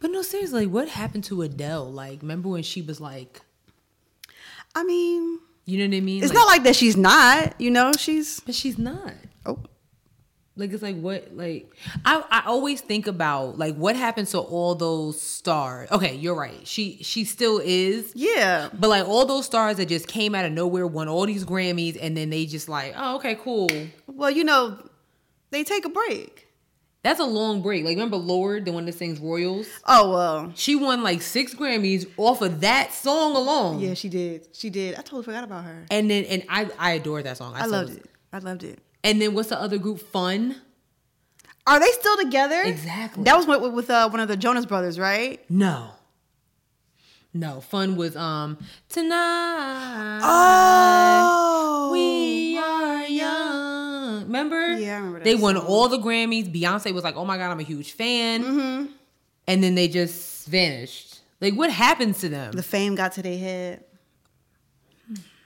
[0.00, 1.90] But no, seriously, what happened to Adele?
[1.90, 3.40] Like, remember when she was like,
[4.74, 6.22] I mean, you know what I mean?
[6.22, 9.14] it's not like that she's not, you know, she's but she's not.
[9.46, 9.58] oh
[10.54, 14.74] Like it's like what like I I always think about like what happens to all
[14.74, 15.90] those stars.
[15.90, 16.66] Okay, you're right.
[16.66, 18.12] She she still is.
[18.14, 18.68] yeah.
[18.72, 21.96] But like all those stars that just came out of nowhere, won all these Grammys,
[22.00, 23.68] and then they just like, oh, okay, cool.
[24.06, 24.78] Well, you know,
[25.50, 26.45] they take a break.
[27.06, 27.84] That's a long break.
[27.84, 29.68] Like remember Lorde, the one that sings Royals?
[29.86, 30.52] Oh well.
[30.56, 33.78] She won like six Grammys off of that song alone.
[33.78, 34.48] Yeah, she did.
[34.52, 34.94] She did.
[34.94, 35.86] I totally forgot about her.
[35.88, 37.54] And then and I I adore that song.
[37.54, 38.06] I still- loved it.
[38.32, 38.80] I loved it.
[39.04, 40.00] And then what's the other group?
[40.00, 40.56] Fun.
[41.64, 42.60] Are they still together?
[42.64, 43.22] Exactly.
[43.22, 45.40] That was with, with uh, one of the Jonas Brothers, right?
[45.48, 45.90] No.
[47.32, 50.20] No, fun was um tonight.
[50.24, 52.45] Oh, We.
[54.36, 54.78] Remember?
[54.78, 55.66] Yeah, I remember that They won song.
[55.66, 56.52] all the Grammys.
[56.52, 58.92] Beyonce was like, "Oh my god, I'm a huge fan," Mm-hmm.
[59.48, 61.20] and then they just vanished.
[61.40, 62.52] Like, what happens to them?
[62.52, 63.84] the fame got to their head.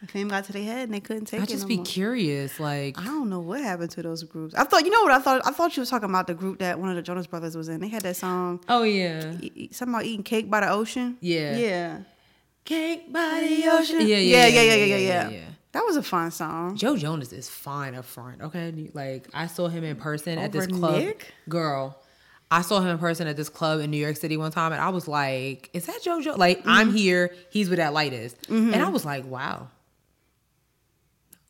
[0.03, 1.42] The fame got to their head, and they couldn't take it.
[1.42, 1.48] I it.
[1.51, 1.84] just no be more.
[1.84, 2.59] curious.
[2.59, 4.55] Like, I don't know what happened to those groups.
[4.55, 5.12] I thought, you know what?
[5.12, 7.27] I thought, I thought you was talking about the group that one of the Jonas
[7.27, 7.81] Brothers was in.
[7.81, 9.33] They had that song, oh yeah,
[9.73, 11.19] something about eating cake by the ocean.
[11.20, 11.57] Yeah.
[11.57, 11.98] yeah,
[12.64, 14.01] cake by the ocean.
[14.07, 15.45] Yeah, yeah, yeah, yeah, yeah, yeah, yeah.
[15.73, 16.77] That was a fun song.
[16.77, 18.43] Joe Jonas is fine up front.
[18.43, 20.99] Okay, like I saw him in person at this club.
[20.99, 21.33] Nick?
[21.49, 21.97] Girl,
[22.51, 24.81] I saw him in person at this club in New York City one time, and
[24.81, 26.97] I was like, "Is that Joe Jonas?" Like I'm mm-hmm.
[26.97, 28.75] here, he's where that light is, mm-hmm.
[28.75, 29.69] and I was like, "Wow."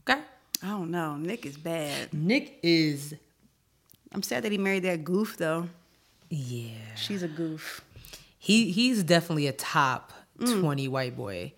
[0.09, 0.21] Okay,
[0.63, 1.17] I don't know.
[1.17, 2.13] Nick is bad.
[2.13, 3.15] Nick is
[4.13, 5.69] I'm sad that he married that goof though.
[6.29, 6.95] yeah.
[6.97, 7.81] She's a goof.
[8.39, 10.61] He he's definitely a top mm.
[10.61, 11.53] twenty white boy.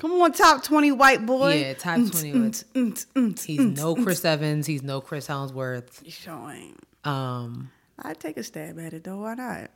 [0.00, 1.54] Come on, top 20 white boy.
[1.54, 4.66] Yeah, top mm, 20 mm, white- mm, He's no Chris Evans.
[4.66, 6.02] He's no Chris Hemsworth.
[6.10, 6.76] Showing.
[7.04, 7.70] Um,
[8.02, 9.18] I'd take a stab at it though.
[9.20, 9.70] Why not?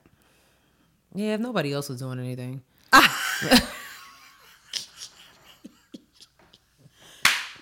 [1.14, 2.62] yeah, if nobody else was doing anything.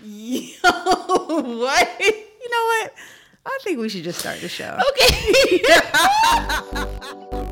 [0.02, 1.88] Yo, what?
[2.00, 2.92] You know what?
[3.44, 4.78] I think we should just start the show.
[4.92, 5.62] Okay.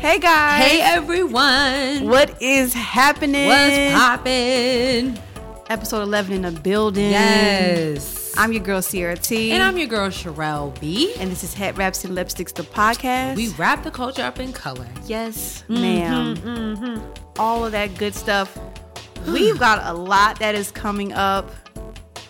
[0.00, 0.62] Hey guys.
[0.64, 2.08] hey everyone.
[2.08, 3.46] What is happening?
[3.46, 5.18] What's poppin'?
[5.68, 7.10] Episode 11 in the building.
[7.10, 8.34] Yes.
[8.36, 9.52] I'm your girl Sierra T.
[9.52, 11.14] and I'm your girl Sherelle B.
[11.18, 13.36] and this is Head Wraps and Lipsticks, the podcast.
[13.36, 14.86] We wrap the culture up in color.
[15.06, 16.44] yes, Mm-hmm,
[16.84, 17.12] ma'am.
[17.38, 18.58] All of that good stuff.
[19.28, 21.50] We've got a lot that is coming up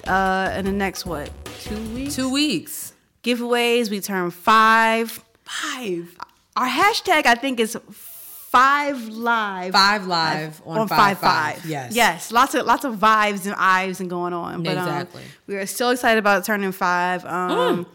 [0.09, 1.31] uh, in the next what?
[1.61, 2.17] Two weeks?
[2.17, 2.93] Two weeks.
[3.23, 3.91] giveaways.
[3.91, 5.25] We turn five.
[5.45, 6.17] Five.
[6.57, 9.73] Our hashtag, I think, is five live.
[9.73, 11.65] Five live on, five, five.
[11.65, 11.95] Yes.
[11.95, 12.33] Yes.
[12.33, 14.63] Lots of lots of vibes and ives and going on.
[14.63, 15.23] But, um, Exactly.
[15.47, 17.25] we are so excited about turning five.
[17.25, 17.87] Um,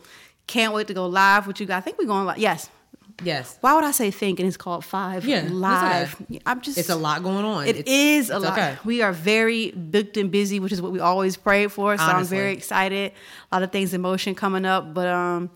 [0.48, 1.78] Can't wait to go live with you guys.
[1.80, 2.38] I think we're going live.
[2.38, 2.70] Yes.
[3.24, 3.58] Yes.
[3.62, 6.22] Why would I say think and it's called five Yeah, live?
[6.22, 6.40] okay.
[6.46, 7.66] I'm just It's a lot going on.
[7.66, 8.52] It It's- is a lot.
[8.54, 8.78] okay.
[8.86, 11.98] We are very booked and busy, which is what we always prayed for.
[11.98, 13.14] So I'm very excited.
[13.52, 15.50] A lot of things in motion coming up, but um,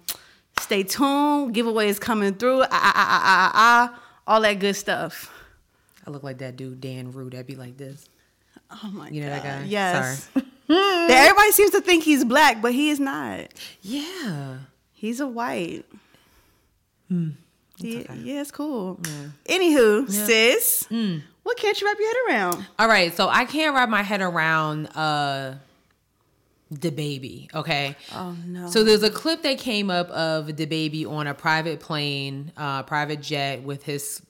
[0.62, 1.53] stay tuned.
[1.53, 2.62] Giveaway is coming through.
[2.64, 5.31] Ah, ah, ah, ah, ah, ah, all that good stuff.
[6.06, 7.34] I look like that dude Dan Rude.
[7.34, 8.08] That'd be like this.
[8.72, 9.14] Oh my God.
[9.16, 9.44] You know god!
[9.44, 9.66] that guy?
[9.66, 10.30] Yes.
[10.34, 10.46] Sorry.
[10.70, 13.47] That everybody seems to think he's black, but he is not.
[13.81, 14.58] Yeah.
[14.94, 15.84] He's a white.
[17.09, 17.20] yeah,
[17.81, 18.06] okay.
[18.24, 19.00] yeah, it's cool.
[19.47, 20.26] Anywho, Yeah.
[20.26, 21.24] sis, Mm.
[21.41, 22.66] what can't you wrap your head around?
[22.78, 25.56] All right, so I can't wrap my head around uh
[26.74, 27.96] DaBaby, okay?
[28.13, 28.69] Oh no.
[28.69, 33.22] So there's a clip that came up of DaBaby on a private plane, uh private
[33.22, 34.22] jet with his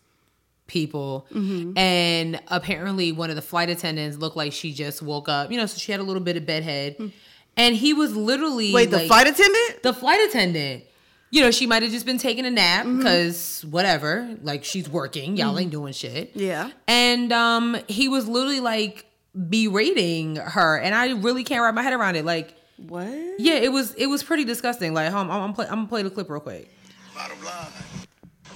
[0.68, 1.78] people Mm-hmm.
[1.78, 5.66] and apparently one of the flight attendants looked like she just woke up, you know,
[5.66, 7.12] so she had a little bit of bedhead.
[7.58, 8.72] And he was literally.
[8.74, 9.84] Wait, the flight attendant?
[9.84, 10.84] the flight attendant
[11.32, 12.98] you know she might have just been taking a nap Mm-hmm.
[13.00, 16.72] because whatever like she's working y'all ain't doing shit Yeah.
[16.88, 21.94] and um he was literally like berating her and i really can't wrap my head
[21.94, 23.08] around it like What?
[23.38, 26.10] yeah it was it was pretty disgusting like i'm, I'm, play, I'm gonna play the
[26.10, 26.70] clip real quick
[27.16, 27.68] Bottom line,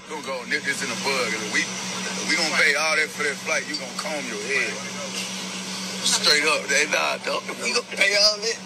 [0.08, 1.68] we gonna go nip this in the bug, and we
[2.32, 3.68] we gonna pay all that for that flight.
[3.68, 4.72] You gonna comb your head
[6.08, 6.64] straight up.
[6.72, 7.44] They nah, dog.
[7.60, 8.60] We gonna pay all that.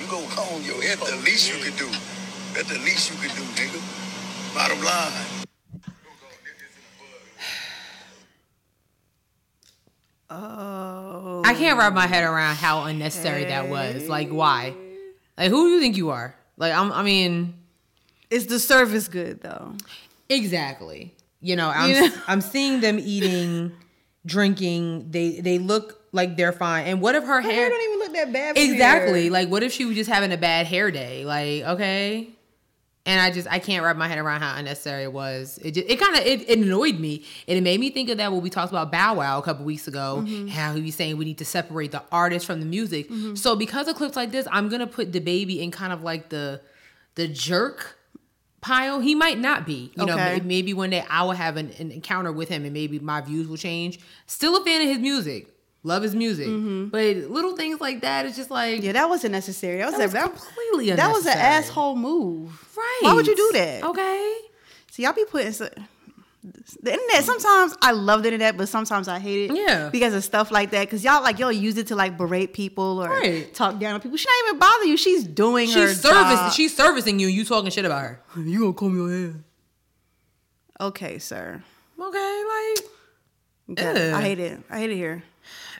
[0.00, 0.96] You gonna comb your head.
[0.98, 1.88] That's the least you can do.
[2.56, 3.80] That's the least you can do, nigga.
[4.56, 5.35] Bottom line.
[10.28, 11.42] Oh.
[11.44, 14.74] i can't wrap my head around how unnecessary that was like why
[15.38, 17.54] like who do you think you are like i'm i mean
[18.30, 19.74] Is the service good though?
[20.28, 21.14] Exactly.
[21.40, 22.14] You know, I'm You know?
[22.26, 23.70] I'm seeing them eating
[24.26, 25.12] drinking.
[25.12, 26.86] They they look like they're fine.
[26.86, 27.52] And what if her, Her hair?
[27.52, 28.58] hair don't even look that bad.
[28.58, 29.30] exactly.
[29.30, 31.24] Like what if she was just having a bad hair day?
[31.24, 32.30] Like okay.
[33.06, 35.58] And I just I can't wrap my head around how unnecessary it was.
[35.62, 38.18] It just, it kind of it, it annoyed me, and it made me think of
[38.18, 40.48] that when we talked about Bow Wow a couple weeks ago, Mm-hmm.
[40.48, 43.08] how he was saying we need to separate the artist from the music.
[43.34, 46.60] So because of clips like this, I'm gonna put DaBaby in kind of like the
[47.14, 47.96] the jerk
[48.60, 49.00] pile.
[49.00, 50.14] He might not be, you know.
[50.14, 50.40] Okay.
[50.40, 53.20] may- Maybe one day I will have an, an encounter with him, and maybe my
[53.20, 54.00] views will change.
[54.26, 55.48] Still a fan of his music,
[55.82, 56.46] love his music,
[56.90, 58.86] but little things like that, it's just like Mm-hmm.
[58.86, 59.78] yeah, that wasn't necessary.
[59.78, 62.50] That was, that was a, completely that was an asshole move.
[62.76, 62.98] Right.
[63.02, 63.84] Why would you do that?
[63.84, 64.34] Okay.
[64.90, 65.68] See, y'all be putting so-
[66.80, 67.24] the internet.
[67.24, 69.56] Sometimes I love the internet, but sometimes I hate it.
[69.56, 69.88] Yeah.
[69.90, 70.82] because of stuff like that.
[70.86, 73.52] Because y'all like y'all use it to like berate people or Right.
[73.52, 74.16] talk down on people.
[74.16, 74.96] She not even bother you.
[74.96, 76.38] She's doing her She's service.
[76.40, 76.52] job.
[76.52, 77.26] She's servicing you.
[77.26, 78.22] and You talking shit about her.
[78.36, 79.34] you gonna comb your hair?
[80.80, 81.62] Okay, sir.
[82.00, 82.44] Okay,
[83.68, 83.78] like.
[84.14, 84.60] I hate it.
[84.70, 85.24] I hate it here.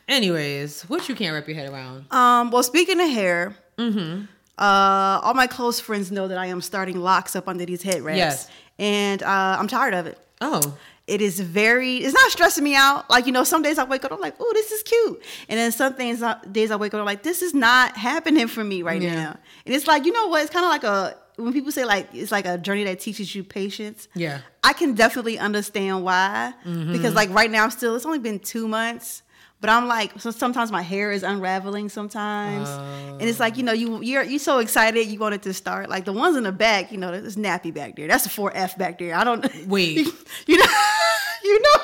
[0.08, 2.06] Anyways, what you can't wrap your head around?
[2.12, 2.50] Um.
[2.50, 4.23] Well, speaking of hair, mm-hmm.
[4.58, 8.03] uh, all my close friends know that I am starting locks up under these head
[8.03, 8.17] wraps.
[8.19, 8.50] Yes.
[8.79, 10.19] and uh, I'm tired of it.
[10.41, 10.76] Oh,
[11.08, 11.97] It is very.
[11.99, 13.11] It's not stressing me out.
[13.11, 15.58] Like you know, some days I wake up, I'm like, oh, this is cute, and
[15.58, 18.62] then some things uh, days I wake up, I'm like, this is not happening for
[18.62, 19.14] me right Yeah.
[19.14, 19.37] now.
[19.64, 20.43] And it's like, you know what?
[20.43, 23.35] It's kind of like a when people say like it's like a journey that teaches
[23.35, 24.09] you patience.
[24.14, 24.41] Yeah.
[24.62, 29.23] I can definitely understand why because like right now, still, it's only been two months.
[29.61, 33.67] But I'm like, so sometimes my hair is unraveling sometimes, and it's like you oh.
[33.67, 35.88] know you you're you so excited you want it to start.
[35.88, 38.06] Like the ones in the back, you know, there's nappy back there.
[38.06, 39.14] That's a four F back there.
[39.17, 39.97] I don't Wait.
[39.97, 40.12] you know,
[41.44, 41.81] you know,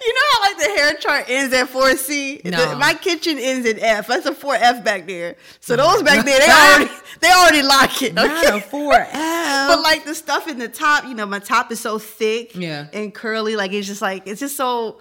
[0.00, 2.40] you know how like the hair chart ends at four C.
[2.46, 2.76] No.
[2.78, 4.06] my kitchen ends at F.
[4.06, 5.36] That's a four F back there.
[5.60, 8.14] So those back there, they already they already lock it.
[8.14, 8.56] not Okay?
[8.56, 9.12] a four F.
[9.68, 12.86] But like the stuff in the top, you know, my top is so thick Yeah.
[12.94, 13.56] and curly.
[13.56, 14.98] Like it's just like it's just so.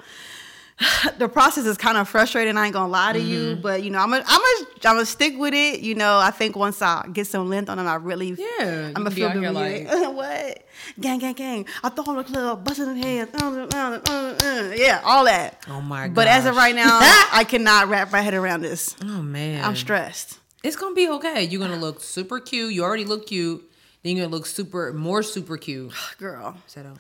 [1.18, 2.58] The process is kind of frustrating.
[2.58, 3.62] I ain't gonna lie to you, Mm-hmm.
[3.62, 5.80] but you know, I'm gonna, I'm gonna, I'm gonna stick with it.
[5.80, 8.94] You know, I think once I get some length on them, I really, Yeah, I'm
[8.94, 10.64] gonna feel here the what,
[11.00, 11.66] gang, gang, gang.
[11.84, 15.64] I thought on the club, busting the head, uh, uh, uh, uh, yeah, all that.
[15.68, 16.16] Oh my god!
[16.16, 17.00] But as of right now,
[17.34, 18.96] I cannot wrap my head around this.
[19.04, 20.38] oh man, I'm stressed.
[20.64, 21.44] It's gonna be okay.
[21.44, 22.74] You're gonna look super cute.
[22.74, 23.64] You already look cute.
[24.04, 25.92] Then you're gonna look super, more super cute.
[26.20, 26.98] Girl, Settle.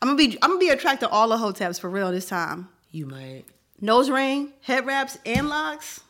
[0.00, 2.68] I'm gonna be, I'm gonna be attracted to all the hoteps for real this time.
[2.90, 3.44] You might.
[3.80, 6.00] nose ring, head wraps, and locks.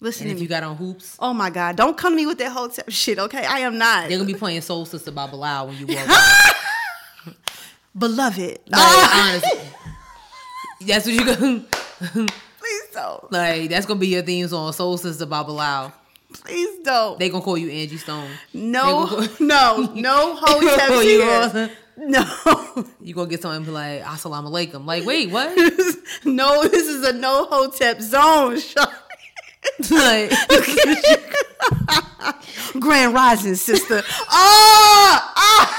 [0.00, 0.42] Listen And to if me.
[0.42, 2.82] you got on hoops, oh my God, don't come to me with that whole t-
[2.88, 3.44] shit, okay?
[3.44, 4.08] I am not.
[4.08, 6.06] they're gonna be playing Soul Sister by Bilal when you walk
[7.24, 7.32] by.
[7.96, 8.58] Beloved.
[8.68, 9.60] Like, honestly,
[10.86, 11.64] that's what you gonna.
[12.58, 13.30] please don't.
[13.32, 15.92] Like that's gonna be your theme song, Soul Sister by Bilal.
[16.32, 17.18] Please don't.
[17.18, 18.30] They gonna call you Angie Stone.
[18.52, 21.50] no, no, no They gonna call hoteps you here.
[21.54, 21.70] all-
[22.08, 22.84] No.
[23.00, 24.86] You gonna get something be like, Assalamu alaikum.
[24.86, 25.54] Like, wait, what?
[26.24, 28.58] no, this is a no hotep zone.
[29.90, 30.32] like,
[32.80, 34.02] Grand Rising, sister.
[34.28, 35.78] Ah, ah.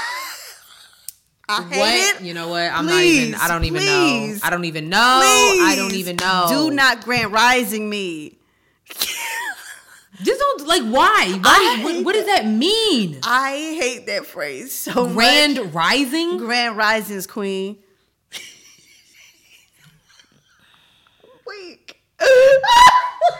[1.48, 2.20] I hate what?
[2.20, 2.24] it.
[2.24, 2.70] You know what?
[2.72, 3.40] I'm Please, not even.
[3.40, 4.40] I don't even please.
[4.42, 4.46] know.
[4.46, 4.98] I don't even know.
[4.98, 6.46] I don't even know.
[6.48, 8.38] Do not Grand Rising me.
[10.24, 10.82] Just don't like.
[10.82, 11.38] Why?
[11.42, 11.80] Why?
[11.82, 13.18] What, what does that mean?
[13.22, 15.72] I hate that phrase so Grand much.
[15.74, 16.38] Rising.
[16.38, 17.78] Grand Risings Queen.
[21.46, 22.00] Weak.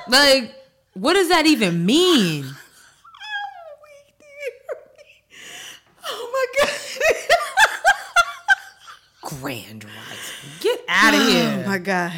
[0.08, 0.54] Like,
[0.92, 2.46] what does that even mean?
[6.06, 6.78] Oh my god.
[9.40, 10.50] Grand Rising.
[10.60, 11.62] Get out of oh here.
[11.64, 12.12] Oh my god.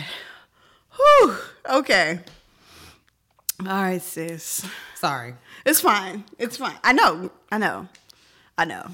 [0.97, 1.37] Whew.
[1.79, 2.21] Okay.
[3.61, 4.67] All right, sis.
[4.97, 5.35] Sorry.
[5.65, 6.25] It's fine.
[6.39, 6.77] It's fine.
[6.85, 7.31] I know.
[7.51, 7.89] I know.
[8.59, 8.91] I know.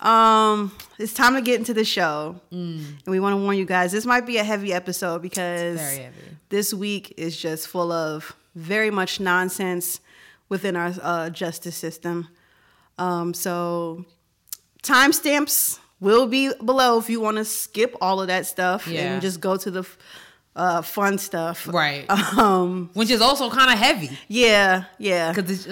[0.00, 3.90] Um, it's time to get into the show, and we want to warn you guys.
[3.90, 6.14] This might be a heavy episode because Very heavy.
[6.50, 10.00] this week is just full of very much nonsense
[10.48, 12.28] within our uh, justice system.
[12.96, 14.04] Um, so
[14.84, 19.14] timestamps will be below if you want to skip all of that stuff Yeah.
[19.14, 19.84] and just go to the
[20.56, 21.66] uh, fun stuff.
[21.68, 22.06] Right.
[22.38, 25.32] Um, Which is also kind of heavy yeah, yeah.
[25.32, 25.66] because.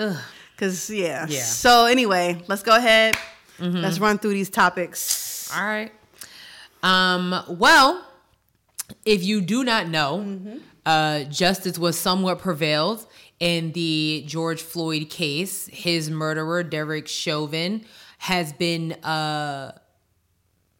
[0.56, 1.26] Cause yeah.
[1.28, 1.42] Yeah.
[1.42, 3.14] So anyway, let's go ahead.
[3.58, 5.52] Let's run through these topics.
[5.54, 5.92] All right.
[6.82, 8.06] Um, well,
[9.04, 13.06] if you do not know, uh, justice was somewhat prevailed
[13.38, 15.66] in the George Floyd case.
[15.66, 17.84] His murderer, Derek Chauvin,
[18.18, 19.72] has been uh,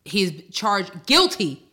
[0.05, 1.66] he's charged guilty.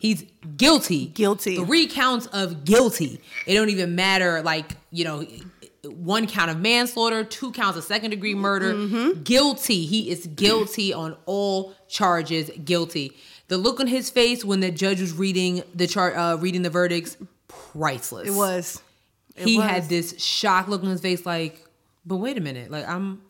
[0.00, 0.24] He's
[0.56, 1.06] guilty.
[1.08, 1.56] Guilty.
[1.56, 3.20] Three counts of guilty.
[3.46, 5.26] It don't even matter, like, you know,
[5.84, 8.72] one count of manslaughter, two counts of second degree murder.
[8.72, 9.22] Mm-hmm.
[9.22, 9.84] Guilty.
[9.84, 12.50] He is guilty on all charges.
[12.64, 13.12] Guilty.
[13.48, 16.70] The look on his face when the judge was reading the chart, uh, reading the
[16.70, 18.26] verdicts, priceless.
[18.26, 18.82] It was.
[19.36, 19.66] It he was.
[19.68, 21.62] had this shocked look on his face, like,
[22.06, 23.20] but wait a minute, like I'm.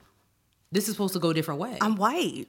[0.71, 1.79] This is supposed to go a different way.
[1.81, 2.47] I'm white.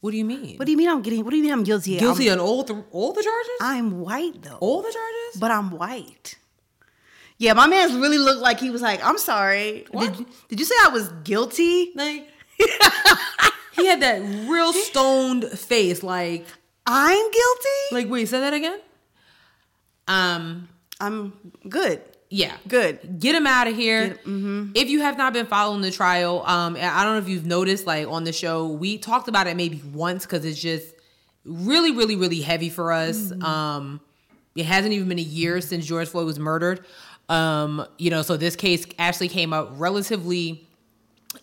[0.00, 0.56] What do you mean?
[0.56, 1.24] What do you mean I'm getting?
[1.24, 1.96] What do you mean I'm guilty?
[1.98, 3.58] Guilty I'm, on all the all the charges?
[3.60, 4.56] I'm white though.
[4.60, 5.40] all the charges?
[5.40, 6.36] but I'm white.
[7.38, 9.86] Yeah, my man's really looked like he was like, I'm sorry.
[9.90, 10.10] What?
[10.10, 11.92] Did, you- did you say I was guilty?
[11.94, 12.28] Like
[13.72, 16.46] he had that real stoned face, like
[16.86, 17.78] I'm guilty?
[17.92, 18.78] like wait, say that again.
[20.08, 21.32] Um, I'm
[21.68, 22.02] good.
[22.32, 23.18] Yeah, Good.
[23.18, 24.08] get him out of here.
[24.08, 24.70] Get- mm-hmm.
[24.74, 27.86] If you have not been following the trial, um, I don't know if you've noticed,
[27.86, 30.94] like on the show, we talked about it maybe once because it's just
[31.44, 33.18] really, really, really heavy for us.
[33.18, 33.44] Mm-hmm.
[33.44, 34.00] Um,
[34.54, 36.84] it hasn't even been a year since George Floyd was murdered.
[37.28, 40.68] Um, you know, so this case actually came up relatively,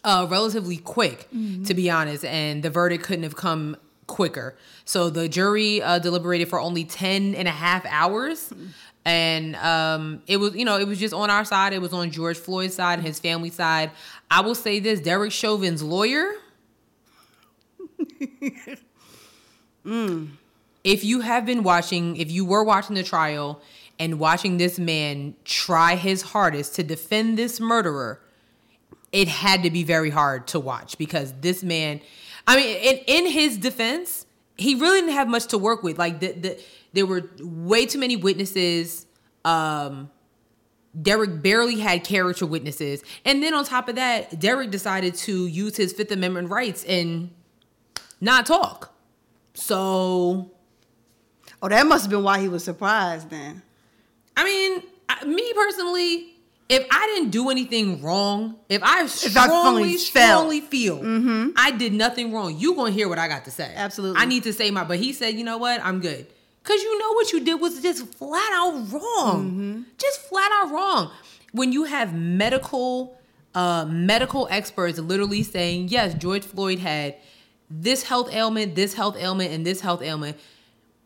[0.06, 1.30] uh, relatively quick,
[1.66, 3.78] to be honest, and the verdict couldn't have come
[4.08, 4.56] quicker.
[4.86, 8.52] So the jury uh, deliberated for only 10 and a half hours.
[9.08, 11.72] And um, it was, you know, it was just on our side.
[11.72, 13.92] It was on George Floyd's side and his family side.
[14.30, 16.34] I will say this Derek Chauvin's lawyer.
[20.84, 23.62] If you have been watching, if you were watching the trial
[23.98, 28.20] and watching this man try his hardest to defend this murderer,
[29.14, 32.02] it had to be very hard to watch because this man,
[32.46, 34.26] I mean, in, in his defense,
[34.58, 35.98] he really didn't have much to work with.
[35.98, 36.62] Like the, the
[36.98, 39.06] there were way too many witnesses.
[39.46, 40.10] Um,
[41.00, 45.78] Derek barely had character witnesses, and then on top of that, Derek decided to use
[45.78, 47.30] his Fifth Amendment rights and
[48.20, 48.94] not talk.
[49.54, 50.52] So
[51.62, 53.62] Oh, that must have been why he was surprised then.
[54.36, 56.36] I mean, I, me personally,
[56.70, 60.04] if I didn't do anything wrong, if I I strongly, fully felt-
[60.40, 63.72] strongly feel I did nothing wrong, you gonna hear what I got to say.
[63.76, 64.22] Absolutely.
[64.22, 64.84] I need to say my.
[64.84, 65.80] But he said, you know what?
[65.84, 66.28] I'm good.
[66.68, 69.86] Cause you know what you did was just flat out wrong.
[69.98, 71.12] Just flat out wrong.
[71.54, 73.18] When you have medical,
[73.56, 77.16] uh, medical experts literally saying, yes, George Floyd had
[77.70, 80.38] this health ailment, this health ailment, and this health ailment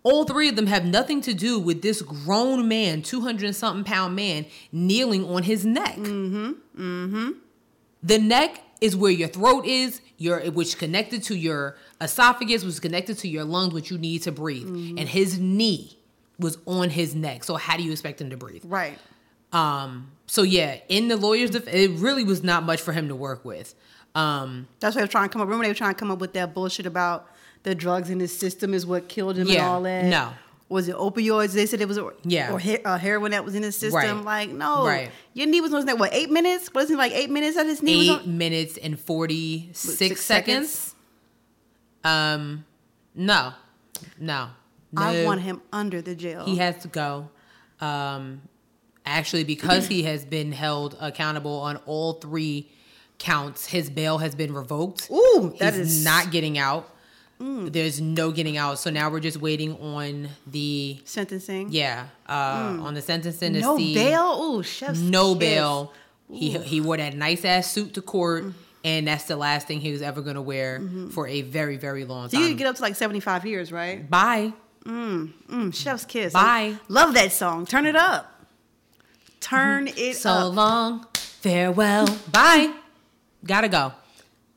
[0.04, 4.16] all three of them have nothing to do with this grown man, 200 something pound
[4.16, 5.96] man, kneeling on his neck.
[5.96, 6.52] Mm-hmm.
[6.82, 7.30] Mm-hmm.
[8.04, 13.18] The neck is where your throat is, your which connected to your esophagus, was connected
[13.20, 14.68] to your lungs, which you need to breathe.
[14.68, 15.98] And his knee
[16.40, 17.44] was on his neck.
[17.44, 18.64] So how do you expect him to breathe?
[18.66, 18.98] Right.
[19.54, 23.16] Um, so yeah, in the lawyer's def- it really was not much for him to
[23.16, 23.76] work with.
[24.16, 25.48] Um, That's why they were trying to come up.
[25.48, 27.28] Remember they were trying to come up with that bullshit about
[27.64, 30.06] the drugs in his system is what killed him and all that.
[30.06, 30.32] no.
[30.70, 31.52] Was it opioids?
[31.52, 32.54] They said it was Yeah.
[32.54, 34.24] or he- uh, heroin that was in his system.
[34.24, 34.48] Right.
[34.48, 35.12] Like no, Right.
[35.34, 36.74] Your knee was on that what eight minutes?
[36.74, 38.38] Wasn't it like eight minutes that his knee was eight on?
[38.38, 40.70] minutes and 46 Six seconds.
[40.70, 40.91] seconds?
[42.04, 42.66] Um,
[43.16, 43.54] no,
[44.20, 44.50] no.
[44.98, 46.44] I want him under the jail.
[46.46, 47.30] He has to go.
[47.80, 48.42] Um,
[49.06, 52.70] actually, because he has been held accountable on all three
[53.18, 55.10] counts, his bail has been revoked.
[55.12, 56.06] Ooh, that He's is- Mm.
[56.06, 56.90] not getting out.
[57.40, 58.78] There's no getting out.
[58.78, 61.70] So now we're just waiting on the sentencing.
[61.72, 63.62] yeah uh, on the sentencing to Mm.
[63.64, 64.40] No see bail.
[64.44, 65.40] Ooh, chef's no kiss.
[65.40, 65.94] bail.
[66.32, 68.54] He he wore that nice ass suit to court, Mm.
[68.84, 72.28] And that's the last thing he was ever gonna wear for a very very long
[72.28, 72.36] Mm-hmm.
[72.38, 74.10] So you could get up to like seventy five years, right?
[74.10, 74.54] Bye.
[74.86, 76.34] Mm, chef's kiss.
[76.34, 76.76] Bye.
[76.88, 77.66] Love that song.
[77.68, 78.28] Turn it up.
[79.40, 80.14] Turn it Mm-hmm.
[80.14, 80.56] So up.
[80.56, 82.74] long, farewell, bye.
[83.46, 83.94] Gotta go.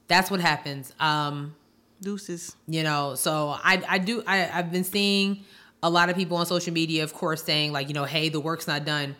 [0.08, 0.92] That's what happens.
[1.00, 1.54] Um,
[2.02, 2.54] Deuces.
[2.66, 5.44] you know, so I I do I I've been seeing
[5.82, 8.40] a lot of people on social media, of course, saying like you know, hey, the
[8.40, 9.16] work's not done.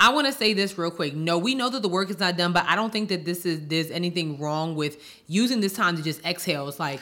[0.00, 1.14] I want to say this real quick.
[1.14, 3.44] No, we know that the work is not done, but I don't think that this
[3.44, 6.66] is there's anything wrong with using this time to just exhale.
[6.68, 7.00] It's like,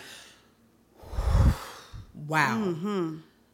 [2.27, 2.75] wow.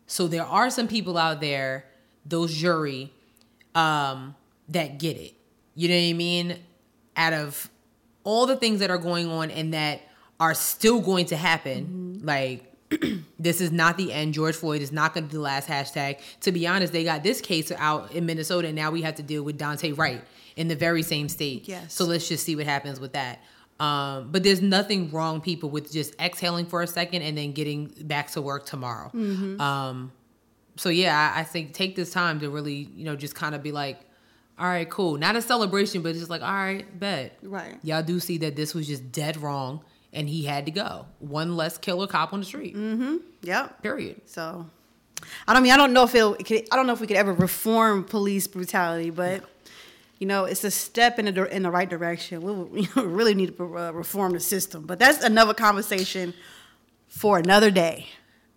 [0.06, 1.84] So there are some people out there,
[2.24, 3.12] those jury,
[3.74, 4.34] um,
[4.70, 5.34] that get it.
[5.74, 6.58] You know what I mean?
[7.16, 7.68] Out of
[8.24, 10.00] all the things that are going on and that
[10.40, 12.73] are still going to happen, like
[13.38, 14.34] this is not the end.
[14.34, 16.18] George Floyd is not going to be the last hashtag.
[16.40, 19.22] To be honest, they got this case out in Minnesota, and now we have to
[19.22, 20.22] deal with Daunte Wright
[20.56, 21.68] in the very same state.
[21.68, 21.94] Yes.
[21.94, 23.40] So let's just see what happens with that.
[23.80, 27.86] Um, but there's nothing wrong, people, with just exhaling for a second and then getting
[28.02, 29.10] back to work tomorrow.
[29.60, 30.12] Um,
[30.76, 33.62] so yeah, I, I think take this time to really, you know, just kind of
[33.62, 34.00] be like,
[34.58, 35.16] all right, cool.
[35.16, 37.36] Not a celebration, but just like, all right, bet.
[37.42, 37.76] Right.
[37.82, 39.82] Y'all do see that this was just dead wrong
[40.14, 41.06] and he had to go.
[41.18, 42.74] One less killer cop on the street.
[42.76, 43.16] Mm-hmm.
[43.42, 43.82] Yep.
[43.82, 44.22] Period.
[44.26, 44.66] So,
[45.46, 47.32] I don't mean I don't know if it I don't know if we could ever
[47.32, 49.44] reform police brutality, but
[50.18, 52.42] you know it's a step in the in the right direction.
[52.72, 56.32] We know, really need to uh, reform the system, but that's another conversation
[57.08, 58.06] for another day.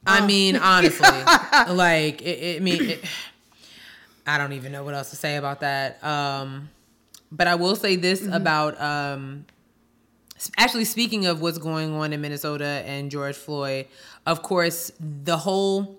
[0.05, 1.07] I mean, honestly,
[1.73, 3.03] like, it, it, I mean, it,
[4.25, 6.01] I don't even know what else to say about that.
[6.03, 6.69] Um,
[7.31, 8.33] but I will say this Mm-hmm.
[8.33, 9.45] about, um,
[10.57, 13.87] actually, speaking of what's going on in Minnesota and George Floyd,
[14.25, 15.97] of course, the whole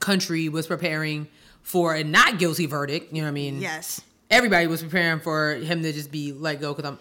[0.00, 1.28] country was preparing
[1.62, 3.12] for a not guilty verdict.
[3.12, 3.60] You know what I mean?
[3.60, 4.00] Yes.
[4.30, 6.98] everybody was preparing for him to just be let go because I'm.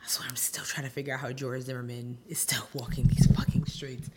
[0.00, 3.26] That's why I'm still trying to figure out how George Zimmerman is still walking these
[3.36, 4.08] fucking streets.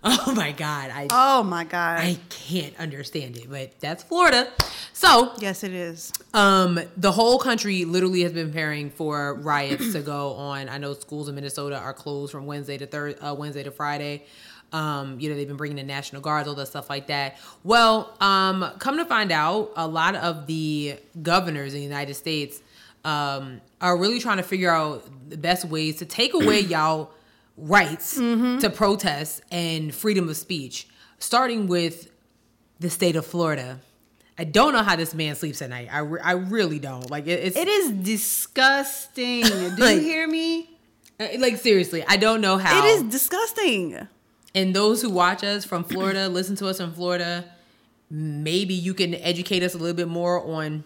[0.04, 1.98] Oh my god, I Oh my God.
[2.00, 4.48] I can't understand it, but that's Florida.
[4.92, 6.12] So, yes, it is.
[6.34, 10.68] um, the whole country literally has been preparing for riots to go on.
[10.68, 14.24] I know schools in Minnesota are closed from Wednesday to third, uh, Wednesday to Friday.
[14.72, 17.36] Um, you know, they've been bringing the National Guards, all that stuff like that.
[17.64, 22.60] Well, um, come to find out, a lot of the governors in the United States
[23.04, 27.10] um, are really trying to figure out the best ways to take away y'all
[27.58, 30.88] rights to protest and freedom of speech,
[31.18, 32.10] starting with
[32.80, 33.80] the state of Florida.
[34.40, 35.88] I don't know how this man sleeps at night.
[35.90, 37.10] I, re- I really don't.
[37.10, 39.42] Like it, it's It is disgusting.
[39.76, 40.70] Do Like- you hear me?
[41.20, 42.04] uh, like seriously.
[42.06, 42.84] I don't know how.
[42.86, 44.06] It is disgusting.
[44.54, 47.44] And those who watch us from Florida, listen to us from Florida,
[48.10, 50.84] maybe you can educate us a little bit more on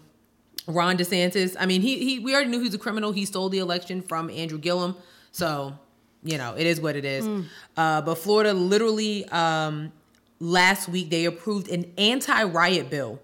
[0.67, 1.55] Ron DeSantis.
[1.59, 3.11] I mean, he he we already knew he was a criminal.
[3.11, 4.95] He stole the election from Andrew Gillum.
[5.31, 5.77] So,
[6.23, 7.25] you know, it is what it is.
[7.77, 9.91] Uh, but Florida literally um,
[10.39, 13.19] last week they approved an anti-riot bill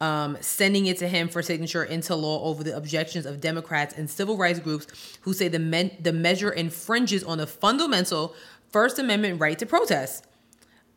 [0.00, 4.10] um, sending it to him for signature into law over the objections of Democrats and
[4.10, 4.86] civil rights groups
[5.22, 8.34] who say the men- the measure infringes on the fundamental
[8.70, 10.26] First Amendment right to protest.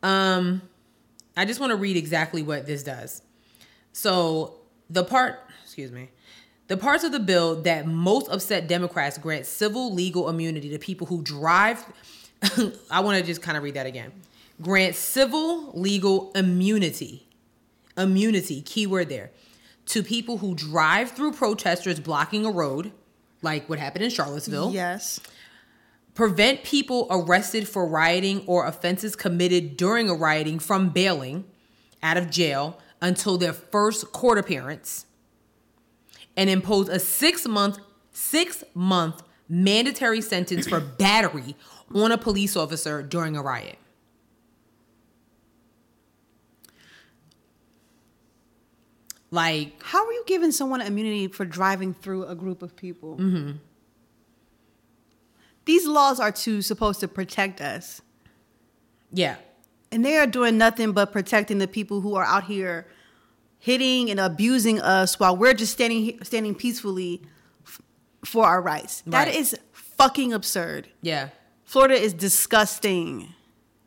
[0.02, 0.60] Um,
[1.36, 3.22] I just want to read exactly what this does.
[3.92, 4.58] So
[4.90, 6.10] the part, excuse me,
[6.70, 11.08] the parts of the bill that most upset Democrats grant civil legal immunity to people
[11.08, 11.84] who drive.
[12.90, 14.12] I want to just kind of read that again.
[14.62, 17.26] Grant civil legal immunity
[17.98, 19.32] immunity, keyword there,
[19.86, 22.92] to people who drive through protesters blocking a road,
[23.42, 25.18] like what happened in Charlottesville, Yes.
[26.14, 31.44] prevent people arrested for rioting or offenses committed during a rioting from bailing
[32.00, 35.04] out of jail until their first court appearance,
[36.40, 37.78] and impose a six month
[38.12, 41.54] six month mandatory sentence for battery
[41.94, 43.76] on a police officer during a riot.
[49.30, 53.16] Like How are you giving someone immunity for driving through a group of people?
[53.16, 53.52] Mm-hmm.
[55.66, 58.00] These laws are to supposed to protect us,
[59.12, 59.36] Yeah.
[59.92, 62.88] and they are doing nothing but protecting the people who are out here
[63.60, 67.22] hitting and abusing us while we're just standing standing peacefully
[67.66, 67.80] f-
[68.24, 69.02] for our rights.
[69.06, 69.34] That Right.
[69.36, 70.88] is fucking absurd.
[71.02, 71.28] Yeah.
[71.64, 73.28] Florida is disgusting.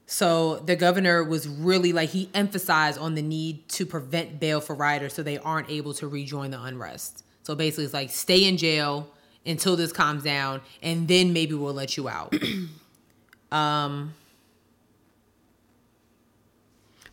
[0.06, 4.76] So the governor was really like he emphasized on the need to prevent bail for
[4.76, 7.24] rioters so they aren't able to rejoin the unrest.
[7.42, 9.10] So basically it's like stay in jail
[9.46, 12.34] until this calms down and then maybe we'll let you out.
[13.52, 14.14] um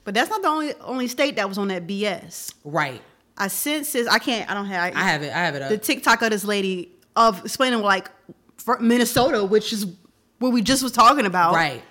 [0.05, 2.55] But that's not the only only state that was on that BS.
[2.65, 3.03] right.
[3.37, 4.07] I sense this.
[4.07, 4.51] I can't.
[4.51, 4.95] I don't have.
[4.95, 5.33] I have it.
[5.33, 5.71] I have it up.
[5.71, 8.11] the TikTok of this lady of explaining like
[8.81, 9.87] Minnesota, which is
[10.41, 11.83] what we just was talking about, right.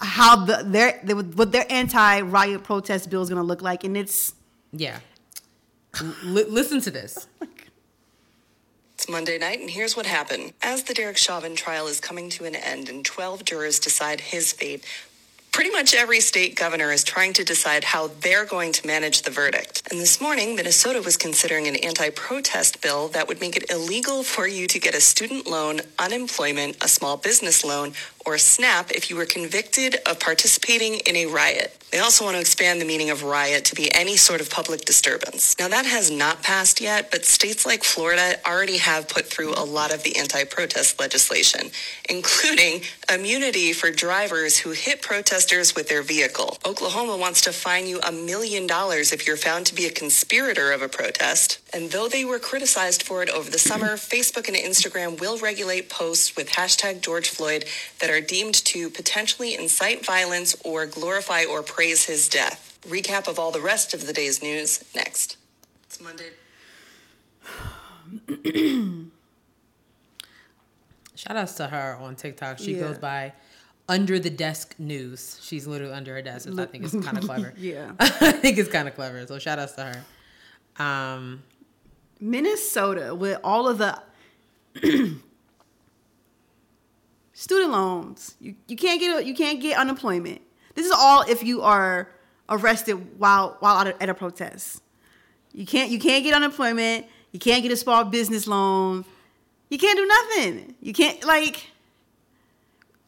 [0.00, 3.84] How the their they, what their anti riot protest bill is going to look like,
[3.84, 4.34] and it's
[4.72, 4.98] Yeah.
[5.98, 7.26] L- listen to this.
[8.94, 10.54] It's Monday night, and here's what happened.
[10.60, 14.52] As the Derek Chauvin trial is coming to an end and 12 jurors decide his
[14.52, 14.84] fate,
[15.58, 19.30] pretty much every state governor is trying to decide how they're going to manage the
[19.32, 19.82] verdict.
[19.90, 24.22] And this morning, Minnesota was considering an anti protest bill that would make it illegal
[24.22, 27.92] for you to get a student loan, unemployment, a small business loan,
[28.28, 31.74] or SNAP if you were convicted of participating in a riot.
[31.90, 34.82] They also want to expand the meaning of riot to be any sort of public
[34.84, 35.58] disturbance.
[35.58, 39.64] Now, that has not passed yet, but states like Florida already have put through a
[39.64, 41.70] lot of the anti protest legislation,
[42.10, 46.58] including immunity for drivers who hit protesters with their vehicle.
[46.66, 50.72] Oklahoma wants to fine you a million dollars if you're found to be a conspirator
[50.72, 51.58] of a protest.
[51.72, 55.88] And though they were criticized for it over the summer, Facebook and Instagram will regulate
[55.88, 57.64] posts with hashtag George Floyd
[58.00, 62.78] that are deemed to potentially incite violence or glorify or praise his death.
[62.86, 65.36] Recap of all the rest of the day's news next.
[65.84, 66.30] It's Monday.
[71.14, 72.58] Shout outs to her on TikTok.
[72.58, 72.80] She Yeah.
[72.80, 73.32] goes by
[73.88, 75.38] under the desk news.
[75.42, 77.54] She's literally under her desk, which I think is kind of clever.
[77.58, 77.92] Yeah.
[78.00, 79.26] I think it's kind of clever.
[79.26, 79.84] So shout outs to
[80.78, 80.82] her.
[80.84, 81.42] Um,
[82.20, 84.00] Minnesota with all of the
[87.38, 88.34] student loans.
[88.40, 90.40] You you can't get you can't get unemployment.
[90.74, 92.10] This is all if you are
[92.48, 94.82] arrested while while at a, protest.
[95.52, 97.06] You can't you can't get unemployment.
[97.30, 99.04] You can't get a small business loan.
[99.70, 100.74] You can't do nothing.
[100.80, 101.70] You can't like.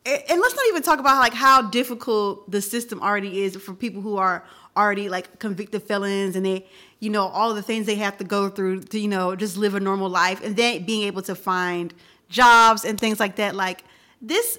[0.06, 4.00] And let's not even talk about like how difficult the system already is for people
[4.00, 4.44] who are
[4.76, 6.66] already like convicted felons and they,
[7.00, 9.74] you know, all the things they have to go through to, you know, just live
[9.74, 11.92] a normal life and then being able to find
[12.30, 13.54] jobs and things like that.
[13.54, 13.84] Like
[14.20, 14.58] this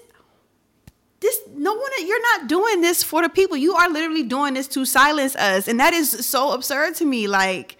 [1.19, 3.55] this no one you're not doing this for the people.
[3.55, 5.67] You are literally doing this to silence us.
[5.67, 7.27] And that is so absurd to me.
[7.27, 7.77] Like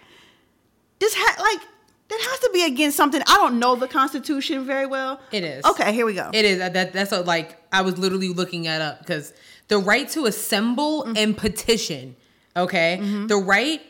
[1.00, 1.60] this ha- like
[2.08, 3.20] that has to be against something.
[3.22, 5.20] I don't know the constitution very well.
[5.32, 5.64] It is.
[5.64, 6.30] okay here we go.
[6.32, 6.58] It is.
[6.58, 9.32] That that's a, like I was literally looking that up because
[9.68, 11.16] the right to assemble Mm-hmm.
[11.16, 12.14] and petition,
[12.56, 13.80] okay, the right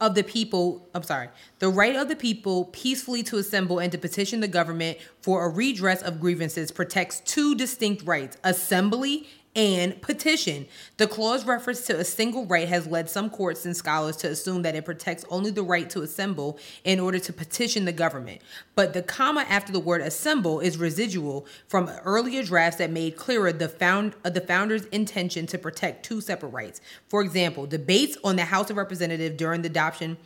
[0.00, 0.88] of the people.
[0.94, 1.28] I'm sorry,
[1.58, 5.48] the right of the people peacefully to assemble and to petition the government for a
[5.48, 10.66] redress of grievances protects two distinct rights: assembly and petition.
[10.96, 14.62] The clause reference to a single right has led some courts and scholars to assume
[14.62, 18.40] that it protects only the right to assemble in order to petition the government.
[18.74, 23.52] But the comma after the word assemble is residual from earlier drafts that made clearer
[23.52, 26.80] the found uh, the founder's intention to protect two separate rights.
[27.08, 30.16] For example, debates on the House of Representatives during the adoption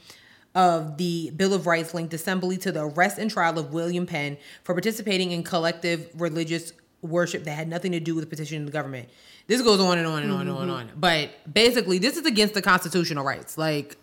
[0.55, 4.39] of the Bill of Rights linked assembly to the arrest and trial of William Penn
[4.65, 6.73] for participating in collective religious
[7.09, 9.09] worship that had nothing to do with petitioning the government.
[9.47, 10.91] This goes on and on and on and on and on.
[10.97, 13.57] But basically, this is against the constitutional rights.
[13.57, 13.97] Like,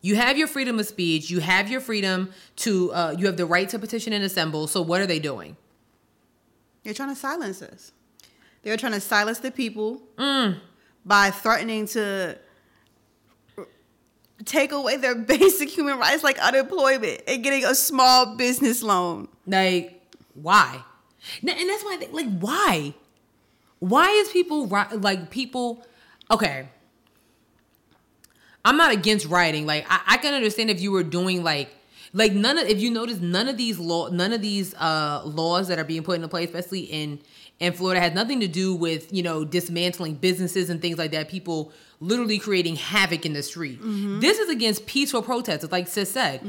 [0.00, 3.46] you have your freedom of speech, you have your freedom to, uh, you have the
[3.46, 4.66] right to petition and assemble.
[4.66, 5.56] So, what are they doing?
[6.84, 7.92] they're trying to silence us
[8.62, 10.02] they're trying to silence the people
[11.04, 12.36] by threatening to
[14.44, 20.00] take away their basic human rights like unemployment and getting a small business loan Like,
[20.34, 20.82] why?
[21.42, 22.94] N- And that's why, I think, like, why?
[23.78, 25.84] Why is people like people?
[26.30, 26.68] Okay,
[28.64, 29.66] I'm not against writing.
[29.66, 31.74] Like, I, I can understand if you were doing like,
[32.12, 35.68] like none of if you notice none of these law, none of these uh laws
[35.68, 37.18] that are being put into place, especially in
[37.58, 41.28] in Florida, has nothing to do with you know dismantling businesses and things like that.
[41.28, 43.80] People literally creating havoc in the street.
[44.20, 46.40] This is against peaceful protests, like Sis said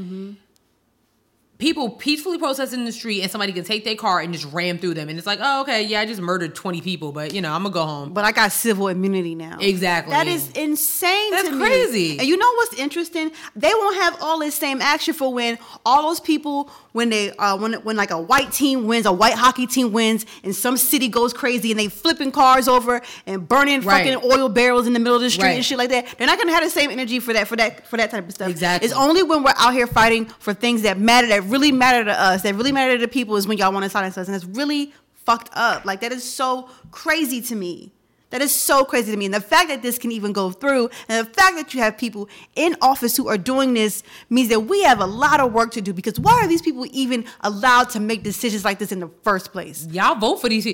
[1.63, 4.77] people peacefully protesting in the street and somebody can take their car and just ram
[4.77, 7.41] through them and it's like oh okay yeah i just murdered 20 people but you
[7.41, 9.57] know i'm gonna go home but I got civil immunity now.
[9.61, 10.11] Exactly.
[10.11, 11.31] That is insane.
[11.31, 11.59] That's to me.
[11.65, 12.19] crazy.
[12.19, 13.31] And you know what's interesting?
[13.55, 17.57] They won't have all this same action for when all those people when they uh
[17.57, 21.07] when when like a white team wins, a white hockey team wins, and some city
[21.07, 24.05] goes crazy and they flipping cars over and burning Right.
[24.11, 25.55] fucking oil barrels in the middle of the street Right.
[25.55, 26.05] and shit like that.
[26.17, 28.33] They're not gonna have the same energy for that for that for that type of
[28.33, 28.49] stuff.
[28.49, 28.85] Exactly.
[28.87, 32.11] It's only when we're out here fighting for things that matter, that really matter to
[32.11, 34.43] us, that really matter to people, is when y'all want to silence us, and it's
[34.43, 35.85] really fucked up.
[35.85, 37.93] Like that is so crazy to me.
[38.31, 39.25] That is so crazy to me.
[39.25, 41.99] And the fact that this can even go through, and the fact that you have
[41.99, 45.69] people in office who are doing this means that we have a lot of work
[45.73, 45.93] to do.
[45.93, 49.51] Because why are these people even allowed to make decisions like this in the first
[49.51, 49.87] place?
[49.91, 50.65] y'all vote for these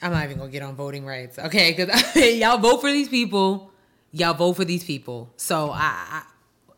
[0.00, 3.70] i'm not even gonna get on voting rights okay because y'all vote for these people
[4.12, 6.22] y'all vote for these people so I, I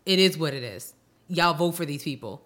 [0.04, 0.94] it is what it is
[1.28, 2.42] y'all vote for these people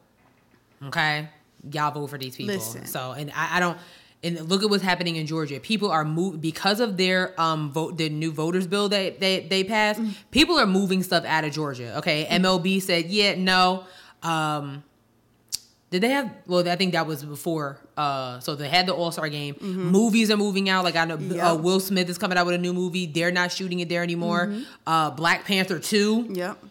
[0.85, 1.29] okay
[1.71, 2.87] y'all vote for these people Listen.
[2.87, 3.79] so and I, I don't
[4.23, 5.61] and look at what's happening in Georgia.
[5.61, 9.65] People are move because of their um vote the new voters bill that they they
[9.65, 10.01] passed.
[10.01, 10.15] Mm.
[10.31, 11.97] People are moving stuff out of Georgia.
[11.99, 13.85] Okay, MLB said yeah no.
[14.23, 14.85] Um,
[15.91, 16.31] did they have?
[16.47, 17.79] Well, I think that was before.
[17.97, 19.57] Uh, so they had the All Star game.
[19.61, 20.85] Movies are moving out.
[20.85, 21.35] Like I know uh, Mm-hmm.
[21.35, 21.45] Yep.
[21.45, 21.63] Mm-hmm.
[21.63, 23.07] Will Smith is coming out with a new movie.
[23.07, 24.55] They're not shooting it there anymore.
[24.87, 26.29] Uh, Black Panther two.
[26.31, 26.63] Yep.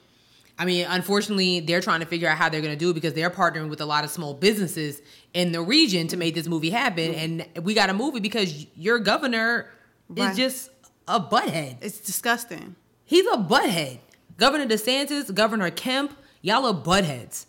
[0.60, 3.14] I mean, unfortunately, they're trying to figure out how they're going to do it because
[3.14, 5.02] they're partnering with a lot of small businesses
[5.34, 7.14] in the region to make this movie happen.
[7.14, 7.42] Mm-hmm.
[7.56, 9.72] And we got a movie because your governor
[10.10, 10.32] Right.
[10.32, 10.70] is just
[11.08, 11.78] a butthead.
[11.82, 12.76] It's disgusting.
[13.06, 14.00] He's a butthead.
[14.38, 17.46] Governor DeSantis, Governor Kemp, y'all are buttheads.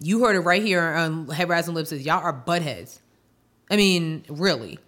[0.00, 1.88] You heard it right here on Head Rise and Lips.
[1.90, 3.00] says Y'all are buttheads.
[3.70, 4.78] I mean, really.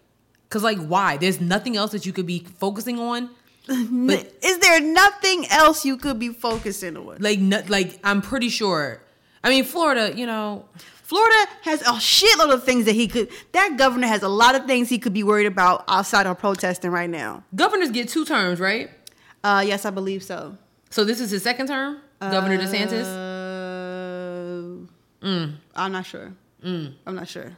[0.44, 1.16] Because, like, why?
[1.16, 3.31] There's nothing else that you could be focusing on.
[3.69, 7.19] But Is there nothing else you could be focusing on?
[7.21, 9.03] like, no, like I'm pretty sure.
[9.45, 10.65] I mean, Florida, you know,
[11.03, 13.29] Florida has a shitload of things that he could.
[13.53, 16.91] That governor has a lot of things he could be worried about outside of protesting
[16.91, 17.45] right now.
[17.55, 18.91] governors get two terms, right?
[19.45, 20.57] Uh, yes, I believe so.
[20.91, 23.05] So this is his second term, Governor DeSantis.
[25.23, 26.33] Uh, I'm not sure.
[26.65, 27.57] I'm not sure.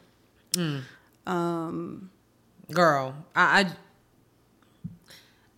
[1.27, 2.11] Um,
[2.73, 3.73] Girl, I, I,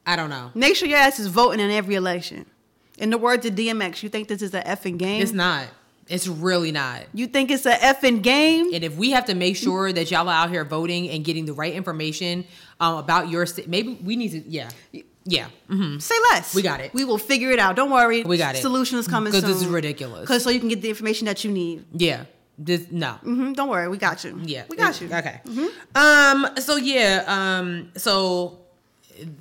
[0.07, 0.51] I don't know.
[0.55, 2.47] make sure your ass is voting in every election.
[2.99, 5.23] In the words of DMX, you think this is an effing game?
[5.23, 5.67] It's not.
[6.09, 7.03] It's really not.
[7.15, 8.75] You think it's a effing game?
[8.75, 11.47] And if we have to make sure that y'all are out here voting and getting
[11.47, 12.45] the right information
[12.81, 14.69] um, about your state, maybe we need to, yeah,
[15.25, 16.55] yeah, hmm Say less.
[16.55, 16.93] We got it.
[16.93, 17.77] We will figure it out.
[17.77, 18.25] Don't worry.
[18.25, 18.59] We got it.
[18.63, 19.51] Solution is coming 'Cause soon.
[19.53, 20.23] this is ridiculous.
[20.23, 21.85] Because so you can get the information that you need.
[21.93, 22.25] yeah.
[22.59, 23.89] This no, hmm Don't worry.
[23.89, 24.39] We got you.
[24.45, 25.09] yeah, We got you.
[25.13, 25.41] Okay.
[25.95, 26.47] Um.
[26.59, 27.25] So yeah.
[27.27, 27.91] Um.
[27.97, 28.59] So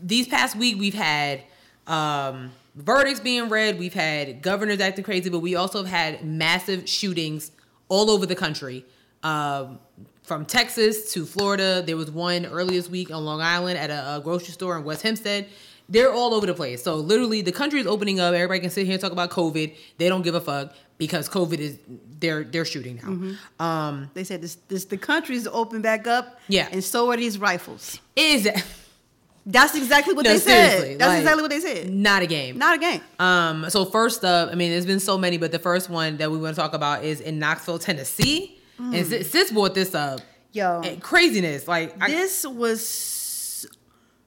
[0.03, 1.41] these past week we've had
[1.87, 3.77] um verdicts being read.
[3.79, 7.51] We've had governors acting crazy, but we also have had massive shootings
[7.89, 8.85] all over the country.
[9.23, 9.79] Um.
[10.23, 14.15] From Texas to Florida, there was one earlier this week on Long Island at a,
[14.17, 15.47] a grocery store in West Hempstead.
[15.89, 16.81] They're all over the place.
[16.83, 18.33] So literally, the country is opening up.
[18.33, 19.75] Everybody can sit here and talk about COVID.
[19.97, 21.79] They don't give a fuck because COVID is
[22.19, 23.65] they're they're shooting now.
[23.65, 26.39] Um, They said this, this the country's open back up.
[26.47, 26.69] Yeah.
[26.71, 27.99] And so are these rifles.
[28.15, 28.47] is
[29.45, 30.99] That's exactly what No, they said.
[30.99, 31.89] That's like- exactly what they said.
[31.89, 32.57] not a game.
[32.59, 33.01] Not a game.
[33.19, 36.29] Um, so first up, I mean, there's been so many, but the first one that
[36.31, 38.57] we want to talk about is in Knoxville, Tennessee.
[38.77, 40.21] And sis, sis brought this up.
[40.53, 40.81] Yo.
[40.81, 41.67] And craziness.
[41.67, 43.67] Like, I, this was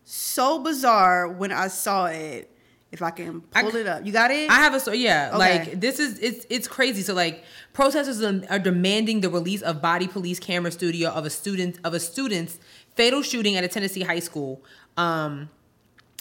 [0.04, 2.50] so bizarre when I saw it.
[2.92, 4.48] If I can I- pull it up, you got it.
[4.48, 4.98] I have a story.
[4.98, 5.38] Yeah, Okay.
[5.38, 7.02] like this is it's it's crazy.
[7.02, 11.80] So like protesters are demanding the release of body police camera studio of a student
[11.82, 12.56] of a student's
[12.94, 14.62] fatal shooting at a Tennessee high school.
[14.96, 15.50] Um,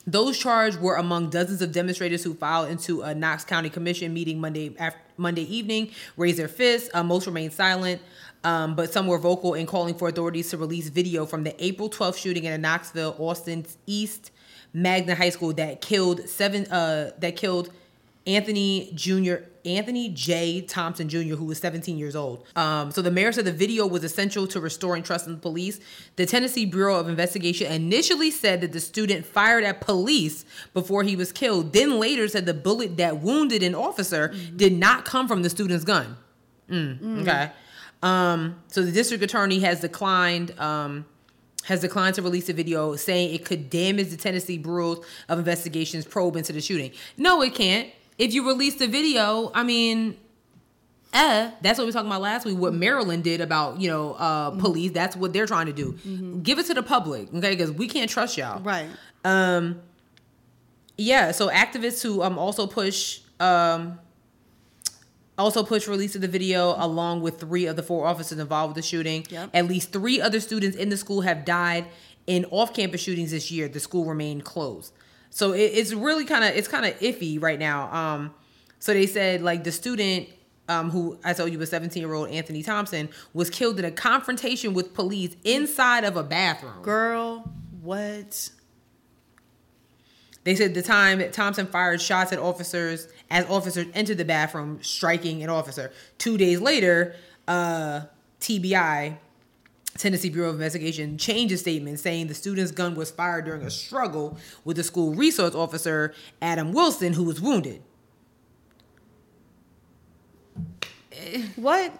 [0.05, 4.39] those charged were among dozens of demonstrators who filed into a Knox County Commission meeting
[4.39, 6.89] Monday after, Monday evening, raised their fists.
[6.93, 8.01] Uh, most remained silent,
[8.43, 11.89] um, but some were vocal in calling for authorities to release video from the April
[11.89, 14.31] 12th shooting in a Knoxville, Austin East
[14.73, 16.65] Magnet High School that killed seven.
[16.65, 17.71] Uh, that killed
[18.25, 19.35] Anthony Jr.
[19.65, 20.61] Anthony J.
[20.61, 22.45] Thompson Jr., who was 17 years old.
[22.55, 25.79] Um, so the mayor said the video was essential to restoring trust in the police.
[26.15, 31.15] The Tennessee Bureau of Investigation initially said that the student fired at police before he
[31.15, 31.73] was killed.
[31.73, 35.85] Then later said the bullet that wounded an officer did not come from the student's
[35.85, 36.17] gun.
[36.69, 37.51] Mm, Okay.
[38.01, 40.57] Um, so the district attorney has declined.
[40.59, 41.05] Um,
[41.65, 46.03] has declined to release a video saying it could damage the Tennessee Bureau of Investigation's
[46.03, 46.91] probe into the shooting.
[47.15, 47.87] No, it can't.
[48.17, 50.17] If you release the video, I mean,
[51.13, 52.57] eh, that's what we were talking about last week.
[52.57, 54.91] What Maryland did about you know uh, police.
[54.91, 55.93] That's what they're trying to do.
[56.43, 57.51] Give it to the public, okay?
[57.51, 58.61] Because we can't trust y'all.
[58.61, 58.89] right.
[59.25, 59.81] Um,
[60.97, 61.31] yeah.
[61.31, 63.99] So activists who um also push um
[65.37, 68.83] also push release of the video along with three of the four officers involved with
[68.83, 69.25] the shooting.
[69.29, 69.49] Yep.
[69.53, 71.87] At least three other students in the school have died
[72.27, 73.67] in off-campus shootings this year.
[73.67, 74.93] The school remained closed.
[75.33, 77.91] So it, it's really kind of it's kind of iffy right now.
[77.91, 78.33] Um,
[78.77, 80.29] so they said like the student
[80.69, 83.91] um, who I told you was 17 year old Anthony Thompson was killed in a
[83.91, 86.83] confrontation with police inside of a bathroom.
[86.83, 88.51] Girl, what?
[90.43, 94.83] They said the time that Thompson fired shots at officers as officers entered the bathroom,
[94.83, 95.91] striking an officer.
[96.19, 97.15] Two days later,
[97.47, 98.01] uh,
[98.39, 99.17] TBI,
[99.97, 103.69] Tennessee Bureau of Investigation, changed a statement saying the student's gun was fired during a
[103.69, 107.81] struggle with the school resource officer, Adam Wilson, who was wounded.
[111.55, 111.93] What?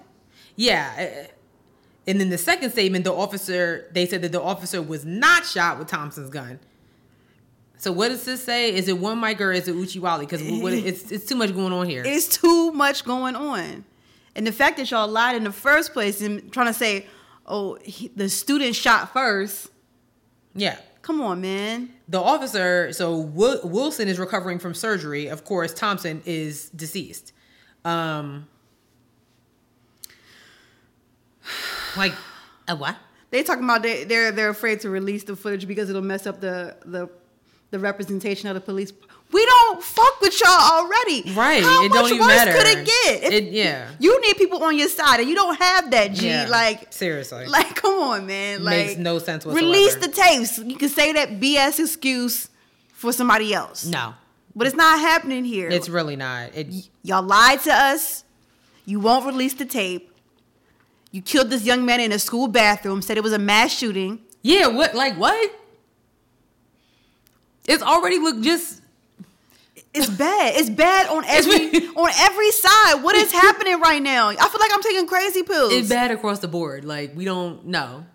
[0.56, 0.92] Yeah.
[1.26, 1.28] uh,
[2.08, 5.80] And then the second statement, the officer, they said that the officer was not shot
[5.80, 6.60] with Thompson's gun.
[7.78, 8.74] So what does this say?
[8.74, 10.22] Is it one mic or is it Uchiwali?
[10.22, 12.04] Because it's it's too much going on here.
[12.06, 13.84] It's too much going on.
[14.36, 17.06] And the fact that y'all lied in the first place and trying to say,
[17.46, 19.70] oh, he, the student shot first.
[20.56, 20.78] yeah.
[21.02, 21.90] Come on, man.
[22.08, 25.28] The officer, so Wil- Wilson is recovering from surgery.
[25.28, 27.34] Of course, Thompson is deceased.
[27.84, 28.48] Um,
[31.98, 32.14] like,
[32.70, 32.96] a what?
[33.32, 36.40] They talking about they they're they're afraid to release the footage because it'll mess up
[36.40, 37.10] the the
[37.72, 38.94] the representation of the police.
[39.34, 41.24] We don't fuck with y'all already.
[41.34, 42.52] Right, How it much don't even worse matter.
[42.54, 43.34] could it get?
[43.34, 43.90] It- yeah.
[44.00, 46.14] You need people on your side, and you don't have that.
[46.14, 46.28] G.
[46.28, 47.48] Yeah, Like seriously.
[47.48, 48.64] Like, come on, man.
[48.64, 49.66] Like, Makes no sense whatsoever.
[49.66, 50.60] Release the tapes.
[50.60, 52.48] You can say that BS excuse
[52.94, 53.86] for somebody else.
[53.86, 54.14] No,
[54.56, 55.68] But it's not happening here.
[55.70, 56.56] it's really not.
[56.56, 56.68] It,
[57.02, 58.24] Y'all lied to us.
[58.86, 60.12] You won't release the tape.
[61.12, 64.20] You killed this young man in a school bathroom, said it was a mass shooting.
[64.44, 64.94] yeah, what?
[64.94, 65.52] Like, what?
[67.68, 68.82] It's already look just
[69.94, 70.56] It's bad.
[70.56, 73.04] It's bad on every on every side.
[73.04, 74.30] What is happening right now?
[74.30, 75.72] I feel like I'm taking crazy pills.
[75.74, 76.84] it's bad across the board.
[76.84, 78.06] Like we don't know.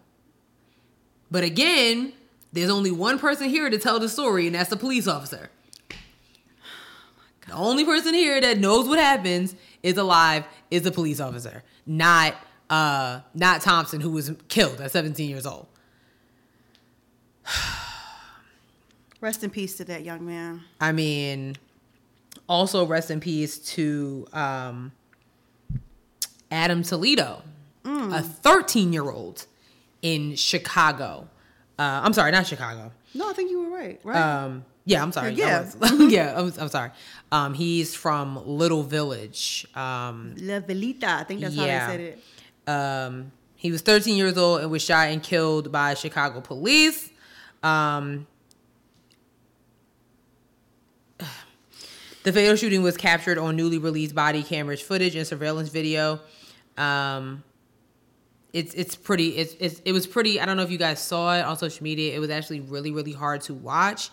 [1.30, 2.12] But again,
[2.52, 5.50] there's only one person here to tell the story, and that's the police officer.
[7.46, 12.34] The only person here that knows what happens is alive is the police officer, not
[12.70, 15.66] uh not Thompson, who was killed at 17 years old.
[19.20, 20.62] Rest in peace to that young man.
[20.80, 21.56] I mean,
[22.48, 24.92] also rest in peace to um
[26.50, 27.42] Adam Toledo,
[27.84, 29.46] a 13 year old
[30.02, 31.28] in Chicago.
[31.78, 32.92] Uh, I'm sorry, not Chicago.
[33.14, 34.00] No, I think you were right.
[34.02, 34.16] Right.
[34.16, 35.34] Um, yeah, I'm sorry.
[35.34, 35.70] Yeah.
[36.08, 36.90] Yeah, I'm, I'm sorry.
[37.30, 39.66] Um, he's from Little Village.
[39.74, 41.04] Um, La Villita.
[41.04, 41.78] I think that's yeah.
[41.80, 42.68] how they said it.
[42.68, 47.10] um, he was 13 years old and was shot and killed by Chicago police.
[47.62, 48.26] Um,
[52.24, 56.20] the fatal shooting was captured on newly released body cameras footage and surveillance video.
[56.76, 57.42] Um,
[58.52, 61.36] it's it's pretty it's, it's it was pretty i don't know if you guys saw
[61.36, 62.14] it on social media.
[62.14, 64.10] It was actually really really hard to watch.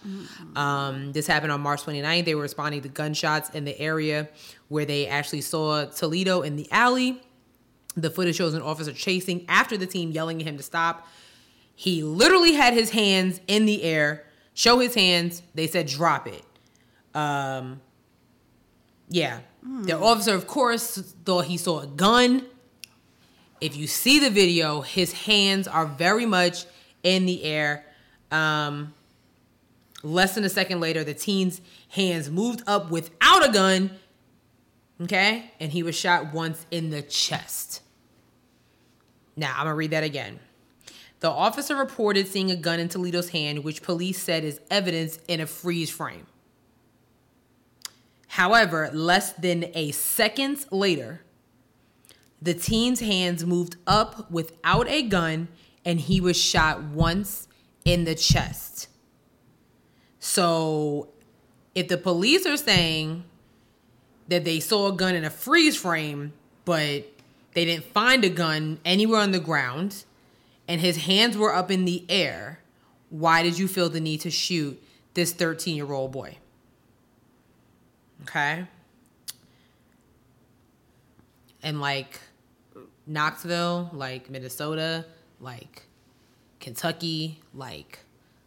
[0.55, 4.27] Um this happened on march 29th they were responding to gunshots in the area
[4.67, 7.21] where they actually saw toledo in the alley.
[7.95, 11.07] The footage shows an officer chasing after the team yelling at him to stop.
[11.73, 14.25] He literally had his hands in the air.
[14.53, 15.43] Show his hands.
[15.53, 16.43] They said drop it.
[17.13, 17.79] Um
[19.09, 22.45] yeah the officer of course thought he saw a gun
[23.61, 26.65] if you see the video, his hands are very much
[27.03, 27.85] in the air.
[28.31, 28.93] Um,
[30.03, 33.91] less than a second later, the teen's hands moved up without a gun.
[35.01, 35.51] Okay?
[35.59, 37.81] And he was shot once in the chest.
[39.35, 40.39] Now, I'm going to read that again.
[41.21, 45.39] The officer reported seeing a gun in Toledo's hand, which police said is evidence in
[45.39, 46.27] a freeze frame.
[48.35, 51.21] However, less than a second later,
[52.41, 55.47] the teen's hands moved up without a gun
[55.85, 57.47] and he was shot once
[57.85, 58.89] in the chest.
[60.19, 61.07] So,
[61.75, 63.23] if the police are saying
[64.27, 66.33] that they saw a gun in a freeze frame,
[66.65, 67.05] but
[67.53, 70.03] they didn't find a gun anywhere on the ground
[70.67, 72.59] and his hands were up in the air,
[73.09, 76.37] why did you feel the need to shoot this 13 year old boy?
[78.27, 78.65] Okay.
[81.61, 82.19] And like
[83.07, 85.05] Knoxville, like Minnesota,
[85.39, 85.83] like
[86.59, 87.99] Kentucky, like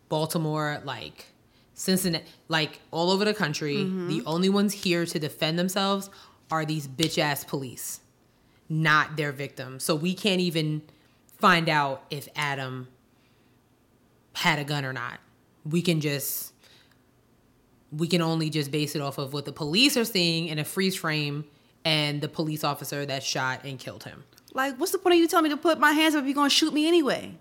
[0.09, 1.27] Baltimore, like
[1.75, 4.09] Cincinnati, like all over the country, mm-hmm.
[4.09, 6.11] the only ones here to defend themselves
[6.51, 8.01] are these bitch ass police,
[8.69, 9.85] not their victims.
[9.85, 10.83] So we can't even
[11.39, 12.89] find out if Adam
[14.35, 15.21] had a gun or not.
[15.65, 16.53] We can just
[17.91, 20.65] we can only just base it off of what the police are seeing in a
[20.65, 21.45] freeze frame
[21.85, 24.25] and the police officer that shot and killed him.
[24.53, 26.35] Like, what's the point of you telling me to put my hands up if you're
[26.35, 27.35] gonna shoot me anyway?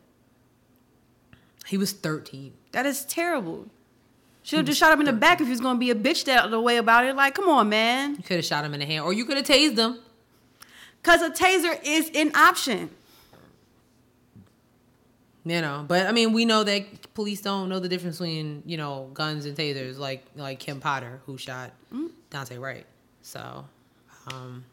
[1.66, 2.54] He was 13.
[2.72, 3.68] That is terrible.
[4.44, 6.24] Should have just shot him in the back if he was gonna be a bitch
[6.26, 7.16] that the way about it.
[7.16, 8.16] Like, come on, man.
[8.16, 10.00] You could have shot him in the hand or you could have tased him.
[11.04, 12.90] Cause a taser is an option.
[15.50, 18.76] You know, but I mean, we know that police don't know the difference between you
[18.76, 21.72] know guns and tasers, like like Kim Potter who shot
[22.32, 22.86] Daunte Wright.
[23.22, 23.66] So,
[24.34, 24.66] um,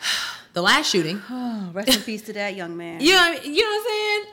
[0.52, 3.00] the last shooting, Oh, rest in peace to that young man.
[3.00, 4.24] you know, you know what I'm saying?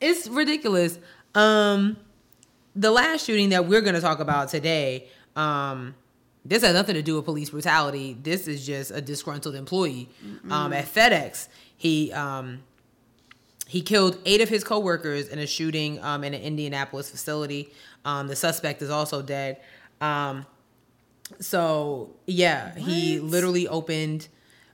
[0.00, 0.98] It's ridiculous.
[1.34, 1.96] Um,
[2.76, 5.94] the last shooting that we're gonna talk about today, um,
[6.44, 8.16] this has nothing to do with police brutality.
[8.22, 10.08] This is just a disgruntled employee
[10.50, 11.48] um, at FedEx.
[11.76, 12.60] He um,
[13.68, 17.70] he killed eight of his coworkers in a shooting um, in an Indianapolis facility.
[18.04, 19.60] Um, the suspect is also dead.
[20.00, 20.46] Um,
[21.40, 24.28] so yeah, he literally opened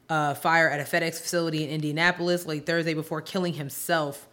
[0.08, 4.28] uh, fire at a FedEx facility in Indianapolis late Thursday before killing himself.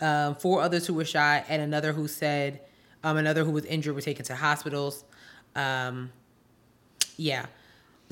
[0.00, 2.60] Um, four others who were shot and another who said
[3.02, 5.04] um, another who was injured were taken to hospitals.
[5.56, 6.10] Um,
[7.16, 7.46] yeah.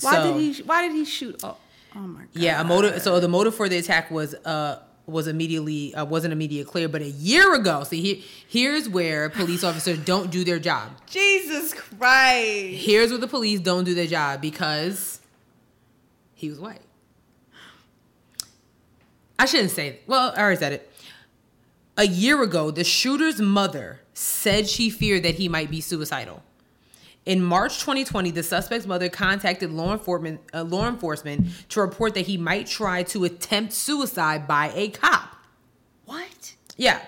[0.01, 0.63] Why So- did he?
[0.63, 1.41] Why did he shoot?
[1.45, 1.57] Oh,
[1.95, 2.29] oh my god.
[2.33, 3.01] yeah, a motive.
[3.03, 4.79] So the motive for the attack was uh
[5.13, 7.85] was immediately uh, wasn't immediately clear, but a year ago.
[7.85, 10.91] See, he, here's where police officers don't do their job.
[11.07, 12.85] Jesus Christ.
[12.85, 15.21] Here's where the police don't do their job because
[16.35, 16.81] he was white.
[19.39, 20.01] I shouldn't say.
[20.07, 20.93] Well, I already said it.
[21.97, 26.43] A year ago, the shooter's mother said she feared that he might be suicidal.
[27.25, 32.27] In March 2020, the suspect's mother contacted law enforcement, uh, law enforcement to report that
[32.27, 35.37] he might try to attempt suicide by a cop.
[36.05, 36.57] What?
[36.77, 37.01] Yeah.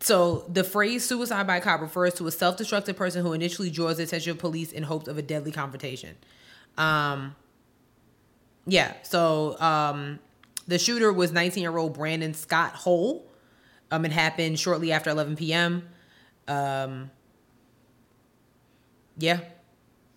[0.00, 4.04] So the phrase suicide by cop refers to a self-destructive person who initially draws the
[4.04, 6.16] attention of police in hopes of a deadly confrontation.
[6.76, 7.34] Um
[8.64, 10.20] yeah, so um
[10.68, 13.26] the shooter was 19-year-old Brandon Scott Hole.
[13.90, 15.88] Um it happened shortly after 11 p.m.
[16.46, 17.10] Um
[19.18, 19.40] yeah.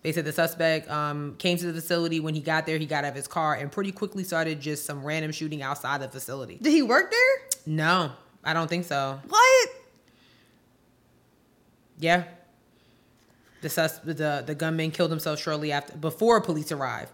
[0.02, 2.18] They said the suspect um, came to the facility.
[2.18, 4.84] When he got there, he got out of his car and pretty quickly started just
[4.84, 6.58] some random shooting outside the facility.
[6.60, 7.48] Did he work there?
[7.66, 9.20] No, I don't think so.
[9.28, 9.68] What?
[11.98, 12.24] Yeah.
[13.60, 17.12] The sus the the gunman killed himself shortly after before police arrived.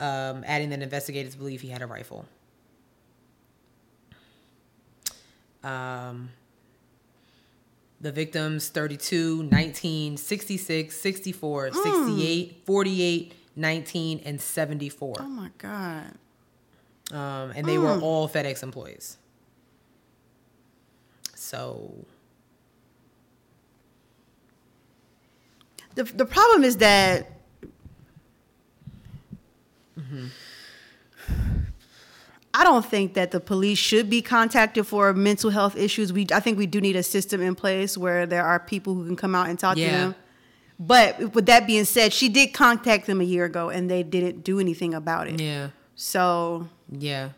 [0.00, 2.24] um, adding that investigators believe he had a rifle.
[5.62, 6.30] Um,
[8.00, 11.74] the victims 32, 19, 66, 64, mm.
[11.74, 15.16] 68, 48, 19, and 74.
[15.18, 16.12] Oh my god.
[17.12, 18.02] Um, and they were mm.
[18.02, 19.16] all FedEx employees.
[21.34, 22.04] So,
[25.94, 27.26] The the problem is that
[29.98, 30.26] mm-hmm.
[32.52, 36.12] I don't think that the police should be contacted for mental health issues.
[36.12, 39.06] We I think we do need a system in place where there are people who
[39.06, 40.14] can come out and talk to them.
[40.78, 44.42] But with that being said, she did contact them a year ago and they didn't
[44.44, 45.38] do anything about it.
[45.40, 47.30] yeah, So yeah.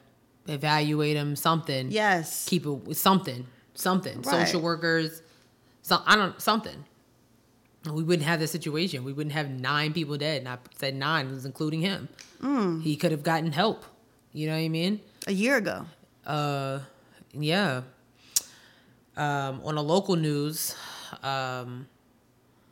[0.48, 1.90] Evaluate them, something.
[1.90, 4.22] yes, Keep it with something, something.
[4.22, 4.46] Right.
[4.46, 5.22] Social workers,
[5.82, 6.84] some, I don't, something.
[7.92, 9.04] We wouldn't have this situation.
[9.04, 10.38] We wouldn't have nine people dead.
[10.38, 12.08] And I said nine, was including him.
[12.40, 12.82] Mm.
[12.82, 13.84] He could have gotten help.
[14.32, 15.00] You know what I mean?
[15.26, 15.86] a year ago.
[16.26, 16.80] Uh,
[17.32, 17.82] yeah.
[19.16, 20.74] Um, on a local news,
[21.22, 21.86] um,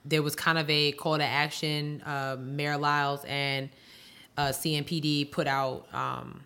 [0.05, 2.03] there was kind of a call to action.
[2.05, 3.69] Uh, Mayor Lyles and
[4.37, 6.43] uh, CMPD put out, um,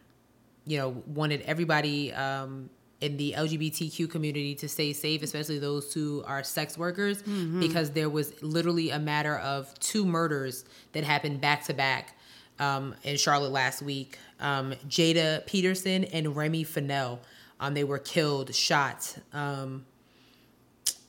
[0.66, 2.68] you know, wanted everybody um,
[3.00, 7.22] in the LGBTQ community to stay safe, especially those who are sex workers,
[7.60, 12.16] because there was literally a matter of two murders that happened back to back
[12.58, 14.18] um, in Charlotte last week.
[14.44, 17.20] Um, Jaida Peterson and Remy Fennell,
[17.58, 19.16] um, they were killed, shot.
[19.32, 19.86] Um,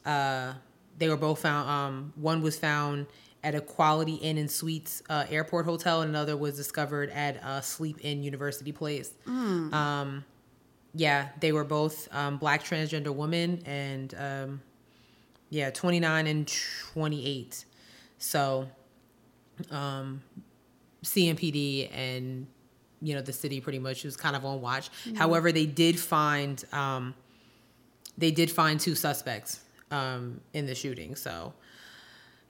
[0.05, 0.53] uh,
[0.97, 1.69] they were both found.
[1.69, 3.07] Um, one was found
[3.43, 7.59] at a Quality Inn and Suites uh, airport hotel, and another was discovered at uh,
[7.59, 9.11] Sleep Inn University Place.
[9.73, 10.23] Um,
[10.93, 14.61] yeah, they were both um, black transgender women, and um,
[15.49, 16.47] yeah, 29 and
[16.93, 17.65] 28.
[18.17, 18.67] So,
[19.69, 20.23] um,
[21.03, 22.47] CMPD and
[23.05, 24.89] you know the city pretty much was kind of on watch.
[25.15, 27.13] However, they did find um,
[28.17, 31.15] they did find two suspects um, in the shooting.
[31.15, 31.53] So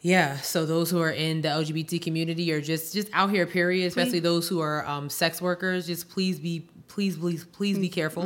[0.01, 3.87] yeah, so those who are in the LGBT community or just just out here, period,
[3.87, 8.23] especially those who are um, sex workers, just please be please please please be careful.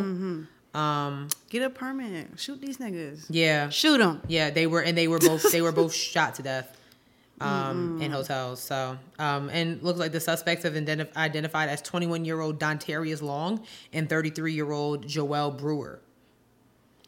[0.73, 2.27] Um, Get a permit.
[2.37, 3.25] Shoot these niggas.
[3.29, 4.21] yeah, Shoot them.
[4.27, 6.77] yeah, they were and they were both they were both shot to death
[7.41, 8.61] um, in hotels.
[8.61, 13.21] So um, and looks like the suspects have identi- identified as 21 year old Dontarius
[13.21, 13.63] Long
[13.93, 15.99] and 33 year old Joelle Brewer.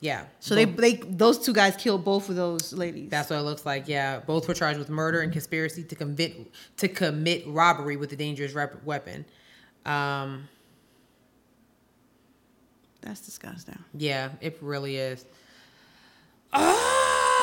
[0.03, 3.11] Yeah, So they both- they those two guys killed both of those ladies.
[3.11, 3.87] That's what it looks like.
[3.87, 8.15] Yeah, both were charged with murder and conspiracy to commit to commit robbery with a
[8.15, 9.25] dangerous rep- weapon.
[9.85, 10.47] Um,
[13.01, 13.77] That's disgusting.
[13.93, 15.23] yeah, it really is.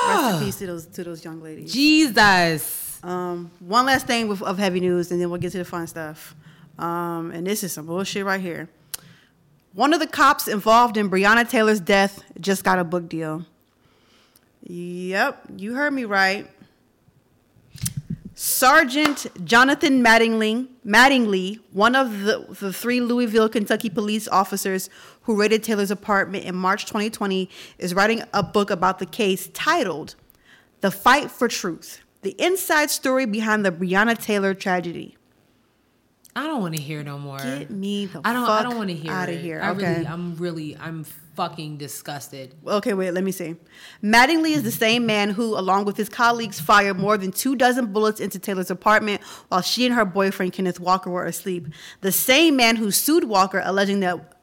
[0.06, 1.72] Rest in peace to those to those young ladies.
[1.72, 3.02] Jesus.
[3.02, 5.86] Um, one last thing with, of heavy news, and then we'll get to the fun
[5.86, 6.34] stuff.
[6.78, 8.68] Um, and this is some bullshit right here.
[9.72, 13.44] One of the cops involved in Breonna Taylor's death just got a book deal.
[14.64, 16.48] Yep, you heard me right.
[18.40, 24.88] Sergeant Jonathan Mattingly, Mattingly, one of the, the three Louisville, Kentucky police officers
[25.22, 30.14] who raided Taylor's apartment in March 2020, is writing a book about the case titled
[30.82, 35.16] The Fight for Truth The Inside Story Behind the Breonna Taylor Tragedy.
[36.36, 37.38] I don't want to hear no more.
[37.38, 38.44] Get me the I don't.
[38.44, 39.40] I fuck don't want to hear outta it.
[39.40, 39.60] here.
[39.60, 39.94] I Okay.
[39.94, 40.06] really.
[40.06, 40.76] I'm really.
[40.76, 41.04] I'm
[41.38, 42.52] fucking disgusted.
[42.66, 43.54] Okay, wait, let me see.
[44.02, 47.92] Mattingly is the same man who, along with his colleagues, fired more than two dozen
[47.92, 51.68] bullets into Taylor's apartment while she and her boyfriend Kenneth Walker were asleep.
[52.00, 54.34] The same man who sued Walker, alleging that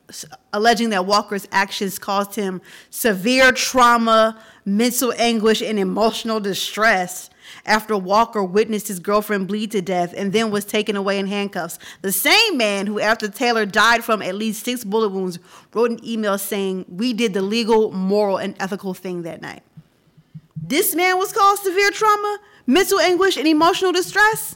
[0.53, 7.29] alleging that Walker's actions caused him severe trauma, mental anguish, and emotional distress
[7.65, 11.79] after Walker witnessed his girlfriend bleed to death and then was taken away in handcuffs.
[12.01, 15.39] The same man who, after Taylor died from at least six bullet wounds,
[15.73, 19.63] wrote an email saying, We did the legal, moral, and ethical thing that night.
[20.55, 24.55] This man was caused severe trauma, mental anguish, and emotional distress.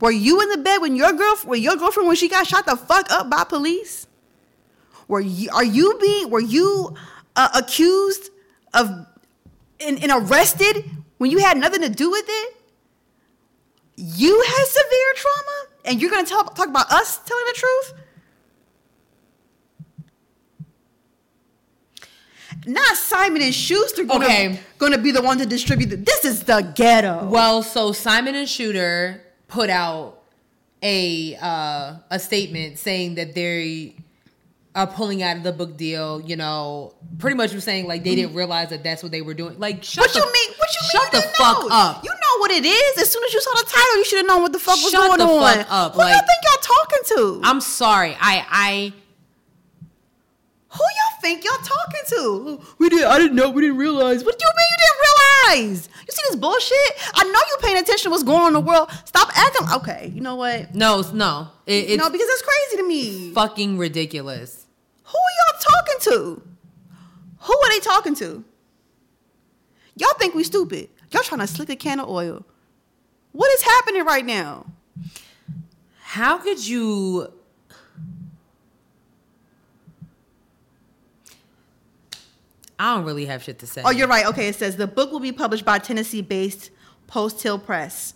[0.00, 2.66] Were you in the bed when your girlfriend, when your girlfriend, when she got shot
[2.66, 4.06] the fuck up by police?
[5.08, 6.94] Were you, are you being, were you
[7.36, 8.30] uh, accused
[8.72, 9.06] of
[9.80, 12.56] and, and arrested when you had nothing to do with it?
[13.96, 17.94] You had severe trauma, and you're gonna talk talk about us telling the truth?
[22.66, 24.60] Not Simon and Schuster gonna, Okay.
[24.78, 26.06] gonna be the one to distribute it.
[26.06, 27.26] This is the ghetto.
[27.26, 30.22] Well, so Simon and Shooter put out
[30.82, 33.96] a uh, a statement saying that they
[34.74, 36.20] are pulling out of the book deal.
[36.20, 39.34] You know, pretty much was saying like they didn't realize that that's what they were
[39.34, 39.58] doing.
[39.58, 40.50] Like, shut what the, you mean?
[40.58, 40.90] What you mean?
[40.90, 41.68] Shut the fuck know?
[41.70, 42.04] up.
[42.04, 42.98] You know know what it is.
[42.98, 44.90] As soon as you saw the title, you should have known what the fuck was
[44.90, 45.56] Shut going the on.
[45.56, 47.40] fuck up, Who y'all think y'all talking to?
[47.44, 48.16] I'm sorry.
[48.20, 48.92] I I
[50.68, 52.60] Who y'all think y'all talking to?
[52.78, 53.04] We did.
[53.04, 53.50] I didn't know.
[53.50, 54.24] We didn't realize.
[54.24, 55.88] What do you mean you didn't realize?
[56.00, 57.14] You see this bullshit?
[57.14, 58.90] I know you paying attention to what's going on in the world.
[59.04, 59.68] Stop acting.
[59.74, 60.74] Okay, you know what?
[60.74, 61.48] no no.
[61.66, 63.32] It, it's no, because it's crazy to me.
[63.32, 64.63] fucking ridiculous.
[65.14, 66.42] Who are y'all talking to?
[67.38, 68.44] Who are they talking to?
[69.96, 70.88] Y'all think we stupid?
[71.12, 72.44] Y'all trying to slick a can of oil?
[73.30, 74.66] What is happening right now?
[76.02, 77.32] How could you?
[82.78, 83.82] I don't really have shit to say.
[83.84, 84.26] Oh, you're right.
[84.26, 86.70] Okay, it says the book will be published by Tennessee-based
[87.06, 88.14] Post Hill Press.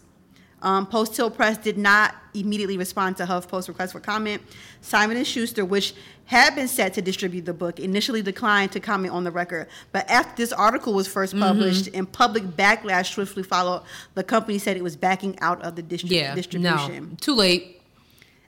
[0.62, 4.42] Um, Post Hill Press did not immediately respond to HuffPost request for comment.
[4.80, 5.94] Simon and Schuster, which
[6.24, 9.68] had been set to distribute the book, initially declined to comment on the record.
[9.92, 11.42] But after this article was first Mm-hmm.
[11.44, 13.82] published and public backlash swiftly followed,
[14.14, 17.10] the company said it was backing out of the distri- yeah, distribution.
[17.10, 17.76] no, too late.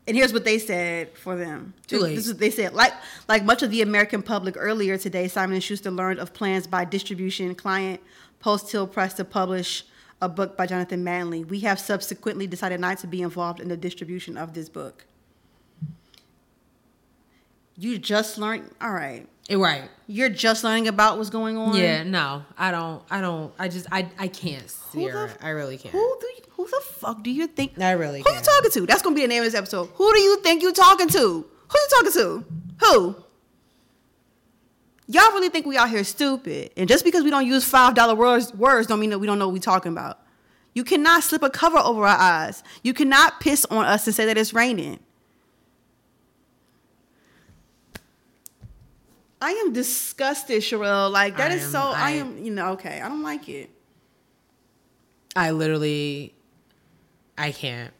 [0.08, 1.72] And here's what they said for them.
[1.86, 2.16] Too late.
[2.16, 2.92] This is what they said like
[3.28, 6.84] like much of the American public earlier today, Simon and Schuster learned of plans by
[6.84, 8.00] distribution client
[8.40, 9.84] Post Hill Press to publish
[10.22, 11.44] a book by Jonathan Manley.
[11.44, 15.04] We have subsequently decided not to be involved in the distribution of this book.
[17.76, 18.70] You just learned.
[18.80, 19.84] All right, Right.
[20.06, 21.74] you're just learning about what's going on.
[21.76, 22.02] Yeah.
[22.02, 23.02] No, I don't.
[23.10, 23.52] I don't.
[23.58, 23.86] I just.
[23.90, 24.08] I.
[24.18, 24.62] I can't.
[24.92, 25.24] Who the Sierra.
[25.30, 25.92] f- I really can't.
[25.92, 27.78] Who do you, who the fuck do you think?
[27.80, 28.44] I really Who you can't.
[28.44, 28.80] talking to?
[28.86, 29.86] That's gonna be the name of this episode.
[29.94, 31.18] Who do you think you're talking to?
[31.18, 32.44] Who you talking to?
[32.84, 33.16] Who?
[35.12, 36.70] Y'all really think we out here stupid?
[36.76, 39.40] And just because we don't use five dollar words, words don't mean that we don't
[39.40, 40.20] know what we're talking about.
[40.72, 42.62] You cannot slip a cover over our eyes.
[42.84, 45.00] You cannot piss on us and say that it's raining.
[49.42, 51.10] I am disgusted, Sherelle.
[51.10, 51.80] Like that I is am- so.
[51.80, 52.38] I, I- am.
[52.38, 52.72] You know.
[52.74, 53.00] Okay.
[53.00, 53.68] I don't like it.
[55.34, 56.34] I literally.
[57.36, 57.92] I can't.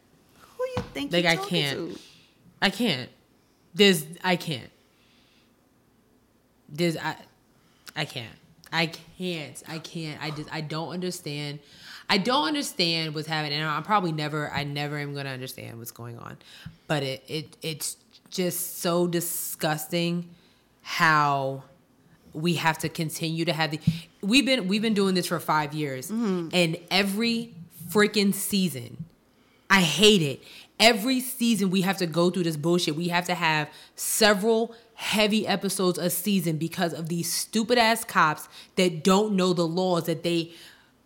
[0.57, 1.11] Who you think?
[1.11, 1.77] Like, I can't.
[1.93, 1.99] to?
[2.61, 3.09] I can't.
[3.73, 4.05] There's.
[4.23, 4.70] I can't.
[6.71, 6.97] There's.
[6.97, 7.15] I.
[7.95, 8.33] I can't.
[8.71, 9.61] I can't.
[9.67, 10.21] I can't.
[10.23, 10.53] I just.
[10.53, 11.59] I don't understand.
[12.09, 13.59] I don't understand what's happening.
[13.59, 14.51] And I'm probably never.
[14.51, 16.37] I never am gonna understand what's going on.
[16.87, 17.23] But it.
[17.27, 17.57] It.
[17.61, 17.97] It's
[18.29, 20.29] just so disgusting
[20.81, 21.63] how
[22.33, 23.79] we have to continue to have the
[24.21, 26.47] we've been we've been doing this for five years mm-hmm.
[26.53, 27.53] and every
[27.89, 29.05] freaking season
[29.69, 30.41] i hate it
[30.79, 35.47] every season we have to go through this bullshit we have to have several heavy
[35.47, 40.21] episodes a season because of these stupid ass cops that don't know the laws that
[40.21, 40.51] they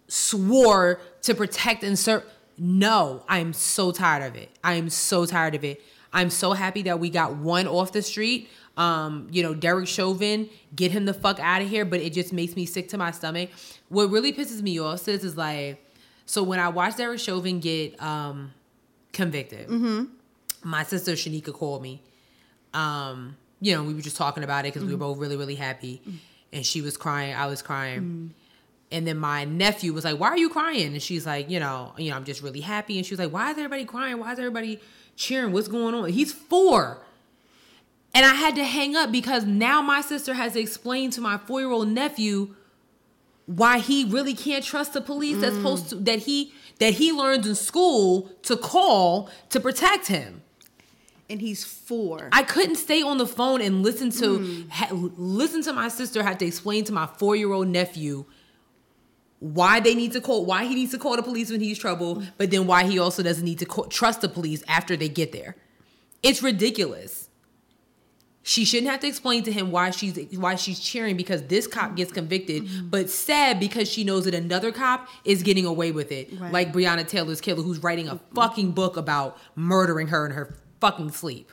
[0.10, 2.22] swore to protect and serve
[2.58, 5.82] no i'm so tired of it i'm so tired of it
[6.12, 10.50] i'm so happy that we got one off the street um, you know, Derek Chauvin,
[10.76, 11.86] get him the fuck out of here.
[11.86, 13.50] But it just makes me sick to my stomach.
[13.88, 15.82] What really pisses me off, sis, is like,
[16.26, 18.52] so when I watched Derek Chauvin get um,
[19.14, 19.70] convicted,
[20.62, 22.02] my sister Shanika called me.
[22.74, 25.14] Um, you know, we were just talking about it because we were mm-hmm.
[25.14, 26.01] both really, really happy.
[26.01, 26.18] Mm-hmm.
[26.53, 27.99] And she was crying, I was crying.
[27.99, 28.28] Mm-hmm.
[28.91, 31.93] And then my nephew was like, "Why are you crying?" And she's like, "You know,
[31.97, 34.20] you know, I'm just really happy." And she was like, "Why is everybody crying?
[34.20, 34.80] Why is everybody
[35.16, 35.51] cheering?
[35.51, 37.01] What's going on?" He's four.
[38.14, 41.38] And I had to hang up because now my sister has to explain to my
[41.38, 42.56] four year old nephew
[43.45, 45.58] why he really can't trust the police that's mm.
[45.58, 50.41] supposed to that he that he learns in school to call to protect him.
[51.30, 52.30] And he's four.
[52.32, 54.69] I couldn't stay on the phone and listen to hmm.
[54.69, 58.26] ha, listen to my sister have to explain to my four year old nephew
[59.39, 62.23] why they need to call why he needs to call the police when he's trouble,
[62.38, 65.32] but then why he also doesn't need to call, trust the police after they get
[65.32, 65.55] there.
[66.23, 67.30] It's ridiculous.
[68.41, 71.95] She shouldn't have to explain to him why she's why she's cheering because this cop
[71.95, 72.89] gets convicted, mm-hmm.
[72.89, 76.53] but sad because she knows that another cop is getting away with it, Right.
[76.53, 78.36] like Breonna Taylor's killer, who's writing a mm-hmm.
[78.36, 80.55] fucking book about murdering her and her
[80.86, 81.51] fucking sleep.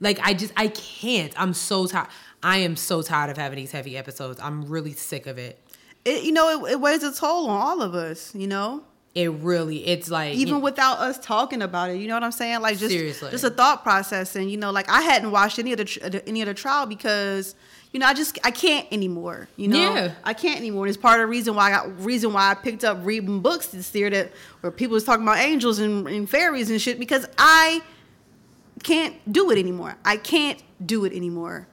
[0.00, 1.32] Like I just I can't.
[1.40, 2.08] I'm so tired.
[2.42, 4.38] I am so tired of having these heavy episodes.
[4.40, 5.60] I'm really sick of it.
[6.04, 8.32] it, you know, it, it weighs a toll on all of us.
[8.34, 8.84] You know,
[9.16, 9.84] It really.
[9.86, 11.96] It's like even without us talking about it.
[11.96, 12.60] You know what I'm saying?
[12.60, 13.30] Like just Seriously.
[13.32, 14.36] just a thought process.
[14.36, 17.56] And you know, like I hadn't watched any of the any of the trial because
[17.92, 19.48] you know I just I can't anymore.
[19.56, 20.12] You know, Yeah.
[20.22, 20.84] I can't anymore.
[20.86, 23.40] And it's part of the reason why I got reason why I picked up reading
[23.40, 24.30] books this year that
[24.60, 27.82] where people was talking about angels and, and fairies and shit because I
[28.82, 29.96] can't do it anymore.
[30.04, 31.66] I can't do it anymore.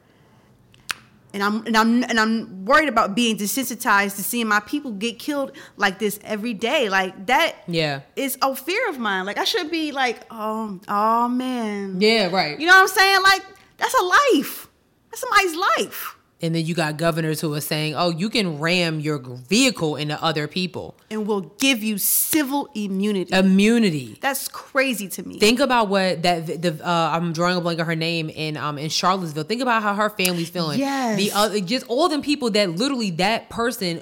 [1.33, 5.19] And I'm and I'm and I'm worried about being desensitized to seeing my people get
[5.19, 6.87] killed like this every day.
[6.87, 8.01] Like that Yeah.
[8.15, 9.25] is a fear of mine.
[9.25, 11.99] Like I should be like, oh, oh man.
[11.99, 12.57] Yeah, right.
[12.57, 13.21] You know what I'm saying?
[13.21, 13.43] Like
[13.77, 14.69] that's a life.
[15.11, 16.14] That's somebody's life.
[16.45, 20.21] And then you got governors who are saying, "Oh, you can ram your vehicle into
[20.23, 23.33] other people." And we'll give you civil immunity.
[23.35, 24.19] Immunity.
[24.21, 25.39] That's crazy to me.
[25.39, 28.77] Think about what that the uh, I'm drawing a blank on her name in um
[28.77, 29.45] in Charlottesville.
[29.45, 30.79] Think about how her family's feeling.
[30.79, 31.17] Yes.
[31.17, 34.01] The other just all them people that literally that person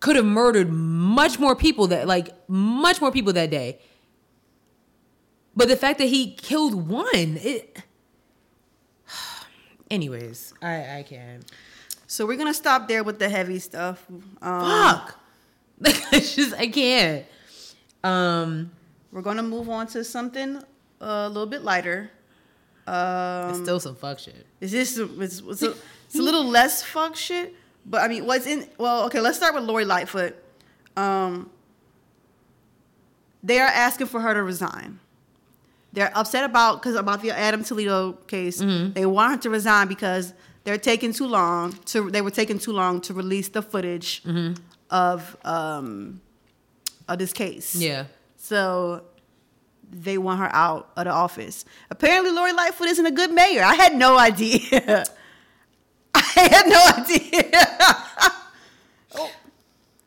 [0.00, 3.78] could have murdered much more people that like much more people that day.
[5.56, 7.78] But the fact that he killed one, it.
[9.90, 11.44] Anyways, I I can't.
[12.14, 14.06] So we're gonna stop there with the heavy stuff.
[14.40, 15.18] Um, Fuck.
[16.12, 17.24] it's just I can't.
[18.04, 18.70] Um,
[19.10, 20.62] We're gonna move on to something
[21.00, 22.10] a little bit lighter.
[22.86, 22.88] it's
[23.58, 24.46] Um, still some fuck shit.
[24.60, 25.70] is this it's, it's, a,
[26.06, 27.52] it's a little less fuck shit,
[27.84, 28.68] but I mean, what's in?
[28.78, 30.36] Well, okay, let's start with Lori Lightfoot.
[30.96, 31.50] Um,
[33.42, 35.00] they are asking for her to resign.
[35.92, 38.58] They're upset about because about the Adam Toledo case.
[38.58, 40.32] They want her to resign because
[40.64, 42.10] they're taking too long to.
[42.10, 44.22] They were taking too long to release the footage
[44.90, 46.20] of um
[47.08, 47.74] of this case.
[47.76, 48.06] Yeah.
[48.36, 49.04] So
[49.90, 51.64] they want her out of the office.
[51.90, 53.62] Apparently, Lori Lightfoot isn't a good mayor.
[53.62, 55.04] I had no idea.
[56.14, 57.50] I had no idea.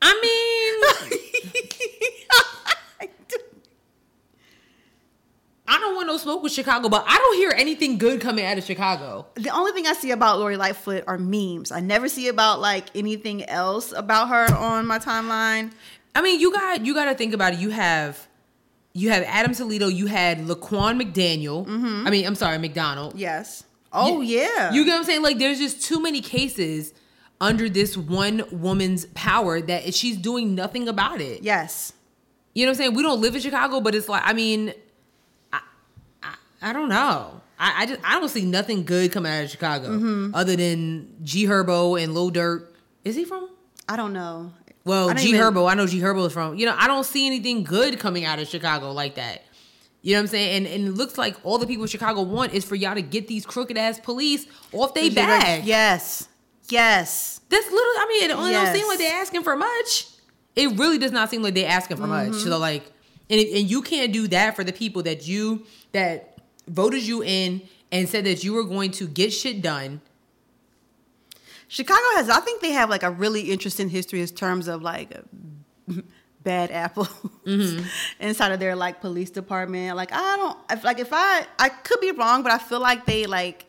[0.00, 1.18] I mean,
[5.66, 8.58] I don't want no smoke with Chicago, but I don't hear anything good coming out
[8.58, 9.26] of Chicago.
[9.34, 11.72] the only thing I see about Lori Lightfoot are memes.
[11.72, 15.72] I never see about like anything else about her on my timeline.
[16.14, 17.58] I mean, you got you got to think about it.
[17.58, 18.26] You have
[18.92, 19.88] you have Adam Toledo.
[19.88, 21.66] You had Laquan McDaniel.
[21.66, 22.06] Mm-hmm.
[22.06, 23.16] I mean, I'm sorry, McDonald.
[23.16, 23.64] Yes.
[23.92, 24.72] Oh yeah.
[24.72, 25.22] You get what I'm saying?
[25.22, 26.92] Like, there's just too many cases
[27.40, 31.42] under this one woman's power that she's doing nothing about it.
[31.42, 31.92] yes.
[32.54, 32.94] You know what I'm saying?
[32.94, 34.72] We don't live in Chicago, but it's like, I mean,
[36.62, 37.40] I, don't know.
[37.58, 40.34] I, I just I don't see nothing good coming out of Chicago Mm-hmm.
[40.34, 42.66] other than G Herbo and Lil Durk.
[43.04, 43.48] Is he from?
[43.88, 44.52] I don't know.
[44.84, 46.56] Well, don't G even- Herbo, I know G Herbo is from.
[46.56, 49.42] You know, I don't see anything good coming out of Chicago like that.
[50.02, 50.56] You know what I'm saying?
[50.58, 53.02] And and it looks like all the people in Chicago want is for y'all to
[53.02, 55.62] get these crooked ass police off they back.
[55.66, 56.28] Yes.
[56.68, 57.40] Yes.
[57.48, 57.82] That's literally.
[57.98, 58.88] I mean, it only don't seem Yes.
[58.88, 60.06] like they're asking for much.
[60.54, 62.28] It really does not seem like they're asking for much.
[62.28, 62.48] Mm-hmm.
[62.48, 62.84] So like,
[63.30, 66.37] and and you can't do that for the people that you that
[66.68, 70.00] voted you in and said that you were going to get shit done.
[71.68, 75.12] Chicago has, I think they have like a really interesting history in terms of like
[76.42, 77.08] bad apples
[77.44, 77.86] Mm-hmm.
[78.20, 79.96] inside of their like police department.
[79.96, 83.06] Like I don't, if, like if I, I could be wrong, but I feel like
[83.06, 83.66] they like,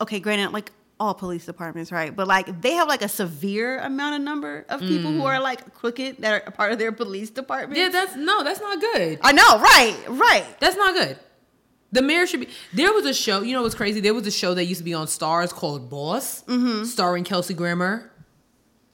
[0.00, 0.70] okay, granted, like
[1.00, 2.14] all police departments, right?
[2.14, 5.74] But like they have like a severe amount of number of people who are like
[5.74, 7.76] crooked that are a part of their police department.
[7.76, 7.82] Mm.
[7.82, 9.18] Yeah, that's no, that's not good.
[9.22, 10.46] I know, right, right.
[10.60, 11.18] That's not good.
[11.92, 12.48] The mayor should be.
[12.72, 13.42] There was a show.
[13.42, 14.00] You know what's crazy?
[14.00, 16.84] There was a show that used to be on Starz called Boss, Mm-hmm.
[16.84, 18.10] starring Kelsey Grammer.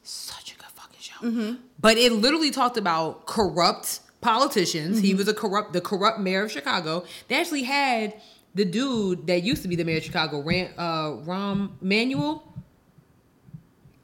[0.03, 1.15] Such a good fucking show.
[1.23, 1.57] Mm-hmm.
[1.81, 4.99] But it literally talked about corrupt politicians.
[5.01, 5.19] He Mm-hmm.
[5.19, 7.05] was a corrupt, the corrupt mayor of Chicago.
[7.29, 8.21] They actually had
[8.55, 12.43] the dude that used to be the mayor of Chicago, Ram, uh, Rahm Emanuel.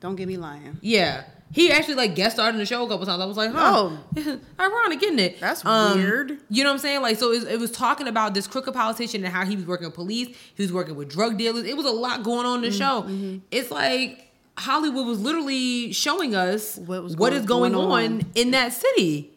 [0.00, 0.78] Don't get me lying.
[0.82, 1.24] Yeah.
[1.54, 3.22] He actually like guest starred in the show a couple times.
[3.22, 3.90] I was like, huh,
[4.60, 5.34] ironic, isn't it?
[5.36, 5.40] Oh.
[5.40, 6.38] That's Um, weird.
[6.50, 7.00] You know what I'm saying?
[7.00, 9.64] Like, so it was, it was talking about this crooked politician and how he was
[9.64, 10.36] working with police.
[10.56, 11.64] He was working with drug dealers.
[11.64, 13.02] It was a lot going on in the show.
[13.02, 13.38] Mm-hmm.
[13.52, 18.20] It's like Hollywood was literally showing us What what going- is going, going on.
[18.20, 18.26] on.
[18.34, 19.30] in that city.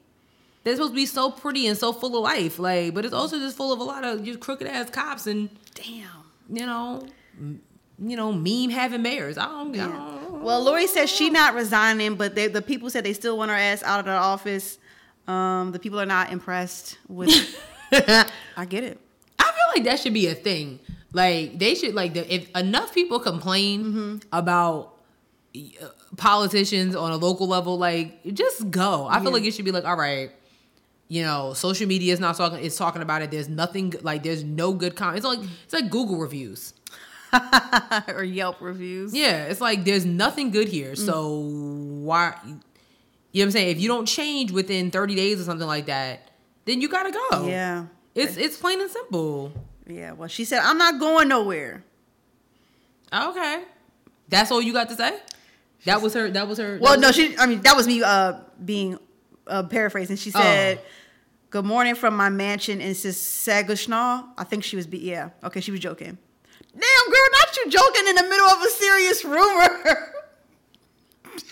[0.63, 3.37] They're supposed to be so pretty and so full of life, like, but it's also
[3.39, 6.09] just full of a lot of just crooked ass cops and Damn.
[6.49, 7.07] you know,
[7.99, 9.37] you know, meme having mayors.
[9.37, 13.03] I don't, I don't Well, Lori says she not resigning, but they, the people said
[13.03, 14.77] they still want her ass out of the office.
[15.27, 17.29] Um, the people are not impressed with.
[17.91, 18.99] I get it.
[19.39, 20.79] I feel like that should be a thing.
[21.13, 24.17] Like they should like the, if enough people complain Mm-hmm.
[24.31, 24.93] about
[25.55, 25.87] uh,
[26.17, 29.07] politicians on a local level, like just go.
[29.09, 30.31] I feel like it should be like, all right,
[31.07, 32.63] you know, social media is not talking.
[32.63, 33.31] It's talking about it.
[33.31, 35.17] There's nothing like there's no good comment.
[35.17, 36.73] It's like it's like Google reviews.
[38.07, 39.13] or Yelp reviews.
[39.13, 40.93] Yeah, it's like there's nothing good here.
[40.93, 40.97] Mm.
[41.05, 41.39] So
[42.05, 42.35] why?
[42.43, 42.59] You know
[43.33, 43.69] what I'm saying?
[43.69, 46.31] If you don't change within 30 days or something like that,
[46.65, 47.47] then you gotta go.
[47.47, 47.85] Yeah.
[48.15, 49.51] It's it's plain and simple.
[49.85, 50.13] Yeah.
[50.13, 51.83] Well, she said, I'm not going nowhere.
[53.13, 53.63] Okay.
[54.29, 55.17] That's all you got to say?
[55.85, 57.37] That was her that was her Well, that no, was- she.
[57.37, 58.97] I mean, that was me uh, being
[59.45, 60.17] uh, paraphrasing.
[60.17, 60.85] She said, Oh.
[61.51, 64.87] "Good morning from my mansion in Saskatchewan." I think she was.
[64.87, 65.29] Be- yeah.
[65.43, 66.17] Okay, she was joking.
[66.79, 70.13] Damn, girl, not you joking in the middle of a serious rumor.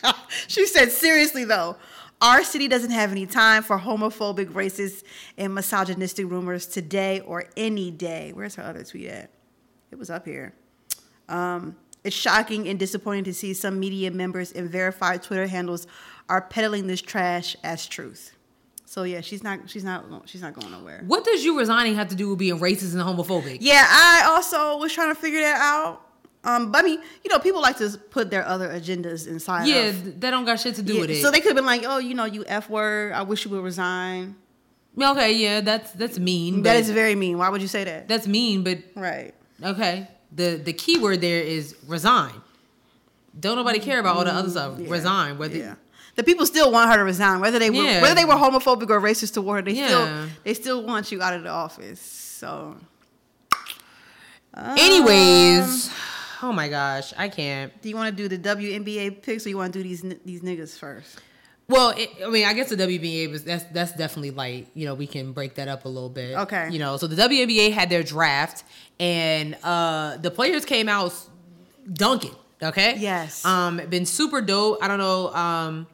[0.47, 1.77] she said, "Seriously though."
[2.21, 5.03] Our city doesn't have any time for homophobic, racist,
[5.37, 8.31] and misogynistic rumors today or any day.
[8.33, 9.29] Where's her other tweet at?
[9.91, 10.53] It was up here.
[11.27, 15.87] Um, It's shocking and disappointing to see some media members and verified Twitter handles
[16.29, 18.34] are peddling this trash as truth.
[18.85, 21.03] So yeah, she's not she's not she's not going nowhere.
[21.07, 23.57] What does you resigning have to do with being racist and homophobic?
[23.59, 26.01] Yeah, I also was trying to figure that out.
[26.43, 29.67] Um, but I mean, you know, people like to put their other agendas inside.
[29.67, 31.21] Yeah, of, that don't got shit to do yeah, with it.
[31.21, 33.13] So they could have been like, "Oh, you know, you f word.
[33.13, 34.35] I wish you would resign."
[35.01, 36.61] okay, yeah, that's that's mean.
[36.61, 37.39] That is very mean.
[37.39, 38.07] Why would you say that?
[38.07, 39.33] that's mean, but Right.
[39.61, 40.07] okay.
[40.31, 42.33] The the key word there is resign.
[43.37, 44.79] Don't nobody care about all the other stuff.
[44.79, 44.89] Yeah.
[44.89, 45.37] Resign.
[45.37, 45.75] Whether Yeah.
[46.15, 48.01] The people still want her to resign, whether they were Yeah.
[48.01, 49.71] whether they were homophobic or racist toward her.
[49.73, 49.87] They Yeah.
[49.87, 51.99] still they still want you out of the office.
[52.01, 52.77] So
[54.57, 55.89] Anyways,
[56.41, 57.71] oh my gosh, I can't.
[57.81, 60.41] do you want to do the WNBA picks or you want to do these these
[60.41, 61.19] niggas first?
[61.67, 64.67] Well, it, I mean, I guess the WNBA was that's that's definitely light.
[64.73, 66.37] You know, we can break that up a little bit.
[66.37, 66.69] Okay.
[66.71, 68.63] You know, so the WNBA had their draft,
[68.99, 71.13] and uh the players came out
[71.91, 72.35] dunking.
[72.63, 72.95] Okay.
[72.97, 73.43] Yes.
[73.43, 74.77] Um, been super dope.
[74.81, 75.33] I don't know.
[75.33, 75.87] Um,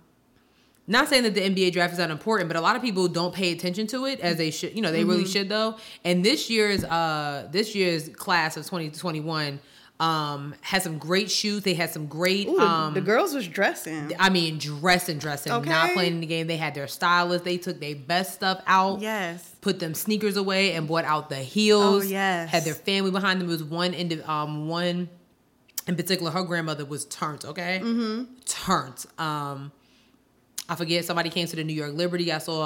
[0.88, 3.34] not saying that the NBA draft is not important, but a lot of people don't
[3.34, 4.76] pay attention to it as they should.
[4.76, 5.32] You know, they really Mm-hmm.
[5.32, 5.78] should though.
[6.04, 9.60] And this year's uh this year's class of twenty twenty one
[10.00, 11.64] um had some great shoots.
[11.64, 14.12] They had some great Ooh, the, um the girls was dressing.
[14.20, 16.48] I mean, dressing, dressing, not playing in the game.
[16.48, 17.46] They had their stylists.
[17.46, 19.00] They took their best stuff out.
[19.02, 19.56] Yes.
[19.62, 22.06] Put them sneakers away and brought out the heels.
[22.06, 22.50] Oh, yes.
[22.50, 23.48] Had their family behind them.
[23.48, 25.10] It was one in um one
[25.88, 26.32] in particular.
[26.32, 27.46] Her grandmother was turned.
[27.46, 27.80] Okay.
[27.84, 28.24] Mm-hmm.
[28.46, 29.06] Turned.
[29.20, 29.72] Um.
[30.72, 31.04] I forget.
[31.04, 32.32] Somebody came to the New York Liberty.
[32.32, 32.62] I saw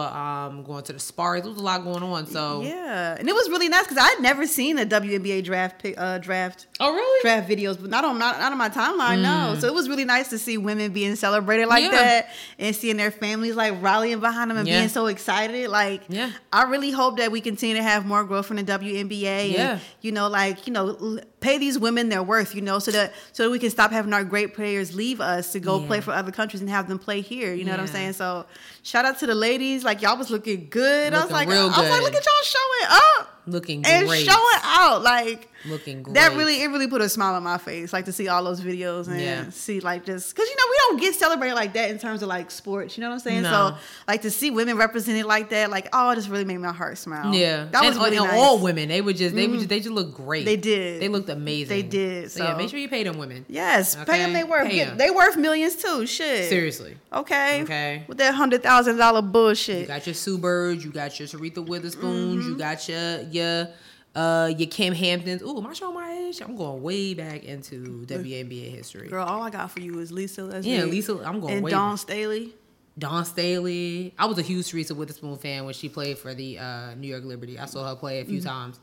[0.47, 1.41] um going to the Sparks.
[1.41, 2.27] There was a lot going on.
[2.27, 5.95] So Yeah, and it was really nice because I'd never seen a WNBA draft pick,
[5.97, 7.21] uh, draft Oh really?
[7.23, 9.21] draft videos, but not on not, not on my timeline.
[9.23, 11.91] No, so it was really nice to see women being celebrated like Mm.
[11.91, 12.03] Yeah.
[12.03, 12.29] that
[12.59, 14.79] and seeing their families like rallying behind them and Yeah.
[14.81, 15.69] being so excited.
[15.69, 16.29] Like, Yeah.
[16.53, 19.51] I really hope that we continue to have more growth in the WNBA.
[19.51, 19.71] Yeah.
[19.71, 22.55] and, you know, like you know, pay these women their worth.
[22.55, 25.51] You know, so that so that we can stop having our great players leave us
[25.53, 25.87] to go Yeah.
[25.87, 27.53] play for other countries and have them play here.
[27.53, 28.13] You know what I'm saying?
[28.13, 28.45] So,
[28.83, 29.83] shout out to the ladies.
[29.83, 31.13] Like y'all was looking good.
[31.13, 32.87] I was like, I was like, look at y'all showing
[33.19, 34.25] up Looking and great.
[34.25, 35.03] showing out.
[35.03, 36.13] Like Looking great.
[36.15, 38.61] that really it really put a smile on my face like to see all those
[38.61, 39.49] videos and Yeah.
[39.49, 42.27] see like just because you know we don't get celebrated like that in terms of
[42.27, 43.71] like sports you know what i'm saying No.
[43.71, 43.77] so
[44.07, 46.99] like to see women represented like that like oh it just really made my heart
[46.99, 48.39] smile Yeah, that was and, really and nice.
[48.39, 48.89] all women.
[48.89, 50.45] They would just they would just, they just look great.
[50.45, 51.01] They did.
[51.01, 51.69] They looked amazing.
[51.69, 53.45] They did, So, yeah, make sure you pay them women.
[53.49, 56.95] yes pay them they worth Get- they worth millions too shit Seriously.
[57.11, 58.03] okay Okay.
[58.07, 59.81] with that hundred thousand dollar bullshit.
[59.81, 60.83] You got your Sue Bird.
[60.83, 62.49] you got your Aretha Witherspoons, Mm-hmm.
[62.51, 63.67] you got your your
[64.15, 65.41] uh your Kym Hamptons.
[65.43, 66.41] Ooh, am I showing my age?
[66.41, 69.07] I'm going way back into WNBA history.
[69.09, 71.13] girl all i got for you is lisa Leslie Yeah, Lisa.
[71.25, 71.99] I'm going and way dawn back.
[71.99, 72.53] staley
[72.97, 74.13] Dawn Staley.
[74.17, 77.25] I was a huge Teresa Witherspoon fan when she played for the uh, New York
[77.25, 77.59] Liberty.
[77.59, 78.47] I saw her play a few Mm-hmm.
[78.47, 78.79] times.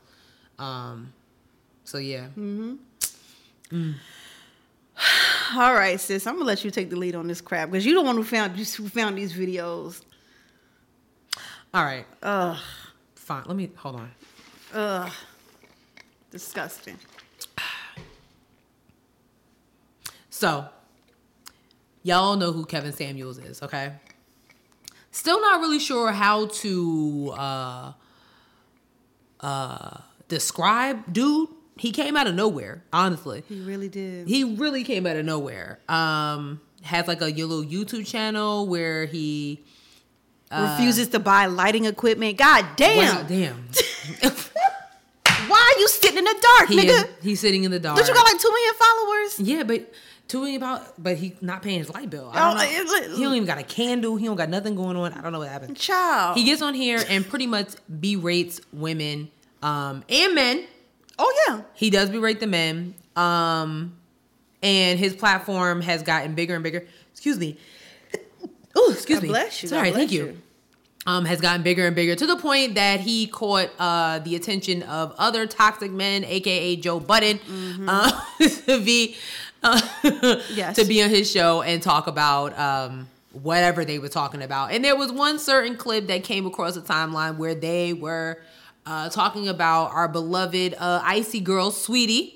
[0.59, 1.11] Um,
[1.83, 2.75] so yeah, Mm-hmm.
[5.55, 7.95] all right sis i'm gonna let you take the lead on this crap because you're
[7.95, 10.01] the one who found who found these videos
[11.73, 12.57] all right, ugh
[13.15, 13.43] fine.
[13.47, 14.11] Let me hold on.
[14.73, 15.11] Ugh.
[16.31, 16.97] Disgusting.
[20.29, 20.65] So,
[22.01, 23.93] y'all know who Kevin Samuels is, okay?
[25.11, 27.93] Still not really sure how to uh
[29.39, 29.97] uh
[30.27, 31.49] describe dude.
[31.77, 33.43] He came out of nowhere, honestly.
[33.47, 34.27] He really did.
[34.27, 35.79] He really came out of nowhere.
[35.87, 39.63] Um has like a little YouTube channel where he
[40.51, 42.37] Refuses to buy lighting equipment.
[42.37, 43.15] God damn.
[43.15, 43.69] Wow, damn.
[45.75, 47.03] Why you sitting in the dark, he nigga?
[47.03, 47.97] is, he's sitting in the dark.
[47.97, 49.39] Don't you got like two million followers?
[49.39, 49.93] Yeah, but
[50.27, 52.29] two about but he not paying his light bill.
[52.33, 53.15] I Oh, don't know.
[53.15, 54.15] he don't even got a candle.
[54.15, 55.13] He don't got nothing going on.
[55.13, 55.77] I don't know what happened.
[55.77, 56.37] Child.
[56.37, 57.69] He gets on here and pretty much
[57.99, 59.29] berates women
[59.61, 60.65] um, and men.
[61.19, 61.61] oh yeah.
[61.73, 62.95] He does berate the men.
[63.15, 63.95] Um,
[64.61, 66.85] and his platform has gotten bigger and bigger.
[67.11, 67.57] Excuse me.
[68.75, 69.29] Oh, excuse God me.
[69.29, 69.69] bless you.
[69.69, 70.25] Sorry, thank you.
[70.25, 70.37] you.
[71.05, 74.83] Um, has gotten bigger and bigger to the point that he caught uh, the attention
[74.83, 77.41] of other toxic men, aka Joe Budden,
[77.89, 78.09] uh,
[78.67, 79.17] to be
[79.63, 79.81] uh,
[80.55, 80.77] Yes.
[80.77, 84.71] to be on his show and talk about um, whatever they were talking about.
[84.71, 88.39] And there was one certain clip that came across the timeline where they were
[88.85, 92.35] uh, talking about our beloved uh, icy girl, Saweetie.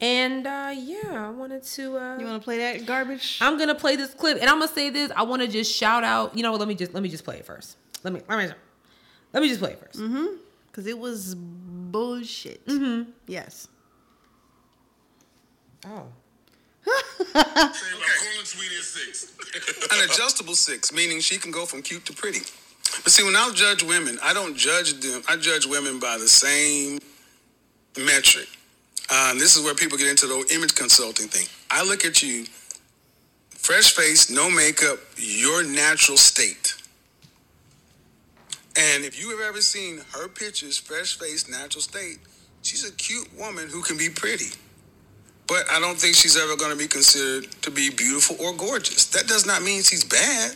[0.00, 1.98] And uh, yeah, I wanted to.
[1.98, 3.38] Uh, You want to play that garbage?
[3.40, 5.10] I'm gonna play this clip, and I'm gonna say this.
[5.16, 6.36] I want to just shout out.
[6.36, 7.76] You know, what, let me just let me just play it first.
[8.04, 8.54] Let me let me
[9.32, 10.26] let me just play it 1st Mm-hmm.
[10.68, 12.64] Because it was bullshit.
[12.66, 13.10] Mm-hmm.
[13.26, 13.66] Yes.
[15.86, 16.06] Oh,
[16.86, 16.92] I'm
[17.42, 17.72] calling
[18.44, 19.32] Saweetie a six.
[19.92, 22.40] An adjustable six, meaning she can go from cute to pretty.
[23.02, 25.22] But see, when I judge women, I don't judge them.
[25.28, 26.98] I judge women by the same
[27.96, 28.48] metric.
[29.10, 31.46] Uh, this is where people get into the image consulting thing.
[31.70, 32.46] I look at you,
[33.50, 36.74] fresh face, no makeup, your natural state.
[38.76, 42.18] And if you have ever seen her pictures, fresh face, natural state,
[42.62, 44.54] she's a cute woman who can be pretty.
[45.48, 49.06] But I don't think she's ever going to be considered to be beautiful or gorgeous.
[49.06, 50.54] That does not mean she's bad.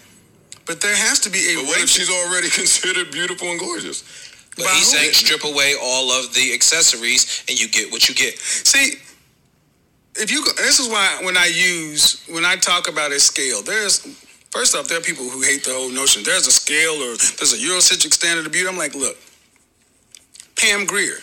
[0.66, 3.58] But there has to be a But way what if she's already considered beautiful and
[3.58, 4.21] gorgeous?
[4.56, 8.14] But By he's saying strip away all of the accessories and you get what you
[8.14, 8.38] get.
[8.38, 8.94] See,
[10.16, 13.62] if you go- this is why when I use when I talk about a scale,
[13.62, 14.00] there's
[14.50, 16.22] first off there are people who hate the whole notion.
[16.22, 18.68] There's a scale or there's a Eurocentric standard of beauty.
[18.68, 19.16] I'm like, look,
[20.56, 21.18] Pam Grier.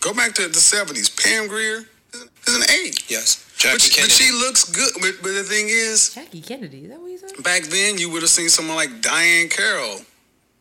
[0.00, 1.08] Go back to the '70s.
[1.22, 3.08] Pam Grier is an- is an eight.
[3.10, 3.36] Yes.
[3.56, 4.14] But Jackie she, but Kennedy.
[4.14, 4.92] she looks good.
[5.00, 6.82] But, but the thing is, Jackie Kennedy.
[6.84, 7.42] Is that what you said?
[7.42, 10.00] back then you would have seen someone like Diahann Carroll.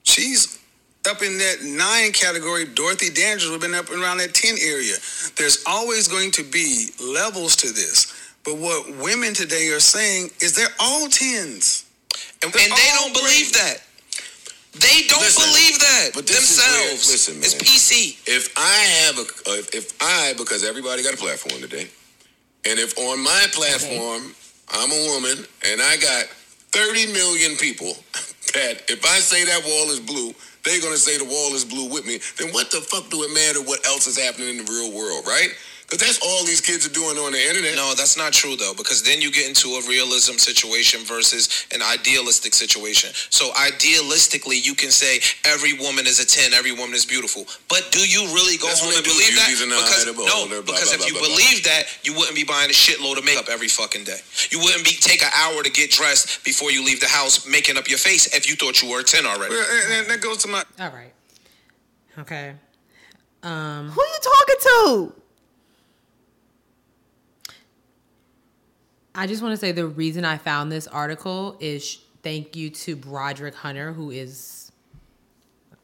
[0.03, 0.59] She's
[1.07, 2.65] up in that nine category.
[2.65, 4.95] Dorothy Dandridge would have been up around that 10 area.
[5.37, 8.13] There's always going to be levels to this.
[8.43, 11.85] But what women today are saying is they're all tens.
[12.43, 13.77] and, they're and they don't believe that.
[14.73, 17.09] They don't Listen, believe that but this is where- themselves.
[17.11, 17.53] listen, it's.
[17.55, 18.17] PC.
[18.27, 18.75] If I
[19.07, 21.87] have a, if, if I, because everybody got a platform today,
[22.67, 24.35] and if on my platform
[24.69, 26.25] I'm a woman and I got
[26.73, 27.87] 30 million people
[28.53, 30.33] that if I say that wall is blue,
[30.65, 32.19] they're gonna say the wall is blue with me.
[32.37, 35.25] Then what the fuck do it matter what else is happening in the real world,
[35.27, 35.49] right?
[35.85, 37.75] Because that's all these kids are doing on the internet.
[37.75, 41.81] No, that's not true though, because then you get into a realism situation versus an
[41.85, 43.13] idealistic situation.
[43.29, 47.45] So idealistically, you can say every woman is a ten, every woman is beautiful.
[47.69, 49.45] But do you really go That's home and believe that?
[49.45, 51.37] beauties in the Because eye of the no, blah, because blah, if you blah, blah,
[51.37, 54.17] believe that, you wouldn't be buying a shitload of makeup every fucking day.
[54.49, 57.77] You wouldn't be take an hour to get dressed before you leave the house, making
[57.77, 59.53] up your face if you thought you were a ten already.
[59.53, 61.13] Well, and, and that goes to my All right.
[62.17, 62.55] Okay.
[63.43, 63.89] Um.
[63.93, 65.13] Who you talking to?
[69.15, 72.95] I just want to say the reason I found this article is thank you to
[72.95, 74.71] Broderick Hunter, who is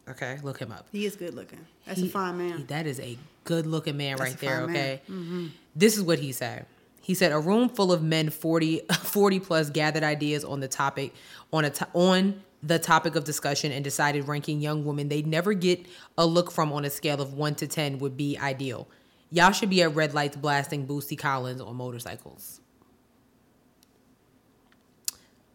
[0.09, 0.37] okay.
[0.43, 0.87] Look him up.
[0.91, 1.65] He is good looking.
[1.85, 2.65] That's He- a fine he- man.
[2.67, 4.61] that is a good looking man That's right there.
[4.63, 5.01] Okay.
[5.09, 5.47] Mm-hmm.
[5.75, 6.65] This is what he said.
[7.01, 11.13] He said a room full of men 40, 40 plus gathered ideas on the topic
[11.51, 15.53] on a to- on the topic of discussion and decided ranking young women they'd never
[15.53, 15.83] get
[16.15, 18.87] a look from on a scale of 1 to 10 would be ideal.
[19.31, 22.60] Y'all should be at red lights blasting Bootsy Collins on motorcycles.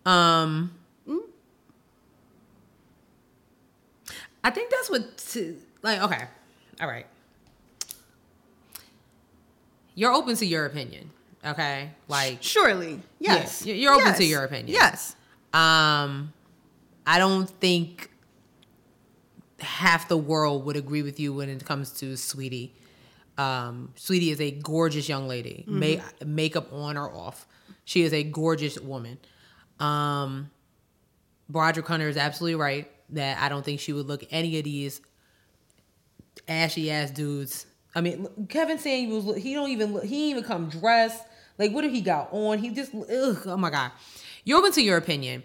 [0.07, 0.73] Um
[4.45, 6.25] I think that's what to, like okay.
[6.81, 7.07] All right.
[9.95, 11.11] You're open to your opinion,
[11.45, 11.91] okay?
[12.07, 13.65] Like Surely, yes.
[13.65, 14.69] Yeah, you're open to your opinion.
[14.69, 15.17] Yes.
[15.53, 16.33] um
[17.07, 18.11] I don't think
[19.61, 22.71] half the world would agree with you when it comes to Saweetie.
[23.39, 27.47] Um, Saweetie is a gorgeous young lady, Ma- makeup on or off.
[27.85, 29.19] She is a gorgeous woman.
[29.81, 30.51] Um,
[31.49, 35.01] Broderick Hunter is absolutely right that I don't think she would look any of these
[36.49, 37.67] ashy ass dudes.
[37.95, 41.23] I mean, Kevin saying he don't even he even come dressed.
[41.59, 42.59] Like, what did he got on?
[42.59, 43.93] He just ugh, oh my god.
[44.45, 45.43] You're open to your opinion,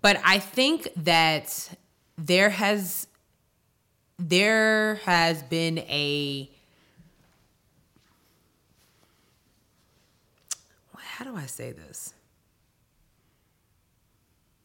[0.00, 1.76] but I think that
[2.16, 3.06] there has
[4.18, 6.50] there has been a
[10.94, 12.14] how do I say this?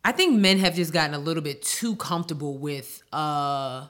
[0.06, 3.88] I think men have just gotten a little bit too comfortable with uh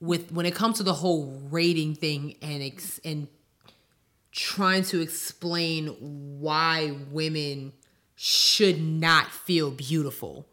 [0.00, 3.26] with when it comes to the whole rating thing and ex- and
[4.32, 5.88] trying to explain
[6.40, 7.72] why women
[8.16, 10.46] should not feel beautiful.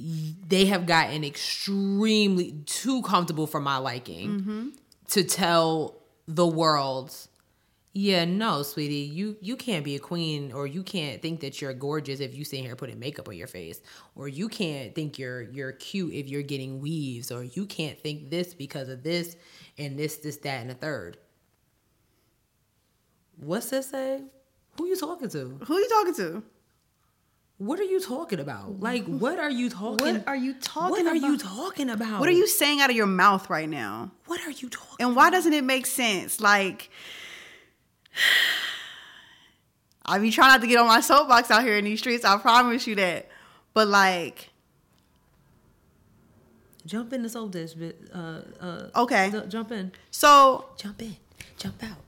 [0.00, 4.72] They have gotten extremely too comfortable for my liking
[5.08, 7.14] to tell the world
[7.92, 11.72] yeah, no, sweetie, you you can't be a queen, or you can't think that you're
[11.72, 13.80] gorgeous if you sit here putting makeup on your face,
[14.14, 18.30] or you can't think you're you're cute if you're getting weaves, or you can't think
[18.30, 19.36] this because of this
[19.78, 21.16] and this, this, that, and the third.
[23.36, 24.22] What's that say?
[24.76, 25.58] Who you talking to?
[25.64, 26.42] Who you talking to?
[27.58, 28.78] What are you talking about?
[28.78, 30.14] Like, what are you talking?
[30.14, 32.20] What are you talking What are you talking about?
[32.20, 34.12] What are you saying out of your mouth right now?
[34.26, 34.96] What are you talking?
[35.00, 36.40] And why doesn't it make sense?
[36.40, 36.90] Like,
[40.04, 42.24] I be trying not to get on my soapbox out here in these streets.
[42.24, 43.28] I promise you that.
[43.74, 44.50] But like,
[46.86, 51.14] Jump in the soap dish, but uh, uh, okay, ju- jump in, so jump in,
[51.58, 51.98] jump out.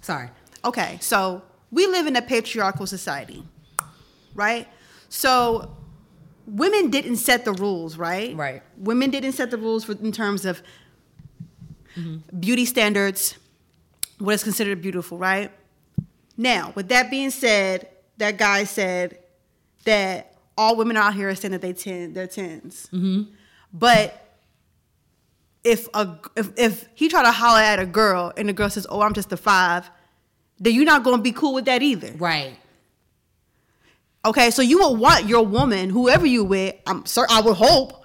[0.00, 0.30] Sorry.
[0.64, 3.44] okay, so we live in a patriarchal society,
[4.34, 4.66] right?
[5.10, 5.76] So
[6.44, 8.34] women didn't set the rules, right?
[8.34, 8.62] Right.
[8.78, 10.60] Women didn't set the rules for in terms of
[12.40, 13.36] beauty standards,
[14.18, 15.50] what is considered beautiful, right?
[16.36, 17.88] Now, with that being said,
[18.18, 19.18] that guy said
[19.84, 23.22] that all women out here are saying that they ten, they're 10s Mm-hmm.
[23.72, 24.20] But
[25.64, 28.86] if a if, if he try to holler at a girl and the girl says,
[28.88, 29.90] "Oh, I'm just a five,
[30.58, 32.12] then you're not going to be cool with that either.
[32.16, 32.56] Right.
[34.24, 36.76] Okay, so you will want your woman, whoever you with.
[36.86, 38.03] I'm sir, I would hope,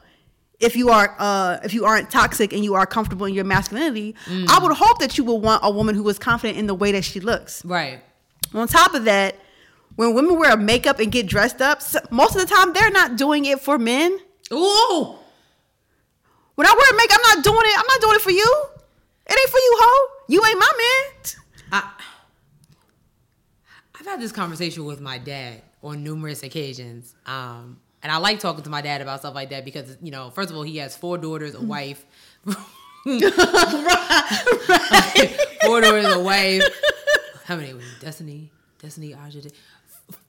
[0.59, 4.15] if you are uh if you aren't toxic and you are comfortable in your masculinity,
[4.27, 6.91] I would hope that you will want a woman who is confident in the way
[6.91, 7.63] that she looks.
[7.65, 8.01] Right.
[8.53, 9.35] On top of that,
[9.95, 11.81] when women wear makeup and get dressed up,
[12.11, 14.17] most of the time they're not doing it for men.
[14.51, 15.15] Ooh.
[16.55, 17.79] When I wear makeup, I'm not doing it.
[17.79, 18.65] I'm not doing it for you.
[19.27, 20.07] It ain't for you, hoe.
[20.27, 21.33] You ain't my man.
[21.71, 21.91] I,
[23.99, 27.15] I've had this conversation with my dad on numerous occasions.
[27.25, 30.29] Um, and I like talking to my dad about stuff like that because, you know,
[30.29, 32.05] first of all, he has four daughters, a wife.
[33.05, 33.19] right?
[35.65, 36.63] Four daughters, a wife.
[37.45, 37.73] How many?
[37.99, 39.41] Destiny, Destiny, Aja.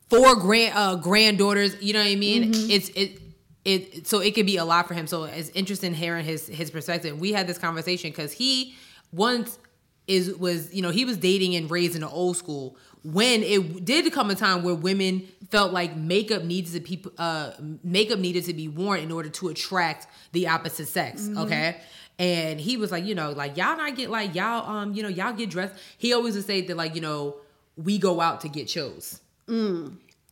[0.08, 1.80] Four grand uh, granddaughters.
[1.82, 2.52] You know what I mean?
[2.54, 3.20] It's it.
[3.62, 5.06] It, so it could be a lot for him.
[5.06, 7.20] So it's interesting hearing his his perspective.
[7.20, 8.74] We had this conversation because he
[9.12, 9.58] once
[10.06, 13.84] is was you know he was dating and raised in the old school when it
[13.84, 18.44] did come a time where women felt like makeup needed to be uh makeup needed
[18.44, 21.76] to be worn in order to attract the opposite sex okay?
[22.18, 25.08] And he was like you know like y'all not get like y'all um you know
[25.08, 25.74] y'all get dressed.
[25.98, 27.36] He always would say that like you know
[27.76, 29.20] we go out to get chose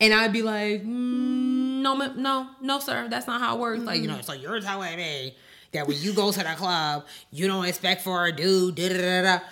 [0.00, 3.82] and I'd be like, mm, no, no, no, sir, that's not how it works.
[3.82, 5.34] Like, you know, so you're telling me
[5.72, 8.96] that when you go to the club, you don't expect for a dude, da da
[8.96, 9.44] da da.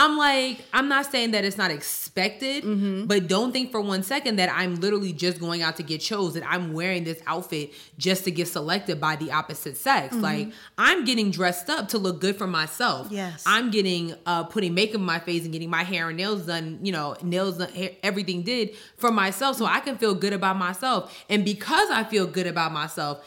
[0.00, 2.64] I'm like, I'm not saying that it's not expected,
[3.06, 6.32] but don't think for one second that I'm literally just going out to get chose,
[6.34, 10.14] that I'm wearing this outfit just to get selected by the opposite sex.
[10.14, 13.08] Like, I'm getting dressed up to look good for myself.
[13.10, 13.44] Yes.
[13.46, 16.78] I'm getting uh putting makeup in my face and getting my hair and nails done,
[16.82, 20.56] you know, nails done, hair, everything did for myself so I can feel good about
[20.56, 21.14] myself.
[21.28, 23.22] And because I feel good about myself,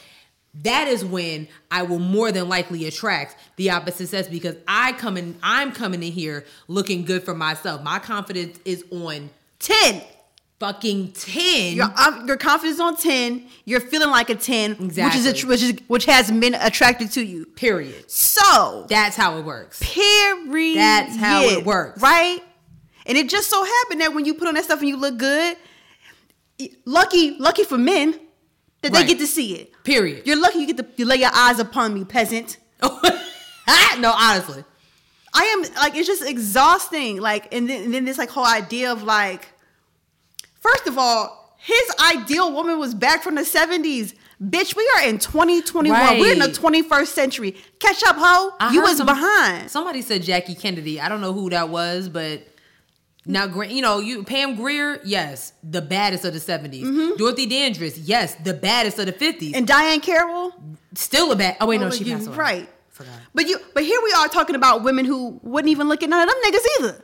[0.61, 5.17] that is when I will more than likely attract the opposite sex because I come
[5.17, 7.81] in I'm coming in here looking good for myself.
[7.83, 9.29] My confidence is on
[9.59, 10.01] 10.
[10.59, 11.73] fucking 10.
[11.75, 13.47] Your, um, your confidence on 10.
[13.65, 15.49] You're feeling like a 10, which is a, Exactly.
[15.49, 17.45] which is which has men attracted to you.
[17.47, 18.09] period.
[18.09, 19.79] So, That's how it works.
[19.81, 20.77] period.
[20.77, 22.01] That's how it works.
[22.01, 22.41] Right?
[23.05, 25.17] And it just so happened that when you put on that stuff and you look
[25.17, 25.57] good,
[26.85, 28.17] lucky lucky for men
[28.83, 29.83] that they get to see it.
[29.83, 30.27] Period.
[30.27, 32.57] You're lucky you get to you lay your eyes upon me, peasant.
[32.81, 34.63] no, honestly.
[35.33, 37.19] I am like it's just exhausting.
[37.19, 39.47] Like, and then, and then this like whole idea of like,
[40.59, 44.13] first of all, his ideal woman was back from the seventies.
[44.41, 46.19] Bitch, we are in 2021.
[46.19, 47.55] We're in the 21st century.
[47.79, 48.53] Catch up, ho.
[48.59, 49.71] I you was some- behind.
[49.71, 50.99] Somebody said Jackie Kennedy.
[50.99, 52.45] I don't know who that was, but
[53.25, 57.15] now you know you Pam Grier, yes, the baddest of the 70s mm-hmm.
[57.17, 59.53] Dorothy Dandridge, yes, the baddest of the fifties.
[59.55, 60.53] And Diahann Carroll,
[60.95, 61.57] Still a bad.
[61.59, 62.37] Oh wait, no, Oh, she you- passed away.
[62.37, 62.69] Right.
[62.89, 63.13] Forgot.
[63.33, 66.27] But you but here we are talking about women who wouldn't even look at none
[66.27, 67.03] of them niggas either.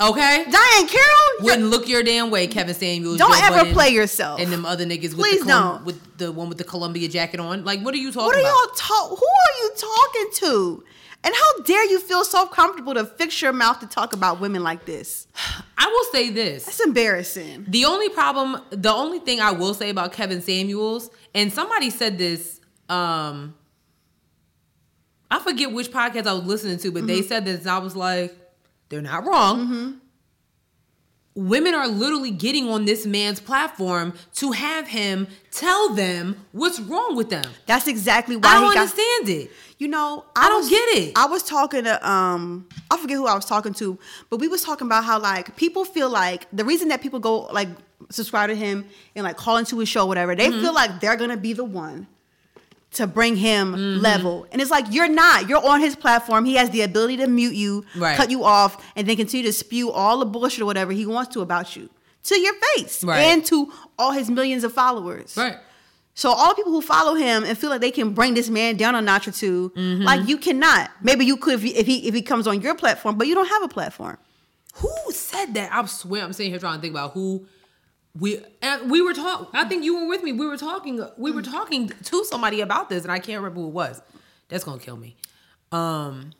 [0.00, 0.44] Okay.
[0.46, 3.18] Diahann Carroll, Wouldn't look your damn way, Kevin Samuels.
[3.18, 4.38] don't Joe ever Budden, play yourself.
[4.38, 5.84] And them other niggas with Please the don't.
[5.84, 7.64] with the one with the Columbia jacket on.
[7.64, 8.48] Like, what are you talking what are about?
[8.48, 9.08] y'all talk?
[9.18, 10.84] Who are you talking to?
[11.24, 14.62] And how dare you feel so comfortable to fix your mouth to talk about women
[14.62, 15.26] like this?
[15.78, 16.64] I will say this.
[16.64, 17.64] That's embarrassing.
[17.68, 22.18] The only problem, the only thing I will say about Kevin Samuels, and somebody said
[22.18, 23.54] this, um,
[25.30, 27.28] I forget which podcast I was listening to, but they Mm-hmm.
[27.28, 28.34] said this, and I was like,
[28.88, 30.00] they're not wrong.
[31.34, 37.14] Women are literally getting on this man's platform to have him tell them what's wrong
[37.14, 37.44] with them.
[37.66, 38.80] That's exactly why I don't he got.
[38.80, 39.50] understand it.
[39.78, 41.12] You know, I don't was- get it.
[41.16, 43.96] I was talking to um, I forget who I was talking to,
[44.28, 47.42] but we was talking about how like people feel like the reason that people go
[47.52, 47.68] like
[48.10, 50.60] subscribe to him and like call into his show, whatever, they Mm-hmm.
[50.62, 52.08] feel like they're gonna be the one
[52.92, 54.00] to bring him Mm-hmm.
[54.02, 55.48] level, and it's like you're not.
[55.48, 56.44] You're on his platform.
[56.44, 58.16] He has the ability to mute you, Right.
[58.16, 61.32] cut you off, and then continue to spew all the bullshit or whatever he wants
[61.34, 61.88] to about you
[62.24, 63.20] to your face Right.
[63.20, 65.36] and to all his millions of followers.
[65.36, 65.56] Right.
[66.18, 68.76] So all the people who follow him and feel like they can bring this man
[68.76, 70.02] down a notch or 2 Mm-hmm.
[70.02, 70.90] like you cannot.
[71.00, 73.36] Maybe you could if he, if he if he comes on your platform, but you
[73.36, 74.18] don't have a platform.
[74.74, 75.72] Who said that?
[75.72, 77.46] I swear I'm sitting here trying to think about who
[78.18, 79.46] we and we were talking.
[79.52, 80.32] I think you were with me.
[80.32, 81.06] We were talking.
[81.18, 84.02] We were talking to somebody about this, and I can't remember who it was.
[84.48, 85.14] That's gonna kill me.
[85.70, 86.32] Um,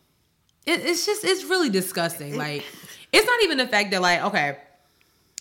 [0.66, 2.36] it, it's just it's really disgusting.
[2.36, 2.64] Like
[3.12, 4.56] it's not even the fact that like okay,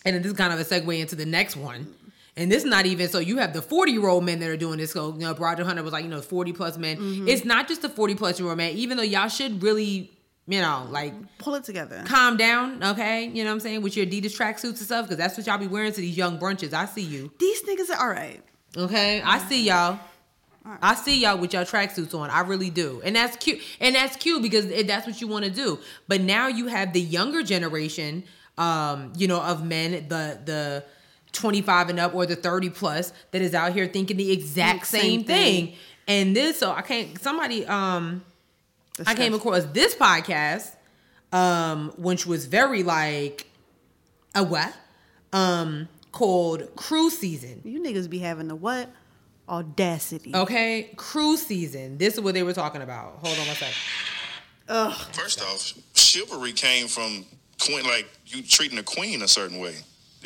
[0.06, 1.92] and this is kind of a segue into the next one.
[2.38, 4.56] And this is not even so you have the 40 year old men that are
[4.58, 4.92] doing this.
[4.92, 7.26] So, you know, Roger Hunter was like, you know, 40 plus men.
[7.28, 10.12] It's not just the 40 plus year old man, even though y'all should really,
[10.48, 12.04] you know, like Pull it together.
[12.06, 13.26] calm down, okay?
[13.26, 13.82] You know what I'm saying?
[13.82, 16.40] With your Adidas tracksuits and stuff, because that's what y'all be wearing to these young
[16.40, 16.74] brunches.
[16.74, 17.32] I see you.
[17.40, 18.42] These niggas are all right.
[18.78, 20.00] Okay, I see y'all.
[20.82, 22.30] I see y'all with your tracksuits on.
[22.30, 23.60] I really do, and that's cute.
[23.80, 25.80] And that's cute because it, that's what you want to do.
[26.10, 28.26] But now you have the younger generation,
[28.58, 30.84] um, you know, of men, the the
[31.32, 34.88] twenty five and up or the thirty plus that is out here thinking the exact
[34.88, 35.66] Same same, thing.
[35.68, 35.76] thing.
[36.08, 37.20] And this, so I can't.
[37.22, 38.24] Somebody, um,
[39.06, 40.72] I came across this podcast,
[41.34, 43.46] um, which was very like
[44.34, 44.74] a what,
[45.34, 47.62] um, called Cruise Season.
[47.66, 48.90] You niggas be having the what?
[49.50, 50.36] Audacity.
[50.36, 51.98] Okay, cruise season.
[51.98, 53.20] This is what they were talking about.
[53.22, 55.14] Hold on one second.
[55.14, 57.26] First off, chivalry came from
[57.62, 59.76] queen, like you treating a queen a certain way.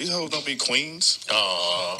[0.01, 1.23] These hoes don't be queens.
[1.29, 1.93] Uh,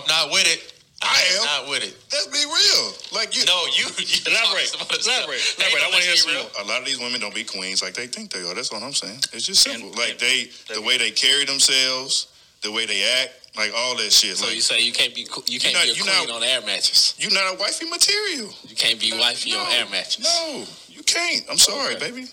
[0.00, 0.72] I'm not with it.
[1.02, 1.44] I, I am am.
[1.44, 1.92] not with it.
[2.10, 2.92] Let's be real.
[3.12, 3.84] Like you, No, you.
[4.00, 4.72] you Elaborate.
[4.72, 5.04] talking about.
[5.04, 5.44] Elaborate.
[5.60, 5.82] Elaborate.
[5.84, 6.48] I want to hear let's some be more.
[6.56, 6.64] real.
[6.64, 8.54] A lot of these women don't be queens like they think they are.
[8.54, 9.18] That's all I'm saying.
[9.36, 9.90] It's just simple.
[9.90, 12.32] And- like and- they, the way they carry themselves,
[12.62, 14.38] the way they act, like all that shit.
[14.38, 16.40] So like, you say you can't be you can't not- be a you queen not-
[16.40, 17.12] on air matches.
[17.18, 18.48] you're not a wifey material.
[18.64, 20.24] You can't be wifey on air matches.
[20.24, 21.44] No, you can't.
[21.50, 22.08] I'm sorry, Okay.
[22.10, 22.28] baby.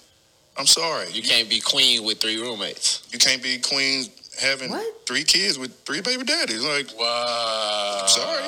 [0.57, 1.09] I'm sorry.
[1.11, 3.07] You can't be queen with three roommates.
[3.11, 4.05] You can't be queen
[4.39, 5.07] having What?
[5.07, 6.61] three kids with three baby daddies.
[6.63, 8.05] Like, Wow.
[8.07, 8.43] sorry.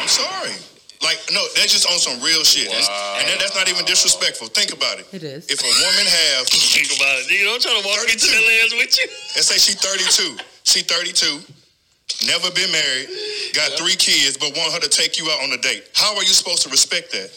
[0.00, 0.52] I'm sorry.
[1.02, 2.68] Like, no, that's just on some real shit.
[2.68, 2.88] That's-
[3.20, 4.48] And then that's not even disrespectful.
[4.48, 5.06] Think about it.
[5.12, 5.46] It is.
[5.48, 7.30] If a woman have, Think about it.
[7.30, 9.08] You know, I'm trying to walk into the lands with you.
[9.36, 11.40] let's say she 32, she 32,
[12.26, 13.08] never been married,
[13.54, 15.84] got three kids, but want her to take you out on a date.
[15.94, 17.30] How are you supposed to respect that?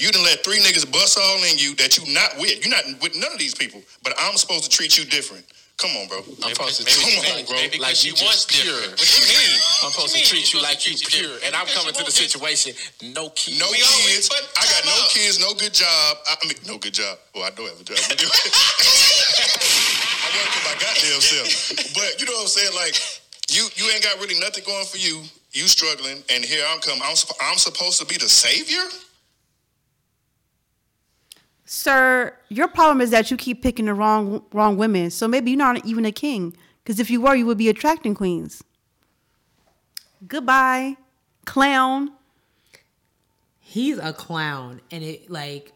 [0.00, 2.64] You done let three niggas bust all in you that you not with.
[2.64, 5.44] You're not with none of these people, but I'm supposed to treat you different.
[5.76, 6.18] Come on, bro.
[6.44, 7.56] I'm supposed to Maybe- treat you on, bro.
[7.56, 8.76] Maybe like because you she wants just pure.
[8.80, 9.00] different.
[9.00, 9.60] What do you mean?
[9.84, 11.44] I'm supposed What to treat you like you Supposed pure, different?
[11.48, 12.72] and I'm Because coming to the situation.
[13.16, 13.56] No kids.
[13.60, 14.28] No We always- kids.
[14.28, 15.08] but I got no out.
[15.12, 16.16] kids, no good job.
[16.28, 17.16] I, I mean, no good job.
[17.36, 17.96] Well, I do have a job.
[17.96, 18.00] I
[20.36, 21.48] work for my goddamn self.
[21.96, 22.72] But you know what I'm saying?
[22.76, 22.96] Like,
[23.52, 25.24] you you ain't got really nothing going for you.
[25.52, 27.02] You struggling, and here I'm coming.
[27.04, 28.84] I'm, I'm supposed to be the savior.
[31.72, 35.08] Sir, your problem is that you keep picking the wrong wrong women.
[35.08, 36.56] So maybe you're not even a king.
[36.82, 38.64] Because if you were, you would be attracting queens.
[40.26, 40.96] Goodbye,
[41.44, 42.10] clown.
[43.60, 45.72] He's a clown, and it like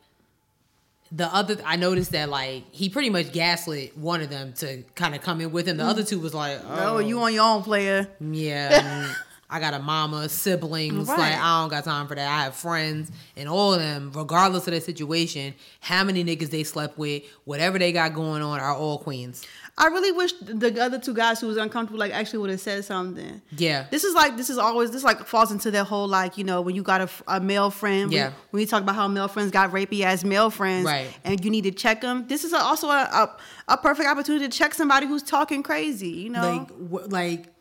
[1.13, 1.59] the other.
[1.65, 5.41] I noticed that like he pretty much gaslit one of them to kind of come
[5.41, 5.77] in with him.
[5.77, 5.91] The mm.
[5.91, 8.09] other two was like, Oh, oh, you on your own, player.
[8.19, 9.15] Yeah,
[9.55, 11.07] I got a mama, siblings.
[11.07, 11.17] Right.
[11.17, 12.27] Like I don't got time for that.
[12.27, 16.65] I have friends, and all of them, regardless of their situation, how many niggas they
[16.65, 19.47] slept with, whatever they got going on, are all queens.
[19.79, 22.85] I really wish the other two guys who was uncomfortable like actually would have said
[22.85, 23.41] something.
[23.57, 23.87] Yeah.
[23.93, 26.61] This is like this is always this like falls into that whole like you know
[26.61, 28.13] when you got a, a male friend.
[28.13, 28.27] Yeah.
[28.27, 30.85] When, when you talk about how male friends got rapey as male friends.
[30.85, 31.09] Right.
[31.23, 32.27] And you need to check them.
[32.27, 33.37] This is also a, a
[33.69, 36.09] a perfect opportunity to check somebody who's talking crazy.
[36.09, 36.69] You know.
[36.91, 37.54] Like, like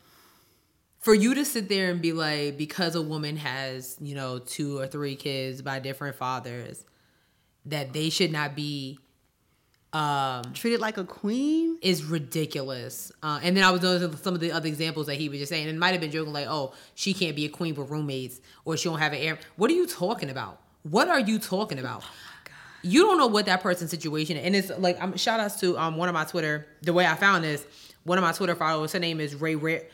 [1.04, 4.78] for you to sit there and be like, because a woman has, you know, two
[4.78, 6.82] or three kids by different fathers,
[7.66, 8.98] that they should not be
[9.92, 11.78] um, treated like a queen.
[11.82, 13.12] is ridiculous.
[13.22, 15.50] Uh, and then I was noticing some of the other examples that he was just
[15.50, 15.68] saying.
[15.68, 18.40] And it might have been joking like, "Oh, she can't be a queen with roommates,
[18.64, 20.58] or she don't have an air." What are you talking about?
[20.84, 22.02] What are you talking about?
[22.82, 24.44] you don't know what that person's situation is.
[24.44, 26.66] And it's like, I'm shout outs to um one of my Twitter.
[26.82, 27.66] The way I found this,
[28.04, 29.86] one of my Twitter followers, her name is Ray Ray.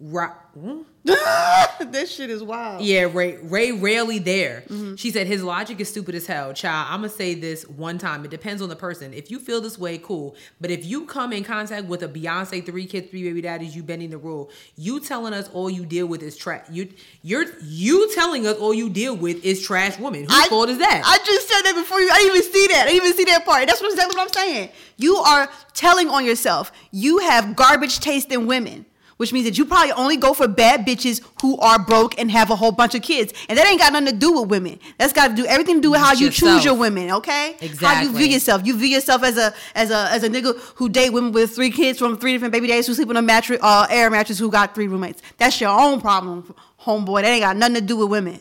[0.00, 0.82] Ra- hmm?
[1.90, 2.82] this shit is wild.
[2.82, 4.62] Yeah, Ray Ray rarely there.
[4.68, 4.94] Mm-hmm.
[4.96, 6.52] She said his logic is stupid as hell.
[6.52, 8.24] Child, I'm gonna say this one time.
[8.24, 9.12] It depends on the person.
[9.12, 10.36] If you feel this way, cool.
[10.60, 13.82] But if you come in contact with a Beyonce, three kids, three baby daddies, you
[13.82, 14.50] bending the rule.
[14.76, 16.64] You telling us all you deal with is trash.
[16.70, 16.90] You
[17.22, 20.24] you're you telling us all you deal with is trash woman.
[20.24, 21.02] Whose I- fault is that?
[21.04, 22.08] I just said that before you.
[22.12, 22.82] I didn't even see that.
[22.86, 23.66] I didn't even see that part.
[23.66, 24.70] That's what exactly what I'm saying.
[24.96, 26.70] You are telling on yourself.
[26.92, 28.84] You have garbage taste in women,
[29.18, 32.50] which means that you probably only go for bad bitches who are broke and have
[32.50, 34.80] a whole bunch of kids, and that ain't got nothing to do with women.
[34.96, 37.10] That's got to do everything to do with how you choose your women.
[37.10, 37.86] Okay, Exactly.
[37.86, 38.66] How you view yourself.
[38.66, 41.70] You view yourself as a as a as a nigga who date women with three
[41.70, 44.50] kids from three different baby daddies who sleep on a mattress, uh, air mattress, who
[44.50, 45.20] got three roommates.
[45.36, 47.22] That's your own problem, homeboy.
[47.22, 48.40] That ain't got nothing to do with women.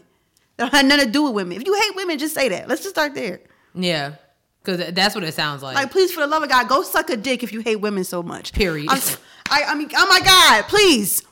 [0.58, 1.58] That had nothing to do with women.
[1.62, 2.68] If you hate women, just say that.
[2.68, 3.42] Let's just start there.
[3.76, 4.14] yeah,
[4.68, 5.76] because that's what it sounds like.
[5.76, 8.04] Like, please, for the love of God, go suck a dick if you hate women
[8.04, 8.52] so much.
[8.52, 8.90] Period.
[8.90, 9.00] I'm,
[9.50, 11.24] I, I mean, oh my God, please,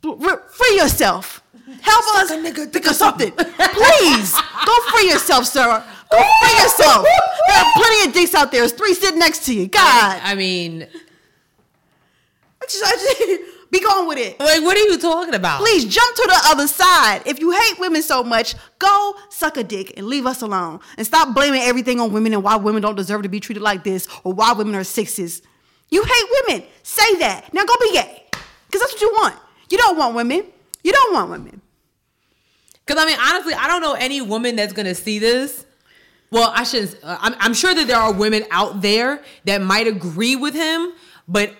[0.00, 1.42] free yourself.
[1.80, 3.32] Help us a nigga, think of something.
[3.32, 5.84] please, go free yourself, sir.
[6.10, 7.04] Go free yourself.
[7.48, 8.60] There are plenty of dicks out there.
[8.60, 9.66] There's three sitting next to you.
[9.66, 10.20] God.
[10.22, 14.38] I mean, I just, I just, be gone with it.
[14.38, 15.60] Like, what are you talking about?
[15.60, 17.22] Please jump to the other side.
[17.24, 20.80] If you hate women so much, go suck a dick and leave us alone.
[20.98, 23.82] And stop blaming everything on women and why women don't deserve to be treated like
[23.82, 25.40] this or why women are sixes.
[25.88, 26.66] You hate women.
[26.82, 27.52] Say that.
[27.54, 28.24] Now go be gay.
[28.30, 29.36] Because that's what you want.
[29.70, 30.44] You don't want women.
[30.84, 31.62] You don't want women.
[32.84, 35.64] Because I mean, honestly, I don't know any woman that's gonna see this.
[36.30, 36.98] Well, I shouldn't.
[37.02, 40.92] Uh, I'm, I'm sure that there are women out there that might agree with him,
[41.28, 41.54] but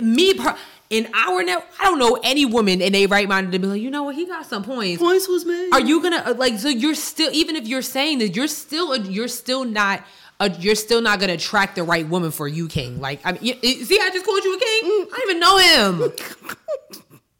[0.00, 0.56] me, per-
[0.90, 3.80] in our net, I don't know any woman in a right mind to be like,
[3.80, 5.02] you know what, he got some points.
[5.02, 5.70] Points was made.
[5.72, 6.58] Are you gonna uh, like?
[6.58, 10.04] So you're still, even if you're saying that, you're still, a, you're still not.
[10.38, 13.00] A, you're still not gonna attract the right woman for you, King.
[13.00, 14.82] Like, I mean, you- see, I just called you a king.
[14.84, 16.12] I don't even know him.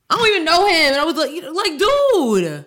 [0.08, 0.92] I don't even know him.
[0.92, 2.64] And I was like, you know, like, dude.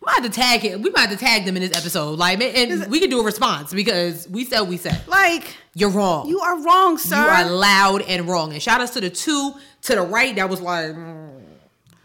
[0.00, 0.82] We might have to tag him.
[0.82, 2.18] We might have to tag them in this episode.
[2.18, 5.00] Like, and we can do a response because we said we said.
[5.06, 5.44] Like,
[5.74, 6.28] You're wrong.
[6.28, 7.16] you are wrong, sir.
[7.16, 8.52] You are loud and wrong.
[8.52, 11.40] And shout outs to the two to the right that was like, mm.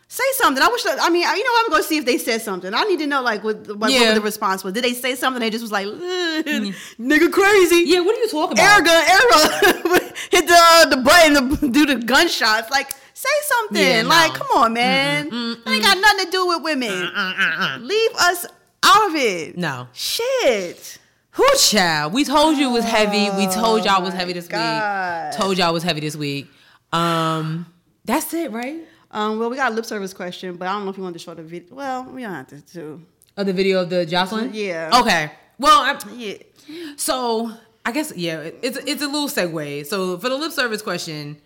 [0.07, 0.61] say something.
[0.63, 0.83] I wish.
[0.83, 2.73] That, I mean, you know, I'm going to see if they said something.
[2.73, 4.07] I need to know, like, what, what, Yeah.
[4.07, 4.73] what the response was.
[4.73, 5.39] Did they say something?
[5.39, 7.83] They just was like, nigga, crazy.
[7.85, 8.85] yeah, what are you talking air about?
[8.85, 9.05] gun,
[9.93, 9.99] arrow,
[10.31, 12.69] hit the uh, the button to do the gunshots.
[12.71, 13.81] Like, say something.
[13.81, 14.09] Yeah, no.
[14.09, 15.29] like, come on, man.
[15.29, 17.11] That ain't got nothing to do with women.
[17.87, 18.45] Leave us
[18.83, 19.57] out of it.
[19.57, 19.87] No.
[19.93, 20.98] Shit.
[21.39, 22.11] Who child?
[22.11, 23.29] We told you it was heavy.
[23.37, 25.29] We told y'all it was heavy this Oh God.
[25.29, 25.39] week.
[25.39, 26.47] Told y'all it was heavy this week.
[26.91, 27.65] Um,
[28.03, 28.81] that's it, right?
[29.09, 31.13] Um, well, we got a lip service question, but I don't know if you want
[31.15, 31.73] to show the video.
[31.73, 32.59] Well, we don't have to.
[32.61, 33.01] Too.
[33.37, 34.49] Of the video of the Joseline.
[34.51, 34.89] Yeah.
[34.99, 35.31] Okay.
[35.57, 36.33] Well, I, Yeah.
[36.97, 37.53] So
[37.85, 39.85] I guess yeah, it's it's a little segue.
[39.85, 41.37] So for the lip service question,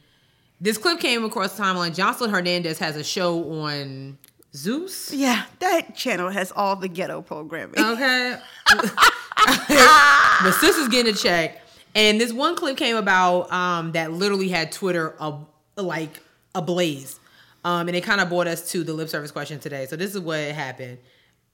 [0.60, 1.96] this clip came across the timeline.
[1.96, 4.18] Joseline Hernandez has a show on
[4.56, 5.14] Zeus.
[5.14, 7.80] Yeah, that channel has all the ghetto programming.
[7.80, 8.38] Okay.
[9.38, 11.62] but sis is getting a check.
[11.96, 15.36] And this one clip came about um, that literally had Twitter a,
[15.78, 16.22] like
[16.56, 17.20] ablaze.
[17.64, 19.86] Um, and it kind of brought us to the lip service question today.
[19.86, 20.98] So this is what happened.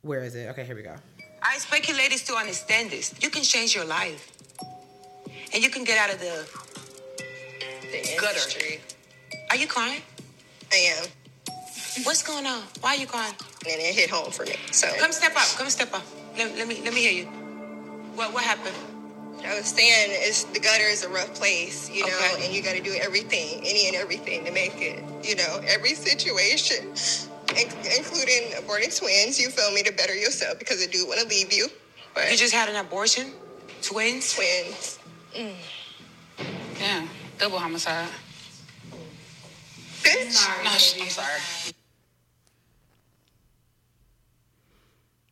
[0.01, 0.47] Where is it?
[0.49, 0.95] Okay, here we go.
[1.43, 3.13] I expect you ladies to understand this.
[3.21, 4.31] You can change your life.
[5.53, 6.47] And you can get out of the
[7.91, 8.27] the Gutter.
[8.29, 8.79] industry.
[9.49, 10.01] Are you crying?
[10.71, 11.07] I am.
[12.03, 12.61] What's going on?
[12.81, 13.33] Why are you crying?
[13.67, 14.55] And it hit home for me.
[14.71, 15.47] So Come step up.
[15.57, 16.03] Come step up.
[16.37, 17.38] Let, let me let me hear you.
[18.19, 18.75] What what happened?
[19.45, 22.45] I was saying it's the gutter is a rough place, you know, Okay.
[22.47, 26.93] and you gotta do everything, any and everything to make it, you know, every situation.
[27.55, 31.27] in- Including aborting twins, you feel me, to better yourself because I do want to
[31.27, 31.69] leave you.
[32.13, 33.31] But You just had an abortion?
[33.81, 34.33] Twins?
[34.35, 34.99] twins.
[35.33, 35.55] Mm.
[36.81, 38.09] Yeah, double homicide.
[40.03, 40.63] Bitch.
[40.65, 41.39] No, sh- I'm sorry.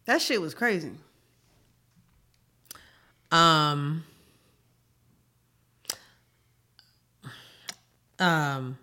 [0.05, 0.93] That shit was crazy.
[3.31, 4.03] Um.
[8.19, 8.77] Um.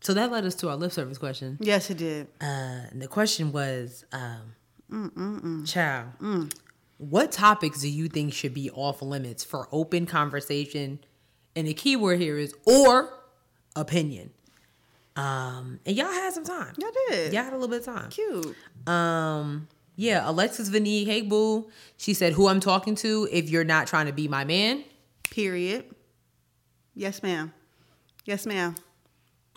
[0.00, 1.58] So that led us to our lip service question.
[1.60, 2.28] Yes, it did.
[2.40, 6.54] Uh, and the question was, um, child,
[6.98, 11.00] what topics do you think should be off limits for open conversation?
[11.56, 13.18] And the key word here is or
[13.74, 14.30] opinion.
[15.16, 16.74] Um, and y'all had some time.
[16.78, 17.32] Y'all did.
[17.32, 18.10] Y'all had a little bit of time.
[18.10, 18.54] Cute.
[18.86, 19.66] Um,
[19.96, 21.68] yeah, Alexis Vanique, hey boo.
[21.96, 23.28] She said, "Who I'm talking to?
[23.32, 24.84] If you're not trying to be my man,
[25.30, 25.84] Period.
[26.94, 27.52] Yes, ma'am.
[28.24, 28.74] Yes, ma'am.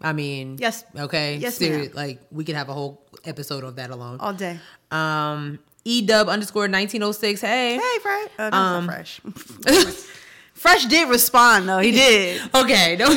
[0.01, 0.83] I mean, Yes.
[0.97, 1.89] okay, Yes, ma'am.
[1.93, 4.17] Like we could have a whole episode of that alone.
[4.19, 4.59] All day.
[4.91, 7.41] Um, edub underscore 1906.
[7.41, 8.29] Hey, Hey, Fresh.
[8.39, 9.21] Oh, Um, Fresh.
[10.53, 11.79] Fresh did respond though.
[11.79, 12.41] He did.
[12.55, 13.09] okay, no.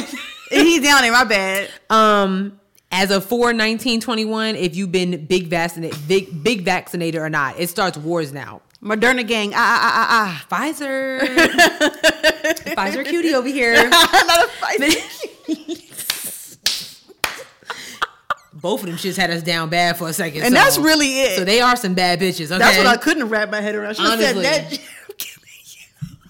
[0.50, 1.12] He's down there.
[1.12, 1.68] My bad.
[1.90, 2.60] um,
[2.92, 7.68] as of 4 1921, if you've been big vaccinated, big big vaccinated or not, it
[7.70, 8.60] starts wars now.
[8.82, 9.52] Moderna gang.
[9.54, 11.20] Ah ah ah ah Pfizer,
[12.76, 13.74] Pfizer cutie over here.
[13.76, 14.24] ah.
[14.26, 15.88] Not a fight.
[18.54, 21.20] Both of them shits had us down bad for a second, And so- that's really
[21.22, 21.38] it.
[21.38, 22.46] So they are some bad bitches.
[22.50, 23.94] Okay, That's what I couldn't wrap my head around.
[23.96, 24.42] She said Honestly.
[24.42, 24.78] that.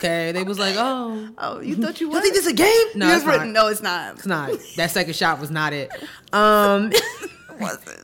[0.03, 2.23] Okay, they was like, oh, Oh, you thought you you was?
[2.23, 2.87] think this a game?
[2.97, 3.47] No, it's not.
[3.47, 4.15] no, it's not.
[4.17, 4.51] It's not.
[4.77, 5.91] That second shot was not it.
[6.35, 6.91] Um,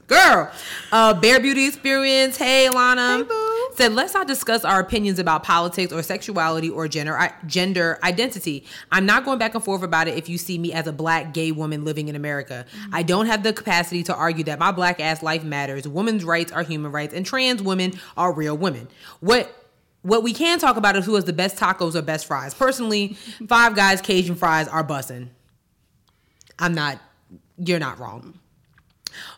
[0.07, 0.53] girl,
[0.93, 2.37] uh, Bear Beauty Experience.
[2.37, 3.16] Hey, Lana.
[3.16, 3.69] Hey, boo.
[3.75, 8.65] Said, let's not discuss our opinions about politics or sexuality or gender I- gender identity.
[8.93, 11.33] I'm not going back and forth about it if you see me as a black
[11.33, 12.66] gay woman living in America.
[12.93, 16.53] I don't have the capacity to argue that my black ass life matters, women's rights
[16.53, 18.89] are human rights, and trans women are real women.
[19.20, 19.57] What
[20.03, 22.55] what we can talk about is who has the best tacos or best fries.
[22.55, 23.15] Personally,
[23.49, 25.29] Five Guys Cajun fries are bussin'.
[26.59, 26.99] I'm not.
[27.57, 28.39] You're not wrong.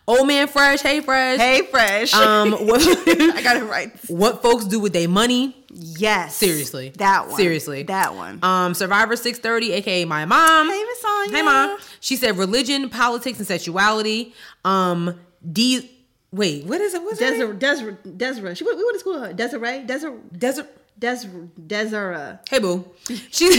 [0.07, 1.39] Old man fresh, hey fresh.
[1.39, 2.13] Hey, fresh.
[2.13, 3.93] Um, what, I got it right.
[4.09, 5.57] what folks do with their money?
[5.73, 6.35] Yes.
[6.35, 7.37] Seriously, That one.
[7.37, 8.41] Seriously, That one.
[8.43, 10.69] Um, Survivor six thirty, aka my mom.
[10.69, 11.37] Hey, Miss Sonya.
[11.37, 11.79] Hey, mom.
[12.01, 14.35] She said religion, politics, and sexuality.
[14.65, 15.19] Um,
[15.51, 15.91] D.
[16.33, 17.03] Wait, what is it?
[17.03, 17.57] What's Desiree?
[17.57, 18.55] Desiree, Desiree.
[18.55, 19.33] She, we went to school with her.
[19.33, 20.69] Desiree, Desiree, Desiree.
[20.99, 22.39] Desiree, Desiree.
[22.49, 22.85] Hey boo.
[23.09, 23.51] She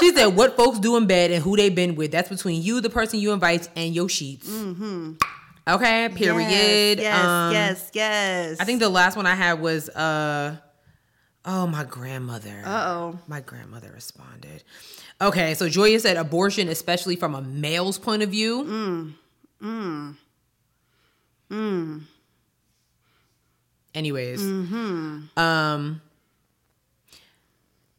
[0.00, 2.12] she said what folks do in bed and who they been with.
[2.12, 4.46] That's between you, the person you invite, and your sheets.
[4.48, 5.12] Mm-hmm.
[5.66, 6.08] Okay.
[6.14, 6.98] Period.
[6.98, 8.60] Yes, Um, yes, yes.
[8.60, 10.56] I think the last one I had was uh
[11.46, 12.62] oh my grandmother.
[12.64, 13.18] Uh oh.
[13.26, 14.62] My grandmother responded.
[15.22, 18.62] Okay, so Joya said abortion, especially from a male's point of view.
[18.64, 19.14] Mm.
[19.62, 20.16] Mm.
[21.50, 22.02] Mm.
[23.94, 24.40] Anyways.
[24.40, 25.38] Mm-hmm.
[25.38, 26.02] Um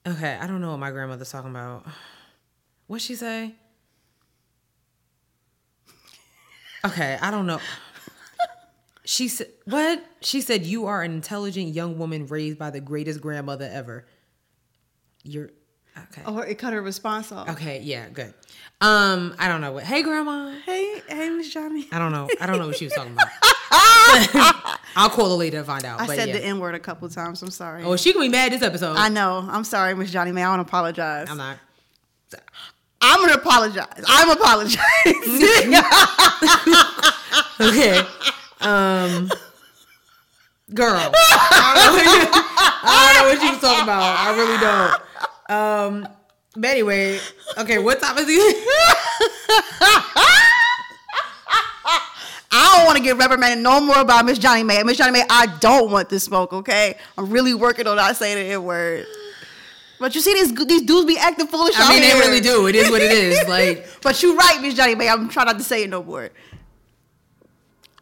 [0.07, 1.85] Okay, I don't know what my grandmother's talking about.
[2.87, 3.53] What'd she say?
[6.85, 7.59] Okay, I don't know.
[9.03, 10.03] She said what?
[10.21, 14.05] She said you are an intelligent young woman raised by the greatest grandmother ever.
[15.23, 15.49] You're
[15.97, 16.21] okay.
[16.25, 17.49] Oh, it cut her response off.
[17.49, 18.33] Okay, yeah, good.
[18.81, 19.83] Um, I don't know what.
[19.83, 20.53] Hey, grandma.
[20.65, 21.87] Hey, hey, Miss Johnny.
[21.91, 22.29] I don't know.
[22.39, 23.27] I don't know what she was talking about.
[24.95, 25.99] I'll call her later to find out.
[25.99, 26.35] I but said yeah.
[26.35, 27.41] the N word a couple times.
[27.41, 27.83] I'm sorry.
[27.83, 28.95] Oh, she gonna be mad this episode.
[28.95, 29.47] I know.
[29.49, 30.43] I'm sorry, Miss Johnny May.
[30.43, 31.29] I want to apologize.
[31.29, 31.57] I'm not.
[33.01, 34.03] I'm gonna apologize.
[34.07, 35.75] I'm apologizing.
[37.61, 37.99] Okay.
[38.61, 39.29] Um,
[40.73, 42.29] girl, I don't, know what you,
[42.83, 44.01] I don't know what she was talking about.
[44.17, 46.05] I really don't.
[46.05, 46.07] Um,
[46.59, 47.19] but anyway,
[47.57, 47.79] okay.
[47.79, 48.57] What time is it?
[52.51, 54.81] I don't want to get reprimanded no more about Miss Johnny May.
[54.83, 56.51] Miss Johnny May, I don't want this smoke.
[56.51, 59.05] Okay, I'm really working on not saying the N word.
[59.99, 61.75] But you see these these dudes be acting foolish.
[61.77, 62.19] I mean, they here.
[62.19, 62.67] really do.
[62.67, 63.39] It is what it is.
[63.49, 65.09] Like, but you're right, Miss Johnny May.
[65.09, 66.29] I'm trying not to say it no more.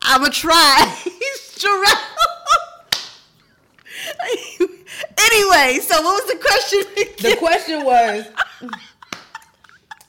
[0.01, 0.95] I'ma try.
[1.03, 1.93] He's Sherelle.
[5.18, 7.06] anyway, so what was the question?
[7.32, 8.26] the question was,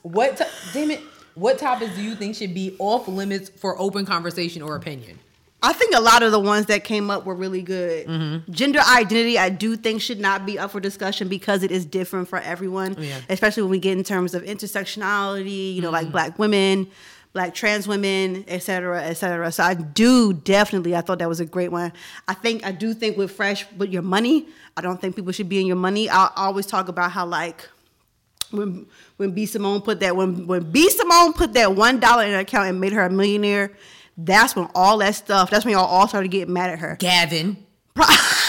[0.01, 0.37] what?
[0.37, 1.01] To- damn it!
[1.35, 5.19] What topics do you think should be off limits for open conversation or opinion?
[5.61, 8.07] I think a lot of the ones that came up were really good.
[8.07, 8.49] Mm-hmm.
[8.51, 12.29] Gender identity, I do think should not be up for discussion because it is different
[12.29, 12.95] for everyone.
[12.97, 13.19] Yeah.
[13.27, 15.93] Especially when we get in terms of intersectionality, you know, Mm-hmm.
[16.05, 16.87] like black women,
[17.33, 19.51] black trans women, et cetera, et cetera.
[19.51, 21.93] So I do definitely, I thought that was a great one.
[22.27, 25.49] I think, I do think with Fresh, with your money, I don't think people should
[25.49, 26.09] be in your money.
[26.09, 27.67] I always talk about how like,
[28.51, 28.87] when
[29.17, 32.39] when B Simone put that when when B Simone put that one dollar in her
[32.39, 33.71] account and made her a millionaire,
[34.17, 35.49] that's when all that stuff.
[35.49, 36.95] That's when y'all all started getting mad at her.
[36.99, 37.57] Gavin.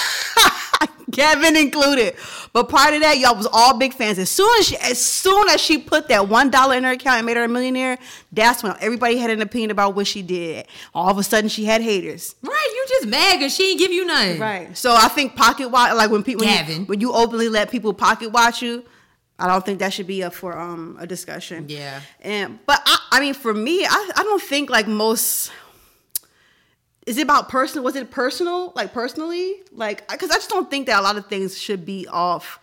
[1.21, 2.15] Gavin included.
[2.53, 4.19] But prior to that, y'all was all big fans.
[4.19, 7.19] As soon as she, as soon as she put that one dollar in her account
[7.19, 7.99] and made her a millionaire,
[8.33, 10.67] that's when everybody had an opinion about what she did.
[10.95, 12.35] All of a sudden, she had haters.
[12.43, 14.41] Right, you just mad because she didn't give you nothing.
[14.41, 14.77] Right.
[14.77, 17.93] So I think pocket watch, like when people, when you, when you openly let people
[17.93, 18.85] pocket watch you,
[19.39, 21.67] I don't think that should be up for um a discussion.
[21.69, 22.01] Yeah.
[22.21, 25.51] And but I, I mean, for me, I, I don't think like most.
[27.06, 27.85] Is it about personal?
[27.85, 28.72] Was it personal?
[28.77, 32.06] Like personally, like because I just don't think that a lot of things should be
[32.09, 32.60] off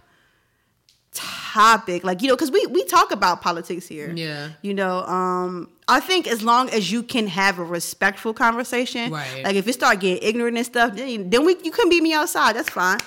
[1.14, 2.04] topic.
[2.04, 4.12] Like you know, because we we talk about politics here.
[4.16, 4.50] Yeah.
[4.62, 9.44] You know, um, I think as long as you can have a respectful conversation, Right.
[9.44, 12.14] like if you start getting ignorant and stuff, then, then we you can beat me
[12.14, 12.56] outside.
[12.56, 13.00] That's fine.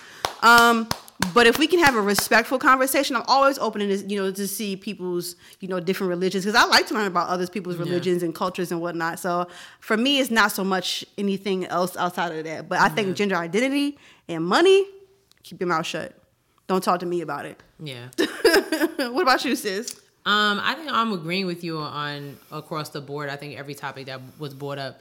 [0.43, 0.89] Um,
[1.35, 4.49] but if we can have a respectful conversation, I'm always open to you know to
[4.49, 7.85] see people's you know different religions because I like to learn about other people's Yeah.
[7.85, 9.19] religions and cultures and whatnot.
[9.19, 9.47] So
[9.81, 12.69] for me, it's not so much anything else outside of that.
[12.69, 13.99] But I think gender identity
[14.29, 14.87] and money,
[15.43, 16.15] keep your mouth shut.
[16.67, 17.61] Don't talk to me about it.
[17.83, 18.09] Yeah.
[19.09, 20.01] what about you, sis?
[20.27, 23.29] Um, I think I'm agreeing with you on across the board.
[23.31, 25.01] I think every topic that was brought up,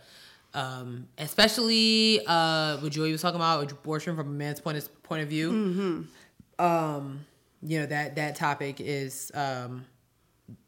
[0.54, 5.24] um, especially uh, what Joey was talking about, abortion from a man's point of, point
[5.24, 5.52] of view.
[5.52, 6.66] Mm-hmm.
[6.66, 7.26] Um,
[7.62, 9.86] you know that that topic is um,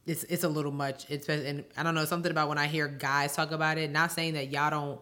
[0.05, 1.05] it's it's a little much.
[1.09, 3.91] It's and I don't know something about when I hear guys talk about it.
[3.91, 4.99] Not saying that y'all don't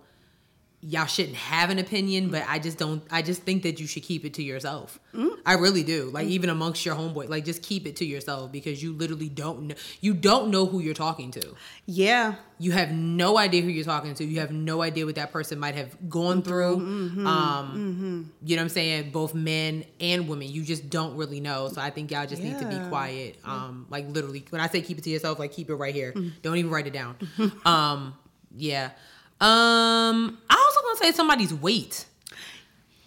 [0.82, 3.04] y'all shouldn't have an opinion, but I just don't.
[3.12, 5.00] I just think that you should keep it to yourself.
[5.46, 6.10] I really do.
[6.14, 9.64] Like even amongst your homeboy, like just keep it to yourself because you literally don't
[9.64, 9.76] know.
[10.02, 11.56] You don't know who you're talking to.
[11.86, 12.36] Yeah.
[12.60, 14.24] You have no idea who you're talking to.
[14.24, 16.78] You have no idea what that person might have gone through.
[16.78, 19.12] Mhm, Um, you know what I'm saying?
[19.12, 20.48] Both men and women.
[20.50, 21.70] You just don't really know.
[21.70, 23.38] So I think y'all just need to be quiet.
[23.44, 26.14] Um, like literally, when I say keep it to yourself, like keep it right here.
[26.14, 26.34] Mhm.
[26.42, 27.16] Don't even write it down.
[27.66, 28.14] um,
[28.56, 28.92] yeah.
[29.42, 32.06] Um, I also gonna say somebody's weight.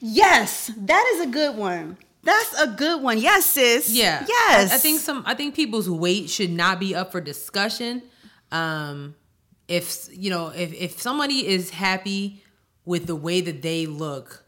[0.00, 1.98] Yes, that is a good one.
[2.24, 3.18] That's a good one.
[3.18, 3.90] Yes, sis.
[3.90, 4.24] Yeah.
[4.28, 4.72] Yes.
[4.72, 8.02] I, I think some I think people's weight should not be up for discussion.
[8.50, 9.14] Um
[9.68, 12.42] if you know if if somebody is happy
[12.84, 14.44] with the way that they look,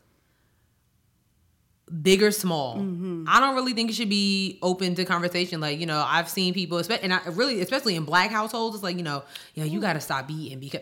[2.03, 3.25] big or small, Mm-hmm.
[3.29, 5.61] I don't really think it should be open to conversation.
[5.61, 8.97] Like you know, I've seen people, and I really, especially in black households, it's like
[8.97, 9.23] you know,
[9.55, 10.81] yeah, you got to stop eating because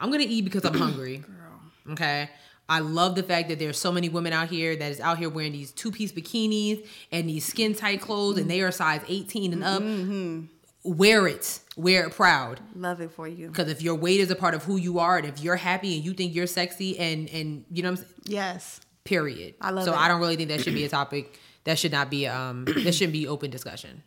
[0.00, 1.18] I'm gonna eat because I'm hungry.
[1.18, 1.92] Girl.
[1.92, 2.28] Okay.
[2.68, 5.28] I love the fact that there's so many women out here that is out here
[5.28, 9.52] wearing these two piece bikinis and these skin tight clothes, and they are size 18
[9.52, 9.82] and up.
[9.82, 10.44] Mm-hmm.
[10.84, 12.60] Wear it, wear it proud.
[12.76, 13.48] Love it for you.
[13.48, 15.96] Because if your weight is a part of who you are, and if you're happy
[15.96, 18.80] and you think you're sexy, and and you know what I'm saying, Yes.
[19.04, 19.54] period.
[19.60, 19.98] I love so it.
[19.98, 21.38] I don't really think that should be a topic.
[21.64, 22.64] That should not be um.
[22.84, 24.02] that shouldn't be open discussion.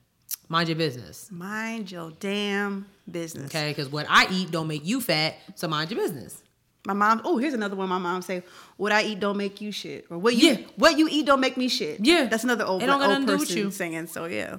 [0.49, 1.29] Mind your business.
[1.31, 3.45] Mind your damn business.
[3.53, 6.41] Okay, because what I eat don't make you fat, so mind your business.
[6.85, 7.21] My mom.
[7.23, 7.87] Oh, here's another one.
[7.87, 8.43] My mom say,
[8.75, 10.57] "What I eat don't make you shit," or "What you Yeah.
[10.75, 12.25] what you eat don't make me shit." Yeah.
[12.25, 13.71] that's another old, don't old nothing to do with person you.
[13.71, 14.07] saying.
[14.07, 14.57] So yeah.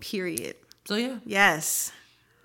[0.00, 0.54] Period.
[0.84, 1.92] So yeah, Yes.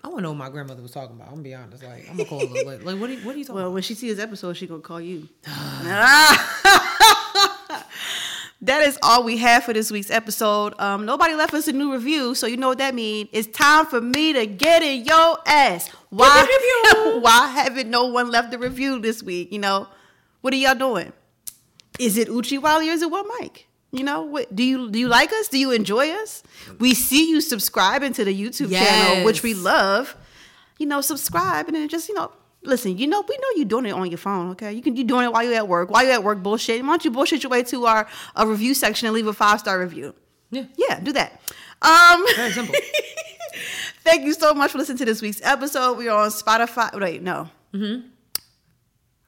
[0.02, 1.28] I want to know what my grandmother was talking about.
[1.28, 1.82] I'm gonna be honest.
[1.82, 2.46] Like I'm gonna call her.
[2.64, 3.08] Like, like what?
[3.08, 3.54] Are you, what are you talking?
[3.54, 3.74] Well, about?
[3.74, 5.28] when she sees this episode, she gonna call you.
[8.64, 10.74] that is all we have for this week's episode.
[10.78, 13.28] Um, nobody left us a new review, so you know what that means.
[13.32, 15.88] It's time for me to get in your ass.
[16.08, 17.18] Why?
[17.20, 19.52] why haven't no one left a review this week?
[19.52, 19.86] You know,
[20.40, 21.12] what are y'all doing?
[21.98, 23.66] Is it Uchi Wally or is it What Mike?
[23.92, 25.46] You know, what, do you do you like us?
[25.46, 26.42] Do you enjoy us?
[26.80, 30.16] We see you subscribing to the YouTube channel, which we love.
[30.78, 32.32] You know, subscribe and then just you know,
[32.64, 32.96] listen.
[32.98, 34.50] You know, we know you're doing it on your phone.
[34.52, 35.90] Okay, you can you doing it while you're at work.
[35.90, 36.82] While you're at work, bullshit.
[36.82, 39.60] Why don't you bullshit your way to our a review section and leave a five
[39.60, 40.14] star review?
[40.50, 40.64] Yeah.
[40.76, 41.40] Yeah, do that.
[41.82, 42.74] Um, Very simple.
[44.04, 45.96] Thank you so much for listening to this week's episode.
[45.96, 46.98] We are on Spotify.
[47.00, 47.48] Wait, no.
[47.72, 48.08] Mm-hmm.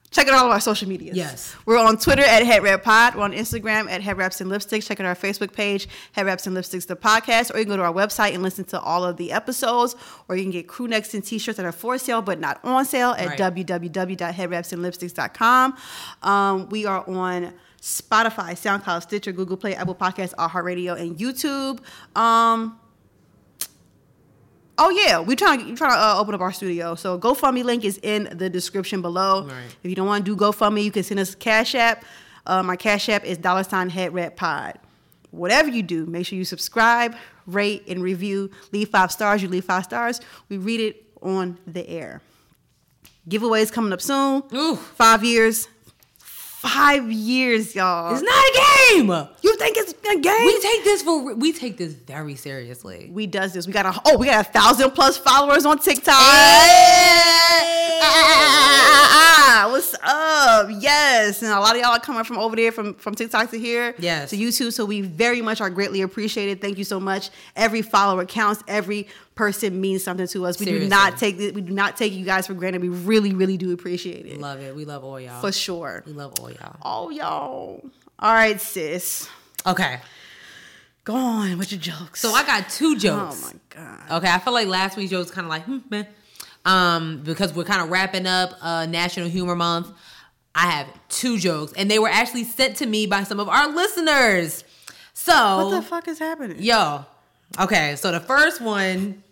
[0.09, 1.17] Check out all of our social medias.
[1.17, 1.53] Yes.
[1.65, 3.15] We're on Twitter at Head Wrap Pod.
[3.15, 4.87] We're on Instagram at Head Wraps and Lipsticks.
[4.87, 7.53] Check out our Facebook page, Head Wraps and Lipsticks, the podcast.
[7.53, 9.95] Or you can go to our website and listen to all of the episodes.
[10.29, 12.85] Or you can get crew necks and t-shirts that are for sale but not on
[12.85, 13.37] sale at Right.
[13.37, 15.77] www.headwrapsandlipsticks.com.
[16.23, 21.79] Um, we are on Spotify, SoundCloud, Stitcher, Google Play, Apple Podcasts, iHeartRadio, and YouTube.
[22.17, 22.79] Um,
[24.79, 26.95] Oh yeah, we trying to trying to uh, open up our studio.
[26.95, 29.45] So GoFundMe link is in the description below.
[29.45, 29.75] Right.
[29.83, 32.05] If you don't want to do GoFundMe, you can send us Cash App.
[32.45, 34.77] Uh, my Cash App is dollar sign head red pod.
[35.31, 38.51] Whatever you do, make sure you subscribe, rate, and review.
[38.71, 39.41] Leave five stars.
[39.41, 40.21] You leave five stars.
[40.47, 42.21] We read it on the air.
[43.27, 44.43] Giveaways coming up soon.
[44.53, 44.75] Ooh.
[44.75, 45.67] Five years.
[46.61, 48.13] Five years, y'all.
[48.15, 49.09] It's not a game.
[49.43, 50.45] You think it's a game?
[50.45, 53.09] We take this for we take this very seriously.
[53.13, 53.67] we does this.
[53.67, 56.15] We got a oh, we got a thousand plus followers on TikTok.
[56.15, 60.69] Ah, ah, ah, ah, What's up?
[60.81, 63.59] Yes, and a lot of y'all are coming from over there from from TikTok to
[63.59, 64.31] here, Yes.
[64.31, 64.73] to YouTube.
[64.73, 66.59] So we very much are greatly appreciated.
[66.59, 67.29] Thank you so much.
[67.55, 68.63] Every follower counts.
[68.67, 69.07] Every
[69.37, 70.59] person means something to us.
[70.59, 71.37] We do not take.
[71.37, 72.81] We do not take you guys for granted.
[72.81, 74.75] We really, really do appreciate it Love it.
[74.75, 75.39] We love all y'all.
[75.39, 76.03] for sure.
[76.05, 76.75] We love all y'all.
[76.83, 77.81] Oh, y'all.
[78.19, 79.29] All right, sis.
[79.65, 79.99] Okay.
[81.03, 82.19] Go on with your jokes.
[82.19, 83.41] So I got two jokes.
[83.41, 84.17] Oh my god.
[84.23, 86.03] Okay, I feel like last week's joke was kind of like, hmm, meh.
[86.65, 89.87] Um, because we're kind of wrapping up uh, National Humor Month.
[90.53, 93.69] I have two jokes, and they were actually sent to me by some of our
[93.69, 94.63] listeners.
[95.13, 96.57] So What the fuck is happening?
[96.61, 97.05] Yo.
[97.59, 99.23] Okay, so the first one,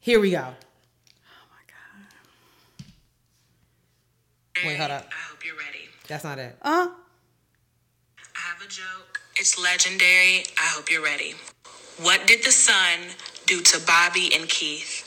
[0.00, 0.38] here we go.
[0.38, 2.86] Oh my god.
[4.66, 5.06] Wait, hold up.
[5.10, 5.88] I hope you're ready.
[6.06, 6.56] That's not it.
[6.62, 6.88] Uh,
[8.18, 9.20] I have a joke.
[9.36, 10.44] It's legendary.
[10.56, 11.34] I hope you're ready.
[12.00, 13.08] What did the sun
[13.46, 15.04] do to Bobby and Keith?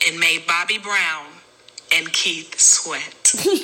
[0.00, 1.26] It made Bobby brown
[1.94, 3.34] and Keith sweat.
[3.44, 3.54] you're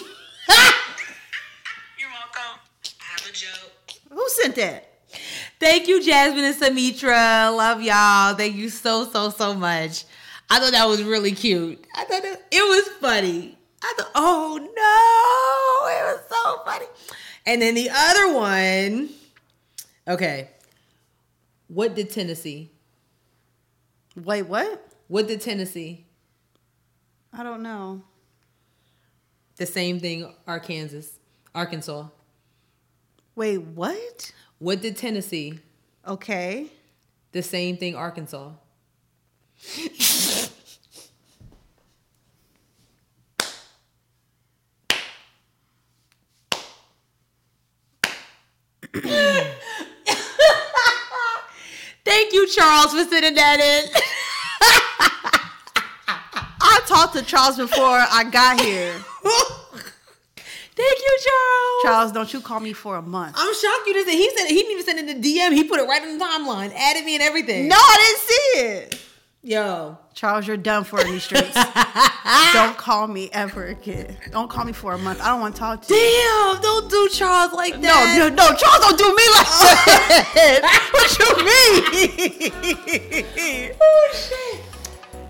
[2.11, 2.61] welcome.
[3.01, 3.93] I have a joke.
[4.11, 4.89] who sent that?
[5.61, 7.55] Thank you, Jasmine and Samitra.
[7.57, 8.35] Love y'all.
[8.35, 10.05] Thank you so, so, so much.
[10.53, 11.83] I thought that was really cute.
[11.97, 13.57] I thought it, it was funny.
[13.83, 16.85] I thought, oh no, it was so funny.
[17.47, 19.09] And then the other one,
[20.07, 20.51] okay.
[21.69, 22.71] What did Tennessee?
[24.15, 24.93] Wait, what?
[25.09, 26.05] What did Tennessee?
[27.33, 28.03] I don't know.
[29.57, 31.17] The same thing, Arkansas.
[31.55, 32.09] Arkansas.
[33.35, 34.33] Wait, what?
[34.59, 35.61] What did Tennessee?
[36.07, 36.67] Okay.
[37.33, 38.51] The same thing, Arkansas.
[52.05, 53.91] Thank you, Charles, for sending that in.
[56.61, 58.93] I talked to Charles before I got here.
[60.75, 61.83] Thank you, Charles.
[61.83, 63.37] Charles, don't you call me for a month.
[63.39, 65.53] I'm shocked you didn't he said he didn't even send it in the DM.
[65.55, 67.69] He put it right in the timeline, added me and everything.
[67.69, 69.12] No, I didn't see it.
[69.45, 71.53] Yo, Charles, you're done for in these streets.
[72.53, 74.17] don't call me ever again.
[74.31, 75.21] Don't call me for a month.
[75.21, 76.01] I don't want to talk to you.
[76.01, 78.17] Damn, don't do Charles like that.
[78.17, 79.83] no, no, no, Charles, don't do me like oh.
[80.37, 80.63] that.
[80.95, 81.27] what you
[83.51, 83.73] mean?
[83.81, 84.61] Oh shit.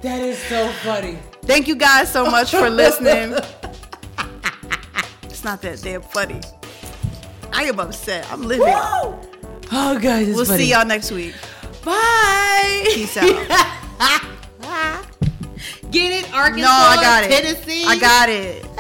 [0.02, 1.16] That is so funny.
[1.46, 3.38] Thank you guys so much for listening.
[5.22, 6.40] it's not that damn funny.
[7.50, 8.30] I am upset.
[8.30, 8.66] I'm living.
[8.68, 10.64] Oh guys, it's We'll funny.
[10.64, 11.34] see y'all next week.
[11.82, 12.84] Bye.
[12.92, 13.78] Peace out.
[15.90, 17.30] Get it, Arkansas, No, I got it.
[17.30, 17.84] Tennessee.
[17.86, 18.66] I got it.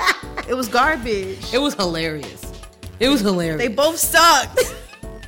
[0.48, 1.54] It was garbage.
[1.54, 2.52] It was hilarious.
[2.98, 3.58] It was hilarious.
[3.58, 4.74] They both sucked.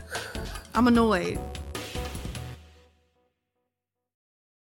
[0.75, 1.39] I'm annoyed.